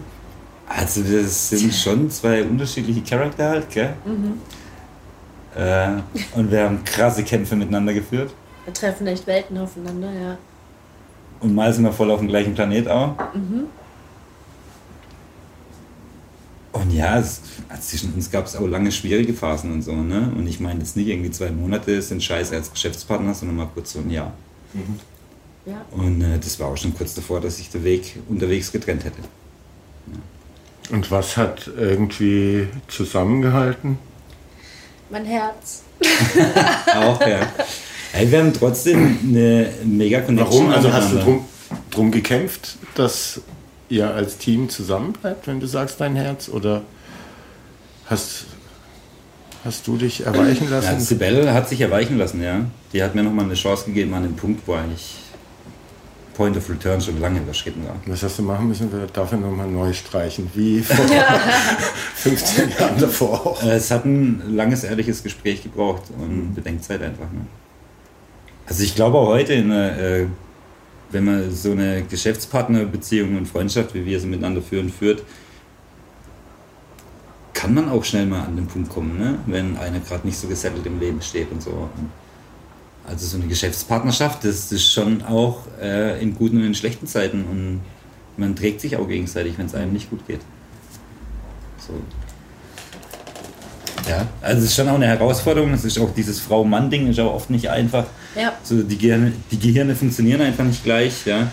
Also 0.68 1.02
das 1.04 1.50
sind 1.50 1.74
schon 1.74 2.10
zwei 2.10 2.44
unterschiedliche 2.44 3.02
Charakter 3.02 3.50
halt, 3.50 3.70
gell? 3.70 3.94
Äh, 5.56 5.90
und 6.38 6.50
wir 6.50 6.64
haben 6.64 6.84
krasse 6.86 7.24
Kämpfe 7.24 7.56
miteinander 7.56 7.94
geführt. 7.94 8.32
Wir 8.66 8.74
treffen 8.74 9.06
echt 9.08 9.28
Welten 9.28 9.58
aufeinander, 9.58 10.10
ja. 10.12 10.38
Und 11.42 11.54
mal 11.56 11.74
sind 11.74 11.84
wir 11.84 11.92
voll 11.92 12.10
auf 12.12 12.20
dem 12.20 12.28
gleichen 12.30 12.54
Planet 12.54 12.88
auch. 12.88 13.16
Und 16.74 16.92
ja, 16.92 17.20
es, 17.20 17.42
also 17.68 17.82
zwischen 17.82 18.14
uns 18.14 18.32
gab 18.32 18.46
es 18.46 18.56
auch 18.56 18.66
lange 18.66 18.92
schwierige 18.92 19.34
Phasen 19.34 19.72
und 19.74 19.82
so, 19.82 19.94
ne? 19.94 20.32
Und 20.38 20.48
ich 20.48 20.60
meine 20.60 20.80
jetzt 20.80 20.96
nicht 20.96 21.08
irgendwie 21.08 21.32
zwei 21.32 21.52
Monate 21.52 22.02
sind 22.02 22.24
scheiße 22.24 22.56
als 22.56 22.72
Geschäftspartner, 22.72 23.34
sondern 23.34 23.58
mal 23.58 23.70
kurz 23.74 23.94
so 23.94 24.00
ein 24.00 24.10
Jahr. 24.10 24.34
ja. 25.66 25.86
Und 25.92 26.22
äh, 26.22 26.40
das 26.40 26.60
war 26.60 26.70
auch 26.70 26.78
schon 26.78 26.94
kurz 26.94 27.14
davor, 27.14 27.42
dass 27.42 27.58
sich 27.58 27.70
der 27.70 27.84
Weg 27.84 28.18
unterwegs 28.30 28.72
getrennt 28.72 29.04
hätte. 29.04 29.22
Und 30.92 31.10
was 31.12 31.38
hat 31.38 31.70
irgendwie 31.78 32.68
zusammengehalten? 32.88 33.98
Mein 35.10 35.26
Herz. 35.26 35.84
Auch, 36.96 37.20
ja. 37.22 37.52
Ey, 38.14 38.30
wir 38.30 38.40
haben 38.40 38.54
trotzdem 38.54 39.18
eine 39.24 39.72
mega 39.86 40.22
Connection. 40.22 40.68
Warum? 40.68 40.70
Also 40.74 40.92
hast 40.92 41.14
du 41.14 41.18
drum, 41.20 41.46
drum 41.92 42.12
gekämpft, 42.12 42.78
dass 42.96 43.42
ihr 43.92 44.14
als 44.14 44.38
Team 44.38 44.70
zusammenbleibt, 44.70 45.48
wenn 45.48 45.60
du 45.60 45.68
sagst 45.68 46.00
dein 46.02 46.16
Herz? 46.16 46.50
Oder 46.50 46.82
hast, 48.08 48.46
hast 49.64 49.86
du 49.88 49.98
dich 49.98 50.26
erweichen 50.26 50.66
Ja, 50.66 50.78
lassen? 50.78 51.00
Sibel 51.00 51.54
hat 51.54 51.70
sich 51.70 51.82
erweichen 51.82 52.18
lassen, 52.18 52.42
ja. 52.42 52.66
Die 52.94 53.04
hat 53.04 53.14
mir 53.16 53.24
nochmal 53.24 53.46
eine 53.46 53.54
Chance 53.54 53.86
gegeben 53.86 54.14
an 54.14 54.24
dem 54.24 54.36
Punkt, 54.36 54.68
wo 54.68 54.74
eigentlich 54.74 55.16
Point 56.34 56.56
of 56.58 56.70
Return 56.70 57.02
schon 57.02 57.20
lange 57.20 57.40
überschritten 57.40 57.84
war. 57.86 57.96
Was 58.06 58.24
hast 58.24 58.40
du 58.40 58.44
machen 58.44 58.68
müssen? 58.68 58.92
Wir 58.92 59.06
dafür 59.08 59.38
nochmal 59.38 59.68
neu 59.68 59.94
streichen. 59.94 60.50
Wie 60.56 60.80
vor 60.82 61.06
15 62.16 62.70
Jahren 62.80 63.00
davor 63.00 63.46
auch. 63.46 63.64
Es 63.64 63.92
hat 63.92 64.06
ein 64.06 64.42
langes, 64.56 64.84
ehrliches 64.84 65.22
Gespräch 65.22 65.62
gebraucht 65.64 66.04
und 66.18 66.56
Bedenkzeit 66.56 67.02
einfach. 67.02 67.32
Ne? 67.32 67.46
Also 68.66 68.84
ich 68.84 68.96
glaube 68.96 69.18
auch 69.18 69.28
heute, 69.28 69.54
in 69.54 69.72
einer, 69.72 69.98
äh, 69.98 70.26
wenn 71.12 71.26
man 71.26 71.52
so 71.52 71.72
eine 71.72 72.04
Geschäftspartnerbeziehung 72.04 73.38
und 73.38 73.48
Freundschaft, 73.48 73.94
wie 73.94 74.06
wir 74.06 74.20
sie 74.20 74.28
miteinander 74.28 74.62
führen, 74.62 74.90
führt, 74.90 75.24
kann 77.54 77.74
man 77.74 77.90
auch 77.90 78.04
schnell 78.04 78.26
mal 78.26 78.44
an 78.44 78.56
den 78.56 78.68
Punkt 78.68 78.90
kommen, 78.90 79.20
ne? 79.20 79.38
wenn 79.46 79.78
einer 79.78 80.00
gerade 80.00 80.26
nicht 80.26 80.38
so 80.38 80.48
gesettelt 80.48 80.86
im 80.86 81.00
Leben 81.00 81.22
steht 81.22 81.52
und 81.52 81.62
so. 81.62 81.90
Also 83.06 83.28
so 83.28 83.38
eine 83.38 83.48
Geschäftspartnerschaft, 83.48 84.44
das 84.44 84.72
ist 84.72 84.92
schon 84.92 85.22
auch 85.24 85.64
äh, 85.82 86.22
in 86.22 86.34
guten 86.36 86.58
und 86.58 86.64
in 86.64 86.76
schlechten 86.76 87.08
Zeiten 87.08 87.44
und 87.46 87.82
man 88.38 88.56
trägt 88.56 88.82
sich 88.82 88.96
auch 88.98 89.08
gegenseitig, 89.08 89.58
wenn 89.58 89.66
es 89.66 89.76
einem 89.76 89.94
nicht 89.94 90.10
gut 90.10 90.26
geht. 90.28 90.42
So. 91.78 91.94
Ja, 94.10 94.28
also 94.42 94.60
es 94.60 94.66
ist 94.70 94.76
schon 94.76 94.90
auch 94.90 94.96
eine 94.96 95.08
Herausforderung. 95.08 95.74
Es 95.74 95.86
ist 95.86 96.00
auch 96.00 96.14
dieses 96.14 96.40
Frau-Mann-Ding 96.40 97.08
ist 97.08 97.20
auch 97.20 97.34
oft 97.34 97.50
nicht 97.50 97.70
einfach. 97.70 98.06
Ja. 98.36 98.54
So 98.64 98.82
die 98.82 98.98
Gehirne, 98.98 99.34
die 99.52 99.60
Gehirne 99.60 99.96
funktionieren 99.96 100.42
einfach 100.42 100.64
nicht 100.64 100.84
gleich, 100.84 101.26
ja. 101.26 101.48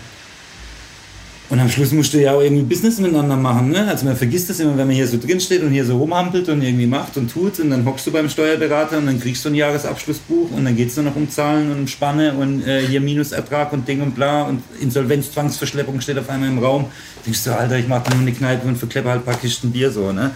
Und 1.49 1.59
am 1.59 1.67
Schluss 1.67 1.91
musst 1.93 2.13
du 2.13 2.21
ja 2.21 2.33
auch 2.33 2.41
irgendwie 2.41 2.61
Business 2.61 2.99
miteinander 2.99 3.35
machen, 3.35 3.71
ne? 3.71 3.87
Also 3.87 4.05
man 4.05 4.15
vergisst 4.15 4.51
das 4.51 4.59
immer, 4.59 4.77
wenn 4.77 4.85
man 4.85 4.95
hier 4.95 5.07
so 5.07 5.17
drin 5.17 5.39
steht 5.39 5.63
und 5.63 5.71
hier 5.71 5.83
so 5.83 5.97
rumhampelt 5.97 6.47
und 6.47 6.61
irgendwie 6.61 6.85
macht 6.85 7.17
und 7.17 7.31
tut 7.31 7.59
und 7.59 7.71
dann 7.71 7.83
hockst 7.85 8.05
du 8.05 8.11
beim 8.11 8.29
Steuerberater 8.29 8.99
und 8.99 9.07
dann 9.07 9.19
kriegst 9.19 9.43
du 9.45 9.49
ein 9.49 9.55
Jahresabschlussbuch 9.55 10.51
und 10.51 10.63
dann 10.63 10.75
geht 10.75 10.89
es 10.89 10.95
nur 10.95 11.05
noch 11.05 11.15
um 11.15 11.27
Zahlen 11.27 11.71
und 11.71 11.79
um 11.79 11.87
Spanne 11.87 12.33
und 12.33 12.67
äh, 12.67 12.85
hier 12.85 13.01
Minusertrag 13.01 13.73
und 13.73 13.87
Ding 13.87 14.01
und 14.01 14.13
bla 14.13 14.43
und 14.43 14.61
Insolvenzzwangsverschleppung 14.79 15.99
steht 16.01 16.19
auf 16.19 16.29
einmal 16.29 16.49
im 16.49 16.59
Raum. 16.59 16.85
Denkst 17.25 17.43
du, 17.43 17.57
Alter, 17.57 17.79
ich 17.79 17.87
mach 17.87 18.07
nur 18.07 18.19
eine 18.19 18.31
Kneipe 18.31 18.67
und 18.67 18.77
verkleppe 18.77 19.09
halt 19.09 19.21
ein 19.21 19.25
paar 19.25 19.39
Kisten 19.39 19.71
Bier 19.71 19.89
so, 19.89 20.11
ne? 20.11 20.29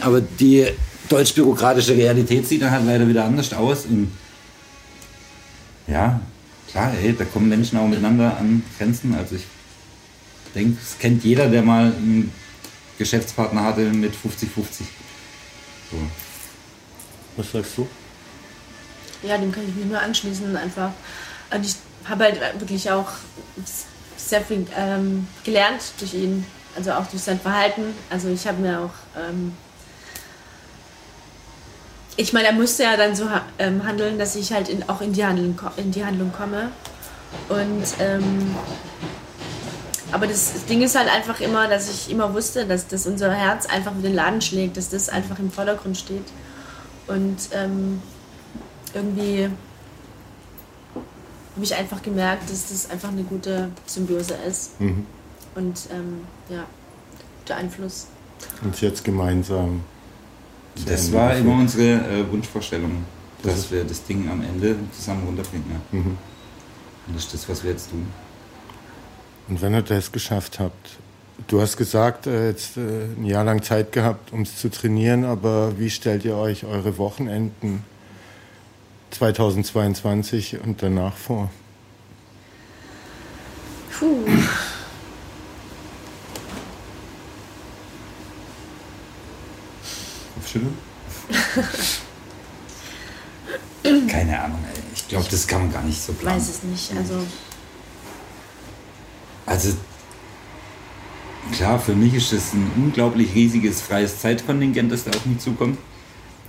Aber 0.00 0.22
die 0.22 0.68
deutsch-bürokratische 1.10 1.96
Realität 1.96 2.46
sieht 2.46 2.62
dann 2.62 2.70
halt 2.70 2.86
leider 2.86 3.06
wieder 3.06 3.24
anders 3.24 3.52
aus. 3.52 3.84
Und 3.86 4.12
ja, 5.86 6.20
klar, 6.70 6.92
ey, 7.02 7.14
da 7.14 7.24
kommen 7.24 7.48
Menschen 7.48 7.78
auch 7.78 7.86
miteinander 7.86 8.36
an 8.38 8.62
Grenzen. 8.78 9.14
Also 9.14 9.36
ich 9.36 9.44
denke, 10.54 10.78
es 10.80 10.98
kennt 10.98 11.24
jeder, 11.24 11.48
der 11.48 11.62
mal 11.62 11.86
einen 11.86 12.32
Geschäftspartner 12.98 13.64
hatte 13.64 13.80
mit 13.80 14.12
50-50. 14.12 14.84
So. 15.90 15.96
Was 17.36 17.52
sagst 17.52 17.78
du? 17.78 17.88
Ja, 19.22 19.36
dem 19.36 19.52
kann 19.52 19.68
ich 19.68 19.74
mich 19.74 19.86
nur 19.86 20.00
anschließen 20.00 20.56
einfach. 20.56 20.90
Und 21.52 21.64
ich 21.64 21.74
habe 22.04 22.24
halt 22.24 22.40
wirklich 22.58 22.90
auch 22.90 23.08
sehr 24.16 24.42
viel 24.42 24.66
ähm, 24.76 25.26
gelernt 25.44 25.82
durch 25.98 26.14
ihn, 26.14 26.44
also 26.76 26.92
auch 26.92 27.06
durch 27.06 27.22
sein 27.22 27.40
Verhalten. 27.40 27.82
Also 28.08 28.28
ich 28.28 28.46
habe 28.46 28.60
mir 28.60 28.80
auch, 28.80 29.18
ähm, 29.18 29.52
ich 32.16 32.32
meine, 32.32 32.48
er 32.48 32.54
musste 32.54 32.82
ja 32.82 32.96
dann 32.96 33.14
so 33.14 33.26
ähm, 33.58 33.84
handeln, 33.86 34.18
dass 34.18 34.36
ich 34.36 34.52
halt 34.52 34.68
in, 34.68 34.88
auch 34.88 35.00
in 35.00 35.12
die, 35.12 35.24
Handlung, 35.24 35.58
in 35.76 35.90
die 35.90 36.04
Handlung 36.04 36.32
komme. 36.32 36.70
Und 37.48 37.84
ähm, 38.00 38.54
aber 40.12 40.26
das 40.26 40.64
Ding 40.66 40.82
ist 40.82 40.96
halt 40.96 41.08
einfach 41.08 41.40
immer, 41.40 41.68
dass 41.68 41.88
ich 41.88 42.10
immer 42.10 42.34
wusste, 42.34 42.66
dass, 42.66 42.88
dass 42.88 43.06
unser 43.06 43.32
Herz 43.32 43.66
einfach 43.66 43.94
mit 43.94 44.04
den 44.04 44.14
Laden 44.14 44.40
schlägt, 44.40 44.76
dass 44.76 44.88
das 44.88 45.08
einfach 45.08 45.38
im 45.38 45.52
Vordergrund 45.52 45.96
steht. 45.96 46.24
Und 47.06 47.36
ähm, 47.52 48.02
irgendwie 48.92 49.48
habe 51.54 51.64
ich 51.64 51.74
einfach 51.74 52.02
gemerkt, 52.02 52.50
dass 52.50 52.70
das 52.70 52.90
einfach 52.90 53.10
eine 53.10 53.22
gute 53.22 53.70
Symbiose 53.86 54.34
ist. 54.48 54.80
Mhm. 54.80 55.06
und 55.54 55.88
ähm, 55.92 56.22
ja, 56.48 56.64
der 57.48 57.56
Einfluss. 57.56 58.06
Und 58.62 58.80
jetzt 58.80 59.04
gemeinsam. 59.04 59.84
Das 60.86 61.12
war 61.12 61.36
immer 61.36 61.54
unsere 61.54 61.94
äh, 61.94 62.30
Wunschvorstellung, 62.30 63.04
dass 63.42 63.54
das 63.54 63.70
wir 63.70 63.84
das 63.84 64.04
Ding 64.04 64.28
am 64.28 64.42
Ende 64.42 64.76
zusammen 64.96 65.24
runterbringen. 65.26 65.70
Ja. 65.70 65.98
Mhm. 65.98 66.18
Und 67.06 67.16
das 67.16 67.24
ist 67.24 67.34
das, 67.34 67.48
was 67.48 67.64
wir 67.64 67.72
jetzt 67.72 67.90
tun. 67.90 68.06
Und 69.48 69.60
wenn 69.62 69.74
ihr 69.74 69.82
das 69.82 70.12
geschafft 70.12 70.60
habt, 70.60 70.98
du 71.48 71.60
hast 71.60 71.76
gesagt, 71.76 72.26
äh, 72.26 72.48
jetzt 72.48 72.76
äh, 72.76 72.80
ein 73.16 73.24
Jahr 73.24 73.44
lang 73.44 73.62
Zeit 73.62 73.92
gehabt, 73.92 74.32
um 74.32 74.42
es 74.42 74.56
zu 74.56 74.70
trainieren, 74.70 75.24
aber 75.24 75.78
wie 75.78 75.90
stellt 75.90 76.24
ihr 76.24 76.36
euch 76.36 76.64
eure 76.64 76.98
Wochenenden 76.98 77.84
2022 79.10 80.60
und 80.62 80.82
danach 80.82 81.16
vor? 81.16 81.50
Puh. 83.98 84.24
Kopfschütteln? 90.50 90.74
Keine 94.08 94.40
Ahnung, 94.40 94.58
ey. 94.72 94.80
Ich 94.94 95.08
glaube, 95.08 95.26
das 95.30 95.46
kann 95.46 95.62
man 95.62 95.72
gar 95.72 95.82
nicht 95.82 96.00
so 96.00 96.12
planen. 96.12 96.36
Weiß 96.36 96.48
es 96.48 96.62
nicht. 96.62 96.92
Also, 96.96 97.26
also 99.46 99.74
klar, 101.52 101.78
für 101.78 101.94
mich 101.94 102.14
ist 102.14 102.32
das 102.32 102.52
ein 102.52 102.70
unglaublich 102.76 103.34
riesiges 103.34 103.80
freies 103.80 104.20
Zeitkontingent, 104.20 104.92
das 104.92 105.04
da 105.04 105.10
auf 105.10 105.24
mich 105.26 105.38
zukommt. 105.38 105.78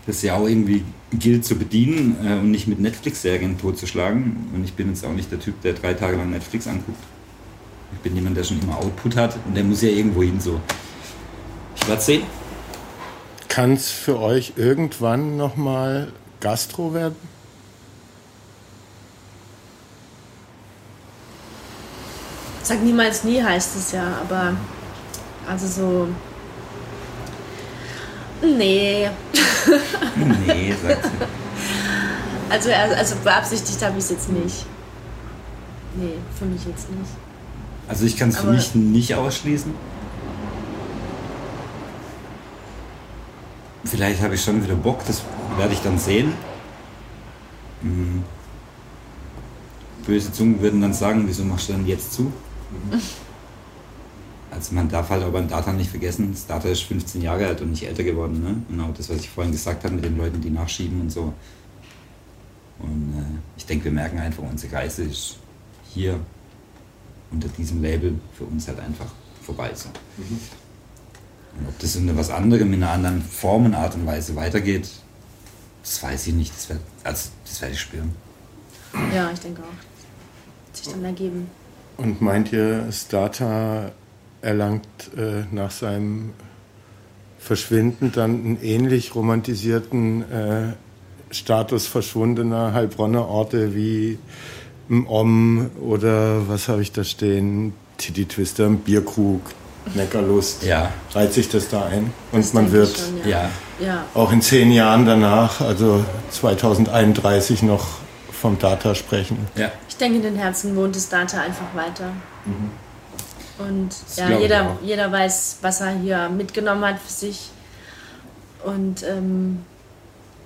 Das 0.07 0.21
ja 0.23 0.35
auch 0.35 0.47
irgendwie 0.47 0.83
gilt 1.11 1.45
zu 1.45 1.55
bedienen 1.55 2.17
äh, 2.25 2.33
und 2.39 2.51
nicht 2.51 2.67
mit 2.67 2.79
Netflix-Serien 2.79 3.57
totzuschlagen. 3.59 4.49
Und 4.53 4.65
ich 4.65 4.73
bin 4.73 4.89
jetzt 4.89 5.05
auch 5.05 5.13
nicht 5.13 5.31
der 5.31 5.39
Typ, 5.39 5.61
der 5.61 5.73
drei 5.73 5.93
Tage 5.93 6.17
lang 6.17 6.31
Netflix 6.31 6.67
anguckt. 6.67 7.01
Ich 7.93 7.99
bin 7.99 8.15
jemand, 8.15 8.35
der 8.35 8.43
schon 8.43 8.59
immer 8.61 8.77
Output 8.77 9.15
hat 9.15 9.37
und 9.45 9.55
der 9.55 9.63
muss 9.63 9.81
ja 9.81 9.89
irgendwo 9.89 10.23
hin 10.23 10.39
so. 10.39 10.59
Ich 11.75 11.87
werde 11.87 12.01
sehen. 12.01 12.23
Kann 13.51 13.73
es 13.73 13.91
für 13.91 14.17
euch 14.17 14.53
irgendwann 14.55 15.35
nochmal 15.35 16.13
Gastro 16.39 16.93
werden? 16.93 17.17
Sag 22.63 22.81
niemals 22.81 23.25
nie 23.25 23.43
heißt 23.43 23.75
es 23.75 23.91
ja, 23.91 24.21
aber 24.21 24.55
also 25.49 25.67
so. 25.67 26.07
Nee. 28.41 29.09
nee, 30.47 30.73
sagt 30.81 31.03
sie. 31.03 31.09
Also, 32.49 32.69
also 32.71 33.15
beabsichtigt 33.23 33.81
habe 33.81 33.97
ich 33.97 34.03
es 34.03 34.09
jetzt 34.11 34.29
nicht. 34.29 34.65
Nee, 35.95 36.15
für 36.37 36.45
mich 36.45 36.65
jetzt 36.65 36.89
nicht. 36.89 37.11
Also 37.87 38.05
ich 38.05 38.17
kann 38.17 38.29
es 38.29 38.37
für 38.37 38.47
mich 38.47 38.75
nicht 38.75 39.15
ausschließen. 39.15 39.73
Vielleicht 43.83 44.21
habe 44.21 44.35
ich 44.35 44.43
schon 44.43 44.63
wieder 44.63 44.75
Bock, 44.75 45.05
das 45.05 45.23
werde 45.57 45.73
ich 45.73 45.81
dann 45.81 45.97
sehen. 45.97 46.33
Mhm. 47.81 48.23
Böse 50.05 50.31
Zungen 50.31 50.61
würden 50.61 50.81
dann 50.81 50.93
sagen, 50.93 51.23
wieso 51.27 51.43
machst 51.43 51.69
du 51.69 51.73
denn 51.73 51.87
jetzt 51.87 52.13
zu? 52.13 52.23
Mhm. 52.23 52.31
Also 54.51 54.75
man 54.75 54.89
darf 54.89 55.09
halt 55.09 55.23
aber 55.23 55.39
ein 55.39 55.47
Data 55.47 55.71
nicht 55.71 55.89
vergessen, 55.89 56.33
das 56.33 56.45
Data 56.45 56.67
ist 56.67 56.81
15 56.83 57.21
Jahre 57.21 57.47
alt 57.47 57.61
und 57.61 57.71
nicht 57.71 57.87
älter 57.87 58.03
geworden. 58.03 58.43
Ne? 58.43 58.61
Genau 58.69 58.91
das, 58.95 59.09
was 59.09 59.21
ich 59.21 59.29
vorhin 59.29 59.53
gesagt 59.53 59.85
habe 59.85 59.95
mit 59.95 60.03
den 60.03 60.17
Leuten, 60.17 60.41
die 60.41 60.49
nachschieben 60.49 60.99
und 60.99 61.09
so. 61.09 61.33
Und 62.79 63.13
äh, 63.17 63.39
ich 63.55 63.65
denke, 63.65 63.85
wir 63.85 63.93
merken 63.93 64.19
einfach, 64.19 64.43
unsere 64.43 64.73
Reise 64.75 65.03
ist 65.03 65.37
hier 65.93 66.19
unter 67.31 67.47
diesem 67.47 67.81
Label 67.81 68.19
für 68.37 68.43
uns 68.43 68.67
halt 68.67 68.81
einfach 68.81 69.07
vorbei. 69.41 69.71
So. 69.73 69.87
Mhm. 70.17 70.39
Und 71.59 71.67
ob 71.67 71.79
das 71.79 71.95
in 71.95 72.17
was 72.17 72.29
anderem, 72.29 72.73
in 72.73 72.83
einer 72.83 72.93
anderen 72.93 73.21
Form 73.21 73.65
und 73.65 73.75
Art 73.75 73.95
und 73.95 74.05
Weise 74.05 74.35
weitergeht, 74.35 74.89
das 75.83 76.01
weiß 76.01 76.27
ich 76.27 76.33
nicht. 76.33 76.53
Das 76.55 76.69
werde 76.69 76.81
also, 77.03 77.29
werd 77.59 77.71
ich 77.73 77.79
spüren. 77.79 78.15
Ja, 79.13 79.29
ich 79.31 79.39
denke 79.39 79.61
auch. 79.61 80.75
Sich 80.75 80.87
dann 80.87 81.03
ergeben. 81.03 81.47
Und 81.97 82.21
meint 82.21 82.51
ihr, 82.51 82.91
Stata 82.91 83.91
erlangt 84.41 84.87
äh, 85.15 85.43
nach 85.51 85.71
seinem 85.71 86.31
Verschwinden 87.37 88.11
dann 88.11 88.31
einen 88.31 88.61
ähnlich 88.61 89.15
romantisierten 89.15 90.31
äh, 90.31 90.73
Status 91.31 91.87
verschwundener 91.87 92.73
Heilbronner 92.73 93.27
Orte 93.27 93.75
wie 93.75 94.19
Om 94.89 95.71
oder 95.79 96.47
was 96.47 96.67
habe 96.67 96.81
ich 96.81 96.91
da 96.91 97.03
stehen? 97.03 97.73
Titty 97.97 98.25
Twister, 98.25 98.69
Bierkrug, 98.69 99.41
Neckarlust. 99.93 100.63
Ja. 100.63 100.91
Reiht 101.13 101.33
sich 101.33 101.49
das 101.49 101.69
da 101.69 101.85
ein? 101.85 102.13
Und 102.31 102.43
das 102.43 102.53
man 102.53 102.71
wird 102.71 102.97
schon, 102.97 103.29
ja. 103.29 103.49
Ja. 103.79 104.05
auch 104.13 104.31
in 104.31 104.41
zehn 104.41 104.71
Jahren 104.71 105.05
danach, 105.05 105.61
also 105.61 106.05
2031, 106.29 107.63
noch 107.63 107.87
vom 108.31 108.57
Data 108.57 108.95
sprechen. 108.95 109.47
Ja. 109.55 109.71
Ich 109.87 109.97
denke, 109.97 110.17
in 110.17 110.23
den 110.23 110.35
Herzen 110.35 110.75
wohnt 110.75 110.95
das 110.95 111.09
Data 111.09 111.41
einfach 111.41 111.75
weiter. 111.75 112.11
Mhm. 112.45 112.71
Und 113.59 113.89
ja, 114.15 114.39
jeder, 114.39 114.77
jeder 114.83 115.11
weiß, 115.11 115.57
was 115.61 115.81
er 115.81 115.91
hier 115.91 116.29
mitgenommen 116.29 116.83
hat 116.83 116.99
für 116.99 117.11
sich. 117.11 117.49
Und 118.63 119.03
ähm, 119.03 119.63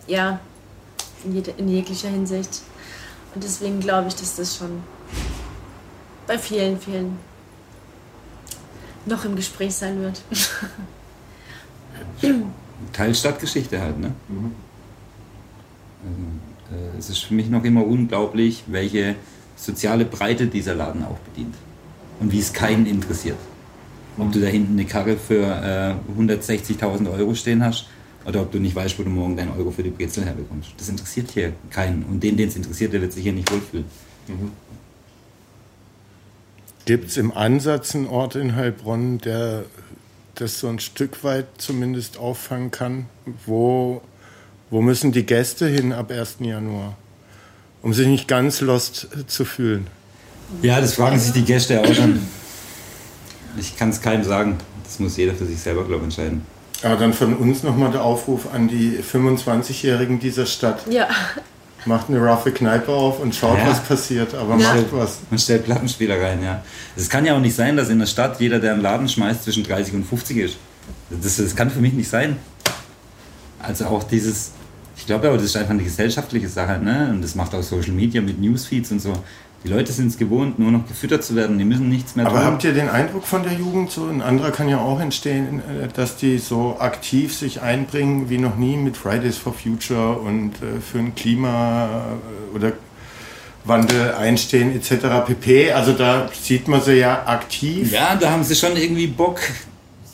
ja, 0.07 0.39
in, 1.23 1.35
jede, 1.35 1.51
in 1.51 1.69
jeglicher 1.69 2.09
Hinsicht. 2.09 2.61
Und 3.33 3.43
deswegen 3.43 3.79
glaube 3.79 4.07
ich, 4.07 4.15
dass 4.15 4.35
das 4.35 4.57
schon 4.57 4.83
bei 6.27 6.37
vielen, 6.37 6.79
vielen 6.79 7.17
noch 9.05 9.25
im 9.25 9.35
Gespräch 9.35 9.75
sein 9.75 10.01
wird. 10.01 10.21
Teil 12.93 13.15
Stadtgeschichte 13.15 13.81
halt, 13.81 13.99
ne? 13.99 14.11
Mhm. 14.27 14.51
Also, 16.03 16.21
äh, 16.71 16.97
es 16.97 17.09
ist 17.09 17.19
für 17.19 17.33
mich 17.33 17.49
noch 17.49 17.63
immer 17.63 17.85
unglaublich, 17.85 18.63
welche 18.67 19.15
soziale 19.55 20.05
Breite 20.05 20.47
dieser 20.47 20.75
Laden 20.75 21.03
auch 21.03 21.17
bedient. 21.19 21.55
Und 22.19 22.31
wie 22.31 22.39
es 22.39 22.53
keinen 22.53 22.85
interessiert. 22.85 23.37
Ob 24.17 24.31
du 24.31 24.39
da 24.39 24.47
hinten 24.47 24.73
eine 24.73 24.85
Karre 24.85 25.17
für 25.17 25.43
äh, 25.43 26.21
160.000 26.21 27.11
Euro 27.11 27.35
stehen 27.35 27.63
hast 27.63 27.87
oder 28.25 28.41
ob 28.41 28.51
du 28.51 28.59
nicht 28.59 28.75
weißt, 28.75 28.97
wo 28.97 29.03
du 29.03 29.09
morgen 29.09 29.35
deinen 29.35 29.51
Euro 29.51 29.71
für 29.71 29.83
die 29.83 29.89
Brezel 29.89 30.25
herbekommst. 30.25 30.71
Das 30.77 30.87
interessiert 30.87 31.31
hier 31.31 31.51
keinen. 31.69 32.03
Und 32.03 32.23
den, 32.23 32.37
den 32.37 32.47
es 32.47 32.55
interessiert, 32.55 32.93
der 32.93 33.01
wird 33.01 33.11
sich 33.11 33.23
hier 33.23 33.33
nicht 33.33 33.51
wohlfühlen. 33.51 33.85
Mhm. 34.27 34.51
Gibt 36.85 37.09
es 37.09 37.17
im 37.17 37.35
Ansatz 37.35 37.95
einen 37.95 38.07
Ort 38.07 38.35
in 38.35 38.55
Heilbronn, 38.55 39.17
der 39.17 39.63
das 40.35 40.59
so 40.59 40.67
ein 40.67 40.79
Stück 40.79 41.23
weit 41.23 41.47
zumindest 41.57 42.17
auffangen 42.19 42.69
kann? 42.69 43.07
Wo, 43.47 44.01
wo 44.69 44.81
müssen 44.81 45.11
die 45.11 45.25
Gäste 45.25 45.67
hin 45.67 45.91
ab 45.91 46.11
1. 46.11 46.37
Januar, 46.41 46.95
um 47.81 47.91
sich 47.91 48.05
nicht 48.05 48.27
ganz 48.27 48.61
lost 48.61 49.07
zu 49.25 49.45
fühlen? 49.45 49.87
Ja, 50.61 50.79
das 50.79 50.93
fragen 50.93 51.17
sich 51.17 51.33
die 51.33 51.43
Gäste 51.43 51.81
auch 51.81 51.91
schon. 51.91 52.19
Ich 53.57 53.75
kann 53.75 53.89
es 53.89 53.99
keinem 53.99 54.23
sagen. 54.23 54.57
Das 54.83 54.99
muss 54.99 55.17
jeder 55.17 55.33
für 55.33 55.45
sich 55.45 55.59
selber, 55.59 55.85
glaube 55.85 56.01
ich, 56.01 56.15
entscheiden. 56.17 56.43
Aber 56.83 56.97
dann 56.97 57.13
von 57.13 57.35
uns 57.35 57.63
nochmal 57.63 57.91
der 57.91 58.03
Aufruf 58.03 58.53
an 58.53 58.67
die 58.67 58.99
25-Jährigen 58.99 60.19
dieser 60.19 60.45
Stadt. 60.45 60.85
Ja 60.87 61.07
macht 61.85 62.09
eine 62.09 62.19
roughe 62.19 62.51
Kneipe 62.51 62.91
auf 62.91 63.19
und 63.19 63.33
schaut, 63.35 63.57
ja. 63.57 63.67
was 63.67 63.81
passiert, 63.81 64.33
aber 64.33 64.57
ja. 64.57 64.73
macht 64.73 64.91
was. 64.91 65.19
Man 65.29 65.39
stellt 65.39 65.65
Plattenspieler 65.65 66.21
rein, 66.21 66.43
ja. 66.43 66.63
Es 66.95 67.09
kann 67.09 67.25
ja 67.25 67.35
auch 67.35 67.39
nicht 67.39 67.55
sein, 67.55 67.77
dass 67.77 67.89
in 67.89 67.99
der 67.99 68.05
Stadt 68.05 68.39
jeder, 68.39 68.59
der 68.59 68.73
einen 68.73 68.81
Laden 68.81 69.07
schmeißt, 69.07 69.43
zwischen 69.43 69.63
30 69.63 69.93
und 69.93 70.05
50 70.05 70.37
ist. 70.37 70.57
Das, 71.09 71.37
das 71.37 71.55
kann 71.55 71.69
für 71.69 71.79
mich 71.79 71.93
nicht 71.93 72.09
sein. 72.09 72.37
Also 73.61 73.85
auch 73.85 74.03
dieses, 74.03 74.51
ich 74.97 75.05
glaube 75.05 75.27
aber, 75.27 75.37
das 75.37 75.45
ist 75.45 75.57
einfach 75.57 75.71
eine 75.71 75.83
gesellschaftliche 75.83 76.49
Sache, 76.49 76.79
ne? 76.79 77.09
Und 77.11 77.21
das 77.21 77.35
macht 77.35 77.53
auch 77.53 77.63
Social 77.63 77.93
Media 77.93 78.21
mit 78.21 78.39
Newsfeeds 78.39 78.91
und 78.91 79.01
so. 79.01 79.13
Die 79.65 79.71
Leute 79.71 79.91
sind 79.91 80.07
es 80.07 80.17
gewohnt, 80.17 80.59
nur 80.59 80.71
noch 80.71 80.87
gefüttert 80.87 81.23
zu 81.23 81.35
werden. 81.35 81.57
Die 81.57 81.65
müssen 81.65 81.89
nichts 81.89 82.15
mehr 82.15 82.27
Aber 82.27 82.37
tun. 82.37 82.45
habt 82.45 82.63
ihr 82.63 82.73
den 82.73 82.87
Eindruck 82.87 83.25
von 83.25 83.41
der 83.41 83.53
Jugend, 83.53 83.89
so 83.89 84.05
ein 84.05 84.21
anderer 84.21 84.51
kann 84.51 84.69
ja 84.69 84.77
auch 84.77 84.99
entstehen, 84.99 85.59
äh, 85.59 85.87
dass 85.91 86.17
die 86.17 86.37
so 86.37 86.77
aktiv 86.79 87.35
sich 87.35 87.61
einbringen 87.63 88.29
wie 88.29 88.37
noch 88.37 88.57
nie 88.57 88.77
mit 88.77 88.95
Fridays 88.95 89.37
for 89.37 89.53
Future 89.53 90.19
und 90.19 90.51
äh, 90.61 90.79
für 90.79 90.99
ein 90.99 91.15
Klima 91.15 91.85
äh, 92.53 92.55
oder 92.55 92.73
Wandel 93.63 94.13
einstehen 94.13 94.75
etc. 94.75 95.25
pp. 95.25 95.71
Also 95.71 95.93
da 95.93 96.29
sieht 96.31 96.67
man 96.67 96.81
sie 96.81 96.99
ja 96.99 97.25
aktiv. 97.25 97.91
Ja, 97.91 98.15
da 98.15 98.29
haben 98.29 98.43
sie 98.43 98.55
schon 98.55 98.77
irgendwie 98.77 99.07
Bock. 99.07 99.39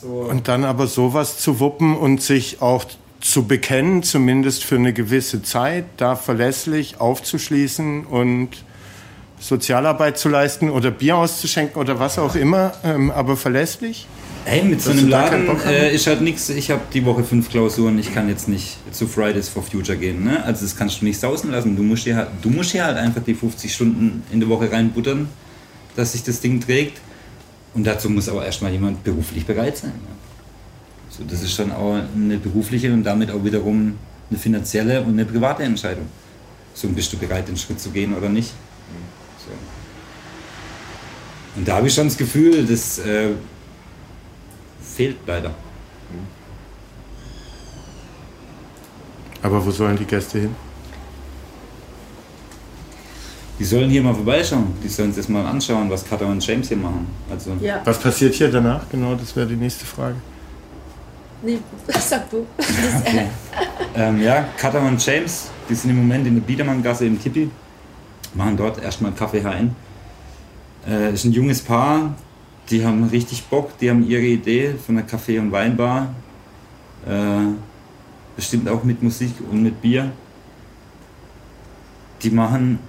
So. 0.02 0.08
Und 0.08 0.48
dann 0.48 0.64
aber 0.64 0.88
sowas 0.88 1.40
zu 1.40 1.60
wuppen 1.60 1.98
und 1.98 2.22
sich 2.22 2.62
auch 2.62 2.86
zu 3.20 3.44
bekennen, 3.44 4.02
zumindest 4.02 4.64
für 4.64 4.76
eine 4.76 4.94
gewisse 4.94 5.44
Zeit, 5.44 5.84
da 5.98 6.16
verlässlich 6.16 7.02
aufzuschließen 7.02 8.06
und 8.06 8.50
Sozialarbeit 9.42 10.20
zu 10.20 10.30
leisten 10.30 10.70
oder 10.70 10.92
Bier 10.92 11.18
auszuschenken 11.18 11.82
oder 11.82 12.00
was 12.00 12.20
auch 12.20 12.36
immer, 12.36 12.74
ähm, 12.84 13.10
aber 13.10 13.36
verlässlich? 13.36 14.08
Hey, 14.46 14.64
mit 14.64 14.82
so 14.82 14.92
einem 14.92 15.08
Laden 15.08 15.48
äh, 15.68 15.94
ist 15.94 16.08
halt 16.08 16.22
nichts. 16.22 16.50
Ich 16.50 16.72
habe 16.72 16.82
die 16.94 17.04
Woche 17.06 17.24
fünf 17.24 17.50
Klausuren, 17.50 18.00
ich 18.00 18.14
kann 18.14 18.30
jetzt 18.30 18.48
nicht 18.48 18.78
zu 18.92 19.08
Fridays 19.08 19.50
for 19.50 19.64
Future 19.64 19.98
gehen. 19.98 20.24
Ne? 20.24 20.44
Also 20.44 20.64
das 20.64 20.76
kannst 20.76 21.02
du 21.02 21.06
nicht 21.06 21.20
sausen 21.20 21.52
lassen. 21.52 21.76
Du 21.76 21.84
musst, 21.84 22.04
hier 22.04 22.16
halt, 22.16 22.30
du 22.42 22.50
musst 22.50 22.72
hier 22.72 22.86
halt 22.86 22.98
einfach 22.98 23.22
die 23.24 23.36
50 23.36 23.74
Stunden 23.74 24.24
in 24.32 24.40
der 24.40 24.50
Woche 24.50 24.72
reinbuttern, 24.72 25.28
dass 25.96 26.14
sich 26.14 26.24
das 26.24 26.40
Ding 26.40 26.60
trägt. 26.60 27.00
Und 27.74 27.86
dazu 27.86 28.10
muss 28.10 28.30
aber 28.30 28.46
erstmal 28.46 28.72
jemand 28.72 29.04
beruflich 29.04 29.46
bereit 29.46 29.78
sein. 29.78 29.94
Ja. 29.96 30.16
So, 31.10 31.24
das 31.24 31.44
ist 31.44 31.54
schon 31.54 31.72
auch 31.72 32.00
eine 32.16 32.38
berufliche 32.38 32.92
und 32.94 33.04
damit 33.04 33.32
auch 33.32 33.44
wiederum 33.44 33.98
eine 34.30 34.40
finanzielle 34.40 35.02
und 35.02 35.10
eine 35.10 35.26
private 35.26 35.64
Entscheidung. 35.64 36.06
So, 36.74 36.88
bist 36.90 37.12
du 37.14 37.18
bereit, 37.18 37.48
den 37.48 37.58
Schritt 37.58 37.80
zu 37.80 37.90
gehen 37.90 38.16
oder 38.16 38.30
nicht? 38.30 38.54
Und 41.56 41.68
da 41.68 41.78
habe 41.78 41.88
ich 41.88 41.94
schon 41.94 42.08
das 42.08 42.18
Gefühl, 42.18 42.66
das 42.66 43.00
äh, 43.00 43.30
fehlt 44.82 45.18
leider. 45.26 45.52
Aber 49.44 49.66
wo 49.66 49.72
sollen 49.72 49.98
die 49.98 50.06
Gäste 50.06 50.40
hin? 50.40 50.56
Die 53.58 53.66
sollen 53.66 53.90
hier 53.90 54.02
mal 54.02 54.14
vorbeischauen. 54.14 54.74
Die 54.84 54.88
sollen 54.88 55.12
sich 55.14 55.24
das 55.24 55.30
mal 55.30 55.46
anschauen, 55.46 55.90
was 55.90 56.06
Cutter 56.06 56.28
und 56.28 56.46
James 56.46 56.68
hier 56.68 56.78
machen. 56.78 57.08
Also, 57.30 57.56
Ja. 57.60 57.82
Was 57.86 58.00
passiert 58.00 58.34
hier 58.34 58.50
danach? 58.50 58.90
Genau, 58.90 59.16
das 59.16 59.36
wäre 59.36 59.48
die 59.48 59.56
nächste 59.56 59.86
Frage. 59.86 60.16
Nee, 61.44 61.60
sag 62.00 62.30
du. 62.30 62.46
Das, 62.58 63.14
äh, 63.14 63.26
ähm, 63.96 64.22
ja, 64.22 64.46
Cutter 64.58 64.82
und 64.82 65.04
James, 65.06 65.50
die 65.70 65.76
sind 65.76 65.90
im 65.90 65.98
Moment 65.98 66.26
in 66.28 66.36
der 66.36 66.42
Biedermanngasse 66.42 67.06
im 67.06 67.22
Tippi. 67.22 67.50
Machen 68.34 68.56
dort 68.58 68.82
erstmal 68.82 69.12
Kaffee 69.12 69.42
HN. 69.42 69.76
Äh, 70.88 71.14
ist 71.14 71.26
ein 71.26 71.32
junges 71.32 71.62
Paar, 71.62 72.16
die 72.70 72.86
haben 72.86 73.04
richtig 73.10 73.44
Bock, 73.46 73.78
die 73.80 73.90
haben 73.90 74.08
ihre 74.08 74.24
Idee 74.24 74.74
von 74.74 74.98
einer 74.98 75.06
Kaffee- 75.06 75.40
und 75.40 75.52
Weinbar. 75.52 76.14
Äh, 77.06 77.54
bestimmt 78.36 78.68
auch 78.70 78.84
mit 78.84 79.04
Musik 79.04 79.34
und 79.50 79.62
mit 79.62 79.82
Bier. 79.82 80.12
Die 82.24 82.30
machen 82.30 82.80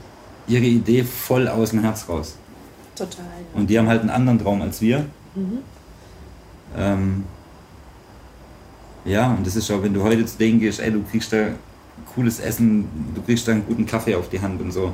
ihre 0.46 0.64
Idee 0.64 1.02
voll 1.04 1.48
aus 1.48 1.70
dem 1.70 1.80
Herz 1.80 2.08
raus. 2.08 2.36
total. 2.94 3.24
Und 3.54 3.68
die 3.68 3.78
haben 3.78 3.88
halt 3.88 4.00
einen 4.00 4.10
anderen 4.10 4.38
Traum 4.38 4.62
als 4.62 4.80
wir. 4.80 5.06
Ähm, 6.76 7.24
ja, 9.04 9.32
und 9.32 9.46
das 9.46 9.56
ist 9.56 9.70
auch, 9.70 9.82
wenn 9.82 9.92
du 9.94 10.02
heute 10.02 10.24
zu 10.24 10.38
denen 10.38 10.60
gehst, 10.60 10.80
ey, 10.80 10.92
du 10.92 11.02
kriegst 11.02 11.32
da 11.32 11.48
cooles 12.14 12.40
Essen, 12.40 12.86
du 13.14 13.22
kriegst 13.22 13.48
da 13.48 13.52
einen 13.52 13.66
guten 13.66 13.86
Kaffee 13.86 14.14
auf 14.14 14.28
die 14.28 14.40
Hand 14.40 14.60
und 14.60 14.72
so. 14.72 14.92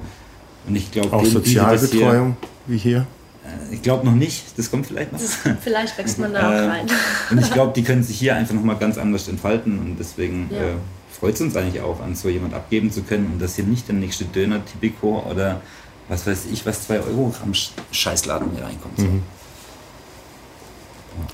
Und 0.66 0.76
ich 0.76 0.90
glaube, 0.90 1.12
Auch 1.12 1.24
Sozialbetreuung, 1.24 2.36
wie 2.68 2.78
hier. 2.78 3.06
Äh, 3.44 3.74
ich 3.74 3.82
glaube 3.82 4.04
noch 4.06 4.14
nicht, 4.14 4.44
das 4.56 4.70
kommt 4.70 4.86
vielleicht 4.86 5.12
noch. 5.12 5.20
Das, 5.20 5.38
vielleicht 5.60 5.98
wächst 5.98 6.18
man 6.18 6.32
da 6.32 6.40
auch 6.48 6.62
Ähm, 6.64 6.70
rein. 6.70 6.86
Und 7.30 7.40
ich 7.40 7.52
glaube, 7.52 7.72
die 7.74 7.82
können 7.82 8.02
sich 8.02 8.18
hier 8.18 8.36
einfach 8.36 8.54
nochmal 8.54 8.76
ganz 8.76 8.96
anders 8.98 9.26
entfalten 9.28 9.78
und 9.78 9.96
deswegen 9.98 10.48
Ja. 10.52 10.58
äh, 10.60 10.72
freut 11.18 11.34
es 11.34 11.40
uns 11.40 11.56
eigentlich 11.56 11.82
auch, 11.82 12.00
an 12.00 12.14
so 12.14 12.28
jemand 12.28 12.54
abgeben 12.54 12.90
zu 12.92 13.02
können 13.02 13.26
und 13.32 13.42
dass 13.42 13.56
hier 13.56 13.64
nicht 13.64 13.88
der 13.88 13.94
nächste 13.96 14.24
Döner 14.24 14.64
Tipico 14.64 15.24
oder 15.28 15.60
was 16.08 16.26
weiß 16.26 16.46
ich, 16.52 16.64
was 16.64 16.86
2 16.86 17.00
Euro 17.00 17.34
am 17.42 17.52
Sch- 17.52 17.70
Scheißladen 17.92 18.50
hier 18.54 18.64
reinkommt. 18.64 18.96
So. 18.98 19.04
Mhm. 19.04 19.22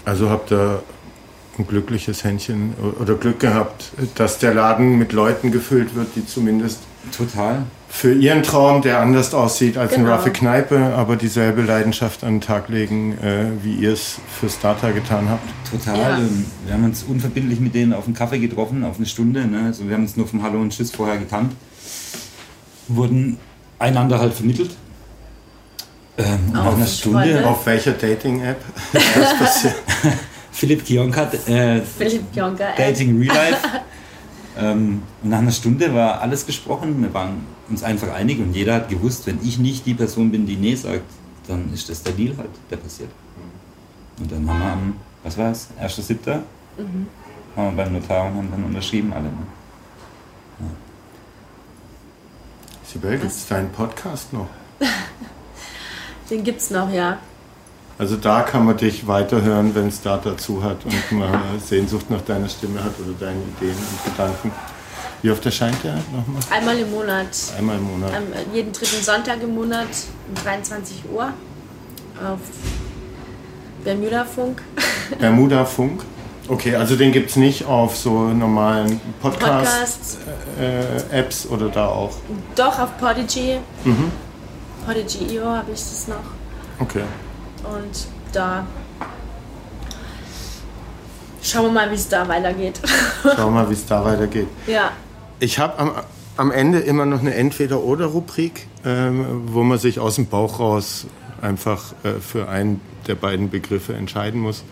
Also 0.05 0.31
habt 0.31 0.51
ihr 0.53 0.83
ein 1.59 1.67
glückliches 1.67 2.25
Händchen 2.25 2.75
oder 3.01 3.15
Glück 3.15 3.39
gehabt, 3.41 3.93
dass 4.17 4.39
der 4.39 4.55
Laden 4.55 4.99
mit 4.99 5.13
Leuten 5.13 5.53
gefüllt 5.53 5.95
wird, 5.95 6.09
die 6.17 6.27
zumindest 6.27 6.81
Total. 7.17 7.65
Für 7.95 8.13
ihren 8.13 8.43
Traum, 8.43 8.83
der 8.83 8.99
anders 8.99 9.33
aussieht 9.35 9.79
als 9.79 9.93
eine 9.93 10.03
Genau. 10.03 10.17
raffe 10.17 10.33
Kneipe, 10.33 10.95
aber 10.97 11.15
dieselbe 11.15 11.63
Leidenschaft 11.63 12.25
an 12.25 12.35
den 12.35 12.41
Tag 12.41 12.69
legen, 12.69 13.17
äh, 13.23 13.47
wie 13.63 13.75
ihr 13.75 13.93
es 13.93 14.17
für 14.41 14.51
Starter 14.51 14.93
getan 14.93 15.29
habt. 15.29 15.49
Total. 15.71 15.97
Ja. 15.97 16.17
Und 16.17 16.45
Wir 16.67 16.75
haben 16.75 16.85
uns 16.85 17.05
unverbindlich 17.05 17.61
mit 17.61 17.73
denen 17.73 17.93
auf 17.93 18.07
einen 18.07 18.15
Kaffee 18.15 18.41
getroffen, 18.41 18.83
auf 18.83 18.97
eine 18.97 19.07
Stunde. 19.07 19.47
Ne? 19.47 19.67
Also 19.67 19.87
wir 19.87 19.95
haben 19.95 20.03
uns 20.03 20.17
nur 20.17 20.27
vom 20.27 20.43
Hallo 20.43 20.61
und 20.61 20.71
Tschüss 20.71 20.91
vorher 20.91 21.19
gekannt. 21.19 21.53
Wurden 22.89 23.39
einander 23.79 24.19
halt 24.19 24.35
vermittelt. 24.35 24.73
Ähm, 26.19 26.51
nach 26.53 26.67
Auf 26.67 26.75
einer 26.75 26.87
Stunde, 26.87 27.19
Freunde. 27.21 27.47
Auf 27.47 27.65
welcher 27.65 27.93
Dating-App? 27.93 28.61
Philipp 30.51 30.85
Kionka, 30.85 31.31
äh, 31.47 31.81
Philipp 31.81 32.25
Jonker. 32.35 32.77
Äh, 32.77 32.93
Dating 32.93 33.21
Real 33.21 33.37
Life. 33.37 33.59
ähm, 34.57 35.03
und 35.23 35.31
nach 35.31 35.39
einer 35.39 35.51
Stunde 35.51 35.95
war 35.95 36.21
alles 36.21 36.47
gesprochen. 36.47 37.03
Wir 37.03 37.13
waren 37.13 37.45
uns 37.69 37.83
einfach 37.83 38.13
einig 38.13 38.39
und 38.41 38.55
jeder 38.55 38.75
hat 38.75 38.89
gewusst, 38.89 39.27
wenn 39.27 39.39
ich 39.43 39.59
nicht 39.59 39.87
die 39.87 39.95
Person 39.95 40.31
bin, 40.31 40.47
die 40.47 40.57
Nee 40.57 40.75
sagt, 40.75 41.05
dann 41.49 41.73
ist 41.73 41.89
das 41.89 42.03
der 42.03 42.13
Deal 42.13 42.37
halt, 42.37 42.51
der 42.71 42.77
passiert. 42.77 43.11
Und 44.19 44.31
dann 44.31 44.49
haben 44.49 44.59
wir 44.61 44.73
am, 44.73 44.97
was 45.25 45.37
war 45.37 45.51
es, 45.51 45.69
1.7. 45.81 46.37
Mhm. 46.79 47.07
Haben 47.57 47.77
wir 47.77 47.85
beim 47.85 47.93
Notar 47.93 48.27
und 48.27 48.37
haben 48.37 48.51
dann 48.51 48.65
unterschrieben 48.65 49.13
alle. 49.13 49.25
Ne? 49.25 49.47
Sibel, 52.85 53.19
gibt 53.19 53.25
es 53.25 53.47
deinen 53.49 53.71
Podcast 53.73 54.33
noch? 54.33 54.49
Den 56.31 56.45
gibt's 56.45 56.71
noch, 56.71 56.91
ja. 56.93 57.19
Also 57.97 58.17
da 58.17 58.43
kann 58.43 58.65
man 58.65 58.77
dich 58.77 59.07
weiterhören, 59.07 59.75
wenn 59.75 59.89
es 59.89 60.03
da 60.03 60.17
dazu 60.17 60.63
hat 60.63 60.85
und 60.85 61.13
man 61.13 61.61
Sehnsucht 61.65 62.11
nach 62.11 62.23
deiner 62.23 62.49
Stimme 62.49 62.83
hat 62.83 62.93
oder 62.99 63.13
deinen 63.19 63.43
Ideen 63.57 63.77
und 63.77 64.05
Gedanken. 64.05 64.51
Wie 65.23 65.31
oft 65.31 65.47
erscheint 65.47 65.83
der 65.85 65.95
nochmal? 65.95 66.43
Einmal 66.51 66.79
im 66.79 66.91
Monat. 66.91 67.29
Einmal 67.57 67.77
im 67.79 67.85
Monat. 67.85 68.11
Am, 68.15 68.25
äh, 68.33 68.57
jeden 68.57 68.73
dritten 68.73 69.03
Sonntag 69.03 69.43
im 69.43 69.55
Monat 69.55 69.87
um 70.29 70.43
23 70.43 71.05
Uhr 71.13 71.33
auf 72.23 72.41
Bermuda 73.85 74.25
Funk. 74.25 74.61
Bermuda 75.19 75.65
Funk. 75.65 76.03
Okay, 76.47 76.77
also 76.77 76.95
den 76.97 77.11
gibt 77.13 77.31
es 77.31 77.37
nicht 77.37 77.65
auf 77.65 77.97
so 77.97 78.11
normalen 78.29 79.01
Podcast. 79.23 80.19
Podcast-Apps 80.59 81.47
oder 81.47 81.71
da 81.71 81.87
auch. 81.87 82.13
Doch 82.55 82.79
auf 82.79 82.99
Podigy. 82.99 83.61
Mhm. 83.85 84.13
Podigy.io 84.85 85.47
habe 85.47 85.71
ich 85.73 85.81
das 85.81 86.09
noch. 86.09 86.17
Okay. 86.81 87.05
Und 87.65 88.07
da 88.33 88.67
schauen 91.43 91.67
wir 91.67 91.73
mal, 91.73 91.91
wie 91.91 91.95
es 91.95 92.09
da 92.09 92.27
weitergeht. 92.29 92.81
Schauen 93.23 93.37
wir 93.37 93.63
mal, 93.63 93.69
wie 93.71 93.75
es 93.75 93.87
da 93.87 94.05
weitergeht. 94.05 94.49
ja. 94.67 94.91
Ich 95.41 95.59
habe 95.59 95.79
am, 95.79 95.93
am 96.37 96.51
Ende 96.51 96.81
immer 96.81 97.07
noch 97.07 97.21
eine 97.21 97.35
Entweder-Oder-Rubrik, 97.35 98.67
ähm, 98.85 99.43
wo 99.47 99.63
man 99.63 99.79
sich 99.79 100.01
aus 100.01 100.17
dem 100.17 100.27
Bauch 100.27 100.59
raus 100.59 101.07
einfach 101.41 101.93
äh, 102.03 102.21
für 102.21 102.49
einen 102.49 102.81
der 103.07 103.15
beiden 103.15 103.51
Begriffe 103.51 103.95
entscheiden 103.95 104.41
muss. 104.41 104.65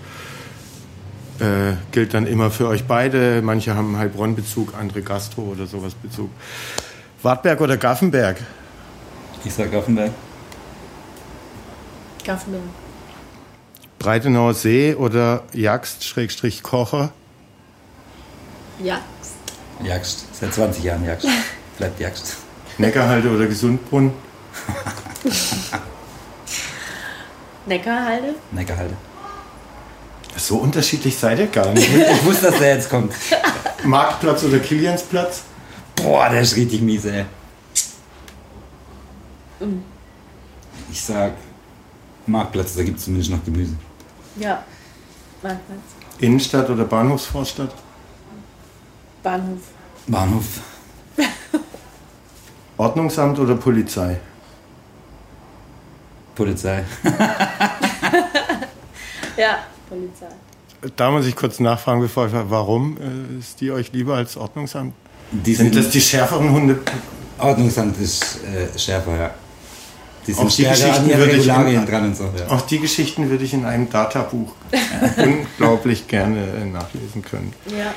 Äh, 1.38 1.74
gilt 1.90 2.14
dann 2.14 2.26
immer 2.26 2.50
für 2.50 2.68
euch 2.68 2.84
beide. 2.84 3.42
Manche 3.42 3.74
haben 3.74 3.88
einen 3.88 3.98
Heilbronn-Bezug, 3.98 4.74
andere 4.78 5.02
Gastro 5.02 5.42
oder 5.42 5.66
sowas 5.66 5.94
Bezug. 5.94 6.30
Wartberg 7.22 7.60
oder 7.60 7.76
Gaffenberg? 7.76 8.36
Ich 9.44 9.52
sag 9.52 9.72
Offenberg. 9.72 10.12
Gaffenberg. 12.24 12.62
Breitenauer 14.02 14.52
See 14.54 14.94
oder 14.96 15.44
Jagst-Kocher? 15.52 17.12
Ja. 18.82 19.00
Jagst. 19.84 20.26
Seit 20.32 20.52
20 20.52 20.82
Jahren 20.82 21.04
Jagst. 21.04 21.28
Bleibt 21.78 22.00
Jagst. 22.00 22.36
Neckarhalde 22.78 23.30
oder 23.30 23.46
Gesundbrunn? 23.46 24.12
Neckarhalde. 27.66 28.34
Neckarhalde. 28.50 28.96
So 30.36 30.56
unterschiedlich 30.56 31.16
seid 31.16 31.38
ihr 31.38 31.46
gar 31.46 31.72
nicht. 31.72 31.88
Ich 32.12 32.24
wusste, 32.24 32.46
dass 32.46 32.58
der 32.58 32.74
jetzt 32.74 32.90
kommt. 32.90 33.14
Marktplatz 33.84 34.42
oder 34.42 34.58
Kiliansplatz? 34.58 35.42
Boah, 35.94 36.28
der 36.28 36.40
ist 36.40 36.56
richtig 36.56 36.80
mies, 36.82 37.04
ey. 37.04 37.24
Ich 40.90 41.00
sag 41.00 41.34
Marktplatz, 42.26 42.74
da 42.74 42.82
gibt 42.82 42.98
es 42.98 43.04
zumindest 43.04 43.30
noch 43.30 43.44
Gemüse. 43.44 43.76
Ja. 44.36 44.64
Marktplatz. 45.42 45.78
Innenstadt 46.18 46.70
oder 46.70 46.84
Bahnhofsvorstadt? 46.84 47.74
Bahnhof. 49.22 49.60
Bahnhof. 50.06 50.44
Ordnungsamt 52.76 53.38
oder 53.38 53.54
Polizei? 53.56 54.18
Polizei. 56.34 56.84
Ja. 59.36 59.58
Polizei. 59.88 60.26
Da 60.96 61.10
muss 61.10 61.26
ich 61.26 61.36
kurz 61.36 61.60
nachfragen, 61.60 62.00
bevor 62.00 62.26
ich 62.26 62.32
warum 62.34 62.96
äh, 62.98 63.38
ist 63.38 63.60
die 63.60 63.70
euch 63.70 63.92
lieber 63.92 64.14
als 64.16 64.36
Ordnungsamt? 64.36 64.94
Die 65.30 65.54
Sind 65.54 65.74
das 65.74 65.90
die 65.90 66.00
schärferen 66.00 66.50
Hunde? 66.50 66.80
Ordnungsamt 67.38 67.98
ist 67.98 68.40
äh, 68.44 68.78
schärfer, 68.78 69.16
ja. 69.16 69.30
Die 70.26 70.34
Auch 70.34 70.48
sind 70.48 70.58
die 70.58 70.74
stärker 70.76 70.94
an 70.96 71.04
Geschichten 71.08 71.18
würde 71.18 71.36
ich 71.36 71.46
in- 71.74 71.86
dran 71.86 72.04
und 72.04 72.16
so. 72.16 72.24
Ja. 72.38 72.48
Auch 72.48 72.60
die 72.62 72.78
Geschichten 72.78 73.28
würde 73.30 73.44
ich 73.44 73.54
in 73.54 73.64
einem 73.64 73.90
Databuch 73.90 74.52
unglaublich 75.16 76.06
gerne 76.06 76.46
äh, 76.62 76.64
nachlesen 76.64 77.22
können. 77.22 77.52
Ja. 77.66 77.92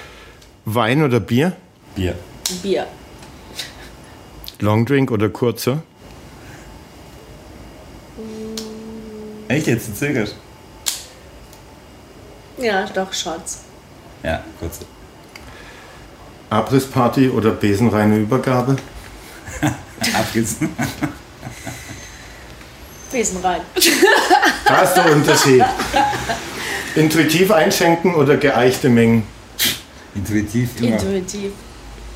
Wein 0.66 1.04
oder 1.04 1.20
Bier? 1.20 1.54
Bier. 1.96 2.16
Bier. 2.64 2.88
Longdrink 4.60 5.12
oder 5.12 5.30
kurzer? 5.30 5.84
Echt 9.48 9.68
jetzt? 9.68 9.90
Du 9.90 9.94
zögerst? 9.94 10.36
Ja, 12.58 12.86
doch, 12.88 13.14
Shots. 13.14 13.62
Ja, 14.24 14.42
kurz. 14.60 14.80
Abrissparty 16.50 17.30
oder 17.30 17.52
besenreine 17.52 18.18
Übergabe? 18.18 18.78
Ab 19.62 20.34
geht's. 20.34 20.58
Besen 23.16 23.38
rein. 23.42 23.62
Da 24.66 24.82
ist 24.82 24.94
der 24.94 25.10
Unterschied. 25.10 25.64
Intuitiv 26.96 27.50
einschenken 27.50 28.14
oder 28.14 28.36
geeichte 28.36 28.90
Mengen? 28.90 29.26
Intuitiv 30.14 30.82
immer. 30.82 30.98
Intuitiv. 30.98 31.54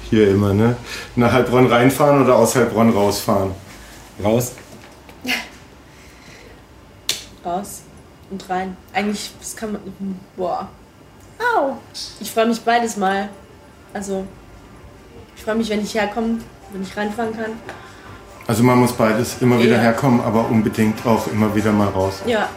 Hier 0.10 0.30
immer, 0.30 0.54
ne? 0.54 0.76
Nach 1.16 1.32
Heilbronn 1.32 1.68
reinfahren 1.68 2.22
oder 2.22 2.36
aus 2.36 2.54
Heilbronn 2.54 2.90
rausfahren? 2.90 3.52
Raus. 4.22 4.52
Raus 7.46 7.82
und 8.30 8.50
rein. 8.50 8.76
Eigentlich, 8.92 9.32
das 9.40 9.56
kann 9.56 9.72
man. 9.72 9.82
Boah. 10.36 10.68
Au! 11.40 11.78
Ich 12.20 12.30
freue 12.30 12.48
mich 12.48 12.60
beides 12.60 12.98
mal. 12.98 13.30
Also, 13.94 14.28
ich 15.38 15.44
freue 15.44 15.56
mich, 15.56 15.70
wenn 15.70 15.82
ich 15.82 15.94
herkomme, 15.94 16.40
wenn 16.74 16.84
ich 16.84 16.98
reinfahren 16.98 17.34
kann. 17.38 17.54
Also 18.50 18.64
man 18.64 18.80
muss 18.80 18.94
beides 18.94 19.36
immer 19.42 19.60
wieder 19.62 19.76
Ja. 19.76 19.82
herkommen, 19.82 20.22
aber 20.22 20.50
unbedingt 20.50 21.06
auch 21.06 21.28
immer 21.28 21.54
wieder 21.56 21.72
mal 21.72 21.88
raus. 21.90 22.16
Ja, 22.26 22.50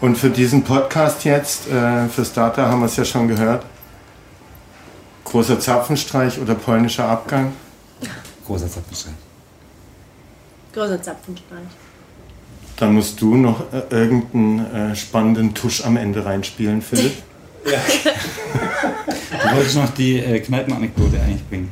Und 0.00 0.16
für 0.18 0.30
diesen 0.30 0.64
Podcast 0.64 1.24
jetzt, 1.24 1.68
äh, 1.70 2.08
für 2.08 2.24
Starter 2.24 2.68
haben 2.68 2.80
wir 2.80 2.86
es 2.86 2.96
ja 2.96 3.04
schon 3.04 3.28
gehört. 3.28 3.64
Großer 5.26 5.60
Zapfenstreich 5.60 6.40
oder 6.40 6.54
polnischer 6.56 7.06
Abgang. 7.08 7.52
Großer 8.46 8.68
Zapfenstreich. 8.68 9.14
großer 10.74 11.00
Zapfenstreich. 11.00 11.68
Dann 12.78 12.94
musst 12.94 13.20
du 13.20 13.36
noch 13.36 13.60
äh, 13.72 13.82
irgendeinen 13.90 14.90
äh, 14.92 14.96
spannenden 14.96 15.54
Tusch 15.54 15.84
am 15.84 15.96
Ende 15.96 16.24
reinspielen, 16.24 16.82
Philipp. 16.82 17.14
Du 19.42 19.56
wolltest 19.56 19.76
noch 19.76 19.90
die 19.90 20.18
äh, 20.18 20.40
Kneipenanekdote 20.40 21.20
eigentlich 21.20 21.46
bringen. 21.48 21.70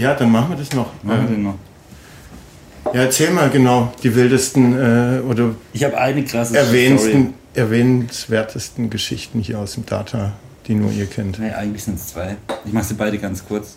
Ja, 0.00 0.14
dann 0.14 0.32
machen 0.32 0.50
wir 0.50 0.56
das 0.56 0.72
noch. 0.72 0.90
Machen 1.02 1.20
wir 1.22 1.28
Äh, 1.28 1.32
den 1.34 1.42
noch. 1.42 1.58
ja, 2.94 3.02
erzähl 3.02 3.30
mal 3.32 3.50
genau 3.50 3.92
die 4.02 4.14
wildesten 4.14 4.72
äh, 4.72 5.20
oder 5.20 5.54
Ich 5.74 5.84
habe 5.84 5.98
eine 5.98 6.24
krasse 6.24 6.56
erwähnsten, 6.56 7.34
erwähnenswertesten 7.52 8.88
Geschichten 8.88 9.40
hier 9.40 9.58
aus 9.58 9.74
dem 9.74 9.84
Data, 9.84 10.32
die 10.66 10.74
nur 10.74 10.90
ihr 10.90 11.04
kennt. 11.06 11.38
Nee, 11.38 11.50
eigentlich 11.50 11.84
sind 11.84 11.96
es 11.98 12.06
zwei. 12.08 12.36
Ich 12.64 12.72
mache 12.72 12.84
sie 12.84 12.94
beide 12.94 13.18
ganz 13.18 13.44
kurz. 13.46 13.76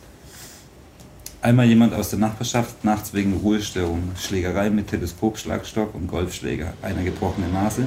Einmal 1.41 1.65
jemand 1.65 1.93
aus 1.93 2.09
der 2.09 2.19
Nachbarschaft, 2.19 2.85
nachts 2.85 3.13
wegen 3.13 3.33
Ruhestörung, 3.33 4.11
Schlägerei 4.17 4.69
mit 4.69 4.87
Teleskop, 4.87 5.37
Schlagstock 5.37 5.93
und 5.93 6.07
Golfschläger, 6.07 6.71
einer 6.81 7.03
gebrochene 7.03 7.49
Nase. 7.49 7.85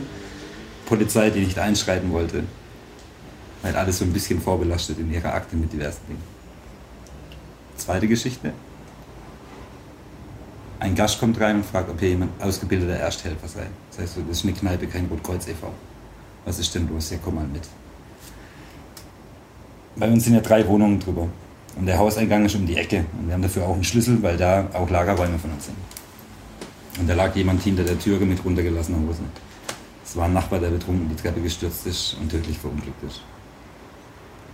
Polizei, 0.84 1.30
die 1.30 1.40
nicht 1.40 1.58
einschreiten 1.58 2.12
wollte, 2.12 2.42
weil 3.62 3.74
alles 3.74 3.96
so 3.98 4.04
ein 4.04 4.12
bisschen 4.12 4.42
vorbelastet 4.42 4.98
in 4.98 5.10
ihrer 5.10 5.32
Akte 5.32 5.56
mit 5.56 5.72
diversen 5.72 6.02
Dingen. 6.06 6.35
Zweite 7.76 8.08
Geschichte. 8.08 8.52
Ein 10.78 10.94
Gast 10.94 11.18
kommt 11.18 11.40
rein 11.40 11.56
und 11.56 11.66
fragt, 11.66 11.90
ob 11.90 11.98
hier 11.98 12.10
jemand 12.10 12.40
ausgebildeter 12.42 12.96
Ersthelfer 12.96 13.48
sei. 13.48 13.66
Das 13.90 14.00
heißt, 14.00 14.18
das 14.28 14.38
ist 14.38 14.44
eine 14.44 14.52
Kneipe, 14.52 14.86
kein 14.86 15.06
Rotkreuz 15.06 15.48
e.V. 15.48 15.72
Was 16.44 16.58
ist 16.58 16.74
denn 16.74 16.88
los? 16.88 17.10
Ja, 17.10 17.18
komm 17.22 17.36
mal 17.36 17.46
mit. 17.46 17.62
Bei 19.96 20.08
uns 20.08 20.24
sind 20.24 20.34
ja 20.34 20.40
drei 20.40 20.66
Wohnungen 20.66 21.00
drüber. 21.00 21.28
Und 21.76 21.86
der 21.86 21.98
Hauseingang 21.98 22.44
ist 22.44 22.54
um 22.54 22.66
die 22.66 22.76
Ecke. 22.76 23.04
Und 23.18 23.26
wir 23.26 23.34
haben 23.34 23.42
dafür 23.42 23.66
auch 23.66 23.74
einen 23.74 23.84
Schlüssel, 23.84 24.22
weil 24.22 24.36
da 24.36 24.68
auch 24.72 24.88
Lagerräume 24.88 25.38
von 25.38 25.52
uns 25.52 25.66
sind. 25.66 25.76
Und 26.98 27.08
da 27.08 27.14
lag 27.14 27.34
jemand 27.34 27.62
hinter 27.62 27.84
der 27.84 27.98
Türe 27.98 28.24
mit 28.24 28.42
runtergelassener 28.44 28.98
Hose. 29.06 29.20
Es 30.04 30.16
war 30.16 30.26
ein 30.26 30.32
Nachbar, 30.32 30.60
der 30.60 30.70
betrunken 30.70 31.08
die 31.08 31.20
Treppe 31.20 31.40
gestürzt 31.40 31.86
ist 31.86 32.16
und 32.20 32.30
tödlich 32.30 32.58
verunglückt 32.58 33.02
ist. 33.02 33.22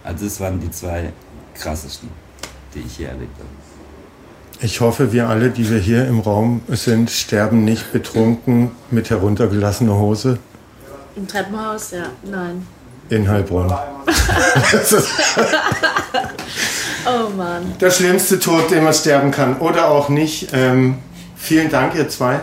Also 0.02 0.24
das 0.24 0.40
waren 0.40 0.58
die 0.60 0.70
zwei 0.70 1.12
krassesten, 1.54 2.08
die 2.74 2.80
ich 2.80 2.96
hier 2.96 3.08
erlebt 3.08 3.36
habe. 3.38 3.48
Ich 4.64 4.80
hoffe, 4.80 5.12
wir 5.12 5.28
alle, 5.28 5.50
die 5.50 5.68
wir 5.68 5.78
hier 5.78 6.06
im 6.06 6.20
Raum 6.20 6.60
sind, 6.68 7.10
sterben 7.10 7.64
nicht 7.64 7.92
betrunken 7.92 8.70
mit 8.90 9.10
heruntergelassener 9.10 9.96
Hose 9.96 10.38
Im 11.16 11.26
Treppenhaus, 11.26 11.90
ja. 11.90 12.04
Nein. 12.22 12.64
in 13.08 13.28
Heilbronn. 13.28 13.72
Das 14.70 14.92
ist 14.92 15.08
Oh 17.04 17.28
Mann. 17.36 17.74
der 17.80 17.90
schlimmste 17.90 18.38
Tod, 18.38 18.70
den 18.70 18.84
man 18.84 18.94
sterben 18.94 19.32
kann. 19.32 19.58
Oder 19.58 19.88
auch 19.88 20.08
nicht. 20.08 20.50
Ähm, 20.52 20.98
vielen 21.36 21.68
Dank, 21.68 21.96
ihr 21.96 22.08
zwei. 22.08 22.40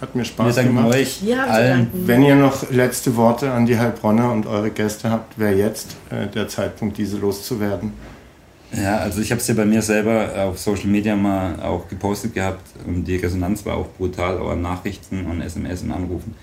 Hat 0.00 0.14
mir 0.14 0.24
Spaß 0.24 0.56
gemacht. 0.56 0.94
euch 0.94 1.20
zu 1.20 1.34
allen. 1.36 1.90
Wenn 1.92 2.22
ihr 2.22 2.36
noch 2.36 2.70
letzte 2.70 3.16
Worte 3.16 3.50
an 3.50 3.66
die 3.66 3.76
Heilbronner 3.78 4.30
und 4.30 4.46
eure 4.46 4.70
Gäste 4.70 5.10
habt, 5.10 5.38
wäre 5.38 5.54
jetzt 5.54 5.96
äh, 6.10 6.28
der 6.28 6.46
Zeitpunkt, 6.46 6.98
diese 6.98 7.16
loszuwerden. 7.16 7.92
Ja, 8.76 8.98
also 8.98 9.20
ich 9.20 9.30
habe 9.30 9.40
es 9.40 9.46
ja 9.46 9.54
bei 9.54 9.64
mir 9.64 9.82
selber 9.82 10.32
auf 10.44 10.58
Social 10.58 10.88
Media 10.88 11.14
mal 11.14 11.60
auch 11.60 11.88
gepostet 11.88 12.34
gehabt 12.34 12.66
und 12.86 13.04
die 13.04 13.16
Resonanz 13.16 13.64
war 13.64 13.76
auch 13.76 13.88
brutal, 13.88 14.38
auch 14.38 14.50
an 14.50 14.62
Nachrichten 14.62 15.26
und 15.26 15.40
SMS 15.40 15.82
und 15.82 15.92
Anrufen. 15.92 16.34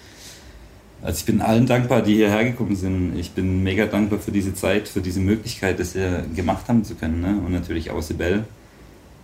Also 1.01 1.19
ich 1.19 1.25
bin 1.25 1.41
allen 1.41 1.65
dankbar, 1.65 2.03
die 2.03 2.15
hierher 2.15 2.43
gekommen 2.43 2.75
sind. 2.75 3.17
Ich 3.17 3.31
bin 3.31 3.63
mega 3.63 3.85
dankbar 3.87 4.19
für 4.19 4.31
diese 4.31 4.53
Zeit, 4.53 4.87
für 4.87 5.01
diese 5.01 5.19
Möglichkeit, 5.19 5.79
das 5.79 5.93
hier 5.93 6.23
gemacht 6.35 6.67
haben 6.67 6.85
zu 6.85 6.95
können. 6.95 7.21
Ne? 7.21 7.41
Und 7.43 7.51
natürlich 7.51 7.89
auch 7.89 8.01
Sibel, 8.01 8.45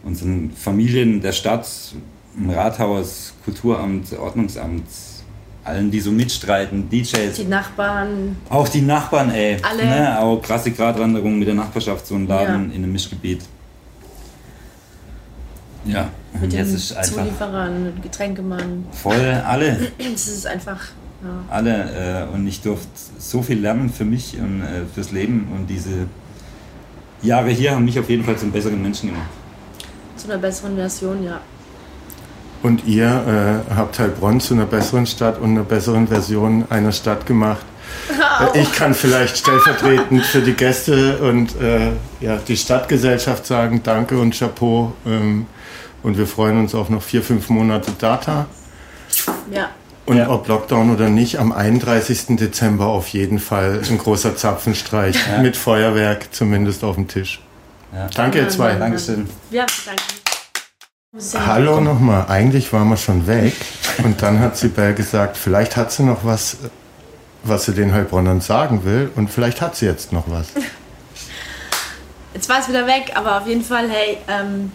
unseren 0.03 0.51
Familien 0.51 1.21
der 1.21 1.33
Stadt, 1.33 1.67
im 2.35 2.49
Rathaus, 2.49 3.33
Kulturamt, 3.45 4.11
Ordnungsamt, 4.13 4.85
allen, 5.67 5.91
die 5.91 5.99
so 5.99 6.11
mitstreiten, 6.11 6.89
DJs, 6.89 7.35
Die 7.35 7.43
Nachbarn. 7.45 8.35
auch 8.49 8.67
die 8.67 8.81
Nachbarn, 8.81 9.29
ey. 9.31 9.57
Alle. 9.61 9.85
Ne? 9.85 10.19
Auch 10.19 10.41
krasse 10.41 10.71
Gratwanderung 10.71 11.37
mit 11.37 11.47
der 11.47 11.55
Nachbarschaft, 11.55 12.07
so 12.07 12.15
ein 12.15 12.27
Laden 12.27 12.69
Ja. 12.69 12.75
in 12.75 12.83
einem 12.83 12.91
Mischgebiet. 12.91 13.41
Ja, 15.85 16.09
und 16.33 16.41
Mit 16.41 16.53
jetzt 16.53 16.67
den 16.69 16.75
ist 16.75 16.97
einfach 16.97 17.11
Zulieferern, 17.23 17.93
Getränkemann. 18.01 18.85
voll 18.91 19.41
alle, 19.45 19.87
Es 20.13 20.27
ist 20.27 20.45
einfach. 20.45 20.81
Ja. 21.23 21.29
alle. 21.49 22.27
Äh, 22.29 22.35
und 22.35 22.45
ich 22.45 22.61
durfte 22.61 22.87
so 23.17 23.41
viel 23.41 23.59
lernen 23.59 23.89
für 23.89 24.05
mich 24.05 24.37
und 24.37 24.61
äh, 24.61 24.85
fürs 24.93 25.11
Leben. 25.11 25.47
Und 25.55 25.67
diese 25.67 26.05
Jahre 27.21 27.49
hier 27.49 27.71
haben 27.71 27.85
mich 27.85 27.97
auf 27.97 28.09
jeden 28.09 28.23
Fall 28.23 28.37
zum 28.37 28.51
besseren 28.51 28.81
Menschen 28.81 29.09
gemacht. 29.09 29.29
Zu 30.17 30.27
einer 30.29 30.37
besseren 30.39 30.75
Version, 30.75 31.23
ja. 31.23 31.39
Und 32.63 32.85
ihr 32.85 33.63
äh, 33.69 33.73
habt 33.75 33.99
Heilbronn 33.99 34.39
zu 34.39 34.53
einer 34.53 34.65
besseren 34.65 35.05
Stadt 35.05 35.39
und 35.39 35.51
einer 35.51 35.63
besseren 35.63 36.07
Version 36.07 36.65
einer 36.69 36.91
Stadt 36.91 37.25
gemacht. 37.25 37.65
Äh, 38.53 38.61
Ich 38.61 38.73
kann 38.73 38.93
vielleicht 38.93 39.37
stellvertretend 39.37 40.25
für 40.25 40.41
die 40.41 40.53
Gäste 40.53 41.17
und 41.19 41.59
äh, 41.61 41.91
ja, 42.19 42.37
die 42.37 42.57
Stadtgesellschaft 42.57 43.45
sagen 43.45 43.81
Danke 43.83 44.17
und 44.19 44.37
Chapeau. 44.37 44.93
Ähm, 45.05 45.45
und 46.03 46.17
wir 46.17 46.27
freuen 46.27 46.59
uns 46.59 46.73
auf 46.75 46.89
noch 46.89 47.01
vier, 47.03 47.21
fünf 47.21 47.49
Monate 47.49 47.91
Data. 47.97 48.45
Ja. 49.51 49.69
Und 50.05 50.17
Ja. 50.17 50.29
ob 50.29 50.47
Lockdown 50.47 50.93
oder 50.93 51.09
nicht, 51.09 51.37
am 51.37 51.51
31. 51.51 52.37
Dezember 52.37 52.85
auf 52.87 53.09
jeden 53.09 53.39
Fall 53.39 53.81
ein 53.89 53.97
großer 53.97 54.35
Zapfenstreich 54.35 55.15
Ja. 55.31 55.41
mit 55.41 55.57
Feuerwerk 55.57 56.33
zumindest 56.33 56.83
auf 56.83 56.95
dem 56.95 57.07
Tisch. 57.07 57.41
Ja. 57.93 58.07
Danke, 58.15 58.39
ihr 58.39 58.49
zwei. 58.49 58.73
Dankeschön. 58.75 59.27
Wir 59.49 59.61
haben 59.61 59.69
zu 59.69 59.85
danken. 59.85 60.01
Muss 60.03 60.13
ich 60.13 61.06
Hallo 61.33 61.81
nochmal. 61.81 62.25
Eigentlich 62.27 62.71
waren 62.73 62.89
wir 62.89 62.97
schon 62.97 63.25
weg. 63.25 63.55
Und 64.03 64.21
dann 64.21 64.39
hat 64.39 64.55
Sibel 64.55 64.93
gesagt, 64.93 65.35
vielleicht 65.35 65.75
hat 65.75 65.91
sie 65.91 66.03
noch 66.03 66.23
was, 66.23 66.57
was 67.43 67.65
sie 67.65 67.73
den 67.73 67.91
Heilbronnern 67.93 68.39
sagen 68.41 68.85
will. 68.85 69.11
Und 69.15 69.29
vielleicht 69.29 69.61
hat 69.61 69.75
sie 69.75 69.85
jetzt 69.87 70.11
noch 70.13 70.25
was. 70.27 70.47
Jetzt 72.33 72.49
war 72.49 72.59
es 72.59 72.67
wieder 72.67 72.85
weg, 72.85 73.13
aber 73.15 73.41
auf 73.41 73.47
jeden 73.47 73.63
Fall, 73.63 73.89
hey, 73.89 74.19
ähm, 74.27 74.71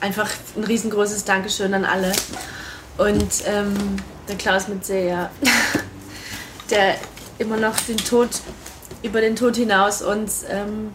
einfach 0.00 0.28
ein 0.56 0.62
riesengroßes 0.62 1.24
Dankeschön 1.24 1.74
an 1.74 1.84
alle. 1.84 2.12
Und 2.98 3.42
ähm, 3.46 3.74
der 4.28 4.36
Klaus 4.36 4.68
mit 4.68 4.84
sehr, 4.86 5.30
der 6.70 6.94
immer 7.38 7.56
noch 7.56 7.74
den 7.80 7.96
Tod, 7.96 8.28
über 9.02 9.20
den 9.20 9.34
Tod 9.34 9.56
hinaus 9.56 10.02
uns, 10.02 10.44
ähm, 10.48 10.92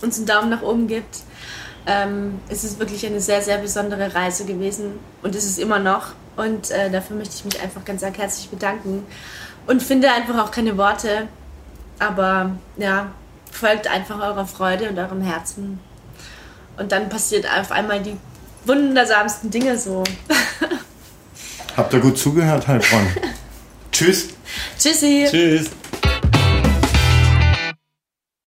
uns 0.00 0.18
einen 0.18 0.26
Daumen 0.26 0.50
nach 0.50 0.62
oben 0.62 0.86
gibt. 0.86 1.22
Ähm, 1.90 2.38
es 2.50 2.64
ist 2.64 2.78
wirklich 2.78 3.04
eine 3.06 3.18
sehr, 3.18 3.40
sehr 3.40 3.56
besondere 3.56 4.14
Reise 4.14 4.44
gewesen 4.44 4.98
und 5.22 5.34
es 5.34 5.46
ist 5.46 5.58
immer 5.58 5.78
noch. 5.78 6.08
Und 6.36 6.70
äh, 6.70 6.90
dafür 6.90 7.16
möchte 7.16 7.34
ich 7.34 7.44
mich 7.46 7.60
einfach 7.60 7.82
ganz 7.84 8.02
herzlich 8.02 8.50
bedanken 8.50 9.06
und 9.66 9.82
finde 9.82 10.10
einfach 10.12 10.44
auch 10.44 10.50
keine 10.50 10.76
Worte. 10.76 11.28
Aber 11.98 12.50
ja, 12.76 13.10
folgt 13.50 13.88
einfach 13.88 14.20
eurer 14.20 14.46
Freude 14.46 14.90
und 14.90 14.98
eurem 14.98 15.22
Herzen. 15.22 15.80
Und 16.76 16.92
dann 16.92 17.08
passiert 17.08 17.46
auf 17.50 17.72
einmal 17.72 18.02
die 18.02 18.16
wundersamsten 18.66 19.50
Dinge 19.50 19.76
so. 19.78 20.04
Habt 21.76 21.94
ihr 21.94 22.00
gut 22.00 22.18
zugehört, 22.18 22.68
Heilbronn? 22.68 23.06
Tschüss. 23.92 24.28
Tschüssi! 24.78 25.26
Tschüss. 25.30 25.70